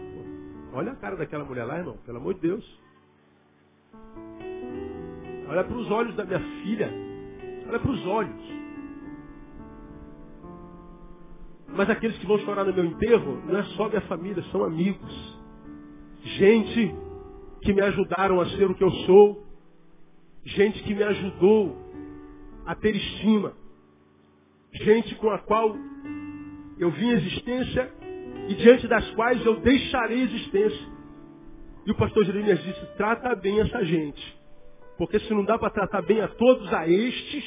Olha 0.73 0.93
a 0.93 0.95
cara 0.95 1.15
daquela 1.17 1.45
mulher 1.45 1.65
lá, 1.65 1.77
irmão, 1.77 1.97
pelo 2.03 2.17
amor 2.17 2.33
de 2.33 2.39
Deus. 2.39 2.79
Olha 5.47 5.63
para 5.63 5.77
os 5.77 5.91
olhos 5.91 6.15
da 6.15 6.25
minha 6.25 6.39
filha. 6.63 6.91
Olha 7.67 7.79
para 7.79 7.91
os 7.91 8.07
olhos. 8.07 8.43
Mas 11.67 11.91
aqueles 11.91 12.17
que 12.17 12.25
vão 12.25 12.39
chorar 12.39 12.65
no 12.65 12.73
meu 12.73 12.85
enterro 12.85 13.39
não 13.45 13.59
é 13.59 13.63
só 13.75 13.87
minha 13.87 14.01
família, 14.01 14.41
são 14.51 14.63
amigos. 14.63 15.39
Gente 16.23 16.95
que 17.61 17.71
me 17.71 17.81
ajudaram 17.81 18.41
a 18.41 18.49
ser 18.49 18.65
o 18.65 18.73
que 18.73 18.83
eu 18.83 18.89
sou. 19.05 19.48
Gente 20.55 20.81
que 20.83 20.93
me 20.93 21.03
ajudou 21.03 21.77
a 22.65 22.75
ter 22.75 22.95
estima. 22.95 23.53
Gente 24.73 25.15
com 25.15 25.29
a 25.29 25.39
qual 25.39 25.75
eu 26.79 26.91
vim 26.91 27.09
existência 27.09 27.91
e 28.47 28.55
diante 28.55 28.87
das 28.87 29.09
quais 29.11 29.45
eu 29.45 29.59
deixarei 29.59 30.21
existência. 30.21 30.87
E 31.85 31.91
o 31.91 31.95
pastor 31.95 32.25
Jeremias 32.25 32.63
disse, 32.63 32.85
trata 32.97 33.35
bem 33.35 33.59
essa 33.59 33.83
gente. 33.83 34.39
Porque 34.97 35.19
se 35.19 35.33
não 35.33 35.43
dá 35.43 35.57
para 35.57 35.69
tratar 35.69 36.01
bem 36.01 36.21
a 36.21 36.27
todos, 36.27 36.71
a 36.73 36.87
estes, 36.87 37.43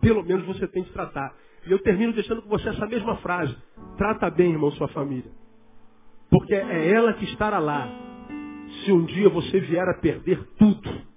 pelo 0.00 0.22
menos 0.22 0.44
você 0.46 0.66
tem 0.66 0.82
de 0.82 0.90
tratar. 0.90 1.34
E 1.66 1.72
eu 1.72 1.78
termino 1.78 2.12
deixando 2.12 2.42
com 2.42 2.48
você 2.48 2.68
essa 2.68 2.86
mesma 2.86 3.16
frase. 3.18 3.56
Trata 3.96 4.30
bem, 4.30 4.52
irmão, 4.52 4.70
sua 4.72 4.88
família. 4.88 5.30
Porque 6.30 6.54
é 6.54 6.92
ela 6.92 7.12
que 7.14 7.24
estará 7.24 7.58
lá. 7.58 7.88
Se 8.84 8.92
um 8.92 9.04
dia 9.04 9.28
você 9.28 9.60
vier 9.60 9.88
a 9.88 9.94
perder 9.94 10.42
tudo. 10.58 11.09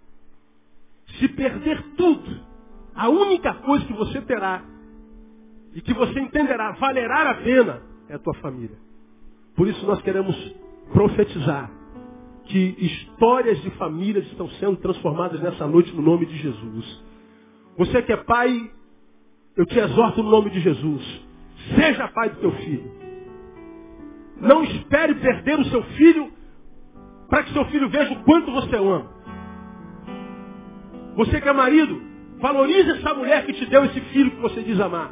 Se 1.20 1.28
perder 1.30 1.82
tudo, 1.96 2.40
a 2.96 3.10
única 3.10 3.54
coisa 3.56 3.86
que 3.86 3.94
você 3.94 4.22
terá 4.22 4.64
e 5.74 5.82
que 5.82 5.94
você 5.94 6.20
entenderá 6.20 6.72
valerá 6.74 7.32
a 7.32 7.36
pena 7.36 7.82
é 8.10 8.16
a 8.16 8.20
tua 8.20 8.34
família. 8.36 8.78
Por 9.56 9.68
isso 9.68 9.86
nós 9.86 10.02
queremos 10.02 10.36
profetizar 10.92 11.72
que 12.46 12.76
histórias 12.78 13.62
de 13.62 13.70
famílias 13.72 14.26
estão 14.28 14.50
sendo 14.52 14.78
transformadas 14.78 15.40
nessa 15.42 15.66
noite 15.68 15.94
no 15.96 16.02
nome 16.02 16.26
de 16.26 16.38
Jesus. 16.38 17.04
Você 17.78 18.02
que 18.02 18.12
é 18.12 18.18
pai, 18.18 18.72
eu 19.56 19.66
te 19.66 19.80
exorto 19.80 20.22
no 20.22 20.30
nome 20.30 20.50
de 20.50 20.60
Jesus. 20.60 21.22
Seja 21.76 22.08
pai 22.10 22.30
do 22.30 22.40
teu 22.42 22.52
filho. 22.52 22.92
Não 24.42 24.64
espere 24.64 25.16
perder 25.16 25.60
o 25.60 25.66
seu 25.66 25.84
filho 25.84 26.32
para 27.30 27.44
que 27.44 27.54
seu 27.54 27.66
filho 27.66 27.90
veja 27.90 28.14
o 28.14 28.24
quanto 28.24 28.52
você 28.52 28.76
ama. 28.76 29.13
Você 31.16 31.40
que 31.40 31.48
é 31.48 31.54
marido, 31.54 32.02
valorize 32.40 32.92
essa 32.92 33.14
mulher 33.14 33.46
que 33.46 33.54
te 33.54 33.66
deu 33.68 33.86
esse 33.86 34.00
filho 34.00 34.32
que 34.32 34.42
você 34.42 34.62
diz 34.62 34.80
amar. 34.80 35.12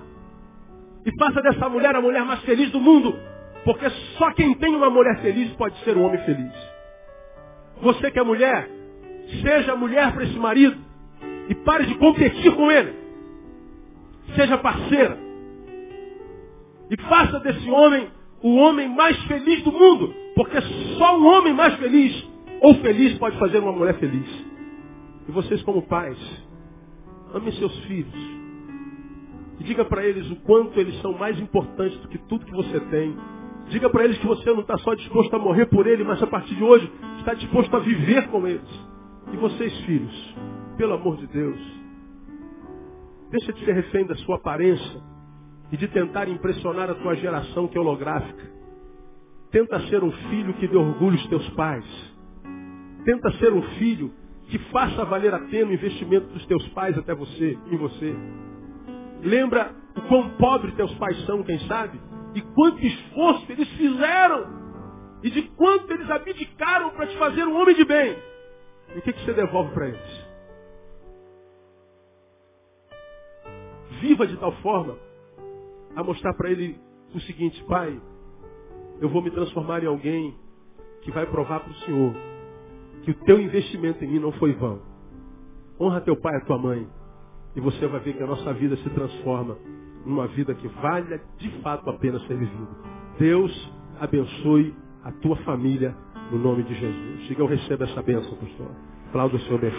E 1.06 1.18
faça 1.18 1.42
dessa 1.42 1.70
mulher 1.70 1.96
a 1.96 2.02
mulher 2.02 2.24
mais 2.24 2.42
feliz 2.42 2.72
do 2.72 2.80
mundo. 2.80 3.18
Porque 3.64 3.90
só 4.18 4.32
quem 4.32 4.54
tem 4.56 4.76
uma 4.76 4.90
mulher 4.90 5.22
feliz 5.22 5.52
pode 5.54 5.78
ser 5.84 5.96
um 5.96 6.04
homem 6.04 6.20
feliz. 6.26 6.54
Você 7.82 8.12
que 8.12 8.20
é 8.20 8.24
mulher, 8.24 8.70
seja 9.42 9.76
mulher 9.76 10.12
para 10.14 10.24
esse 10.24 10.38
marido 10.38 10.78
e 11.50 11.56
pare 11.56 11.86
de 11.86 11.96
competir 11.96 12.56
com 12.56 12.72
ele. 12.72 12.94
Seja 14.36 14.58
parceira. 14.58 15.18
E 16.90 16.98
faça 17.04 17.40
desse 17.40 17.70
homem 17.70 18.10
o 18.44 18.56
homem 18.56 18.90
mais 18.90 19.18
feliz 19.24 19.64
do 19.64 19.72
mundo. 19.72 20.14
Porque 20.36 20.60
só 20.98 21.18
um 21.18 21.26
homem 21.26 21.54
mais 21.54 21.76
feliz 21.76 22.28
ou 22.62 22.76
feliz 22.76 23.18
pode 23.18 23.38
fazer 23.38 23.60
uma 23.60 23.72
mulher 23.72 23.96
feliz. 23.96 24.41
E 25.28 25.32
vocês 25.32 25.62
como 25.64 25.82
pais, 25.84 26.18
amem 27.34 27.52
seus 27.54 27.78
filhos. 27.86 28.42
E 29.60 29.64
diga 29.64 29.86
para 29.86 30.06
eles 30.06 30.30
o 30.32 30.36
quanto 30.38 30.80
eles 30.80 31.00
são 31.02 31.14
mais 31.14 31.40
importantes 31.40 31.98
do 32.00 32.08
que 32.08 32.18
tudo 32.18 32.46
que 32.46 32.52
você 32.52 32.80
tem 32.80 33.16
Diga 33.72 33.90
para 33.90 34.04
eles 34.04 34.18
que 34.18 34.28
você 34.28 34.52
não 34.52 34.60
está 34.62 34.78
só 34.80 34.94
disposto 34.94 35.34
a 35.34 35.40
morrer 35.40 35.66
por 35.68 35.88
ele, 35.88 36.04
mas 36.04 36.22
a 36.22 36.28
partir 36.28 36.56
de 36.56 36.64
hoje 36.64 36.92
está 37.20 37.34
disposto 37.34 37.74
a 37.74 37.80
viver 37.80 38.28
com 38.28 38.46
eles. 38.46 38.70
E 39.32 39.38
vocês, 39.38 39.74
filhos, 39.86 40.36
pelo 40.76 40.94
amor 40.94 41.16
de 41.16 41.26
Deus, 41.28 41.58
deixa 43.30 43.54
de 43.54 43.64
ser 43.64 43.72
refém 43.72 44.06
da 44.06 44.16
sua 44.18 44.36
aparência 44.36 45.02
e 45.72 45.78
de 45.78 45.88
tentar 45.88 46.28
impressionar 46.28 46.90
a 46.90 46.96
tua 46.96 47.16
geração 47.16 47.66
que 47.70 47.78
é 47.78 47.82
holográfica. 47.82 48.52
Tenta 49.52 49.80
ser 49.88 50.04
um 50.04 50.12
filho 50.12 50.54
que 50.56 50.68
dê 50.68 50.76
orgulho 50.76 51.18
aos 51.18 51.28
teus 51.28 51.50
pais. 51.52 51.86
Tenta 53.06 53.32
ser 53.38 53.54
um 53.54 53.62
filho 53.78 54.12
que 54.52 54.60
faça 54.70 55.06
valer 55.06 55.34
a 55.34 55.40
pena 55.40 55.72
o 55.72 55.74
investimento 55.74 56.28
dos 56.28 56.46
teus 56.46 56.68
pais 56.70 56.98
até 56.98 57.16
você, 57.16 57.58
em 57.68 57.78
você. 57.78 58.14
Lembra 59.24 59.74
o 59.96 60.02
quão 60.10 60.30
pobre 60.32 60.74
teus 60.74 60.94
pais 60.96 61.26
são, 61.26 61.42
quem 61.42 61.58
sabe? 61.68 61.98
E 62.36 62.42
quanto 62.42 62.86
esforço 62.86 63.50
eles 63.50 63.70
fizeram. 63.70 64.62
E 65.24 65.30
de 65.30 65.44
quanto 65.52 65.90
eles 65.94 66.10
abdicaram 66.10 66.90
para 66.90 67.08
te 67.08 67.18
fazer 67.18 67.48
um 67.48 67.62
homem 67.62 67.76
de 67.76 67.86
bem. 67.86 68.18
E 68.94 69.00
o 69.00 69.02
que, 69.02 69.14
que 69.14 69.24
você 69.24 69.34
devolve 69.34 69.74
para 69.74 69.88
eles? 69.88 70.28
Viva 74.02 74.28
de 74.28 74.36
tal 74.36 74.52
forma 74.58 74.98
a 75.96 76.04
mostrar 76.04 76.34
para 76.34 76.52
ele 76.52 76.78
o 77.16 77.22
seguinte, 77.22 77.64
pai, 77.70 78.02
eu 79.00 79.08
vou 79.08 79.22
me 79.22 79.32
transformar 79.32 79.82
em 79.82 79.88
alguém 79.88 80.36
que 81.04 81.12
vai 81.12 81.26
provar 81.26 81.62
para 81.62 81.72
o 81.72 81.76
Senhor 81.86 82.31
que 83.04 83.12
o 83.12 83.16
teu 83.26 83.40
investimento 83.40 84.04
em 84.04 84.08
mim 84.08 84.20
não 84.20 84.32
foi 84.34 84.54
vão. 84.54 84.80
Honra 85.80 86.02
teu 86.02 86.16
pai 86.16 86.38
e 86.38 86.46
tua 86.46 86.58
mãe. 86.58 86.88
E 87.56 87.60
você 87.60 87.88
vai 87.88 88.00
ver 88.00 88.14
que 88.14 88.24
a 88.24 88.28
nossa 88.28 88.54
vida 88.54 88.78
se 88.78 88.90
transforma 88.92 89.58
numa 90.06 90.28
vida 90.28 90.54
que 90.54 90.68
valha 90.68 91.22
de 91.38 91.50
fato 91.62 91.90
a 91.90 91.94
pena 91.94 92.20
ser 92.22 92.38
vivida. 92.38 92.70
Deus 93.20 93.72
abençoe 94.00 94.74
a 95.04 95.12
tua 95.12 95.36
família 95.38 95.96
no 96.32 96.40
nome 96.40 96.64
de 96.64 96.74
Jesus. 96.74 97.28
Diga, 97.28 97.42
eu 97.42 97.48
recebo 97.48 97.84
essa 97.84 98.02
bênção, 98.02 98.36
pastor. 98.38 98.72
Aplauda 99.10 99.36
o 99.36 99.40
Senhor 99.42 99.60
bem 99.60 99.72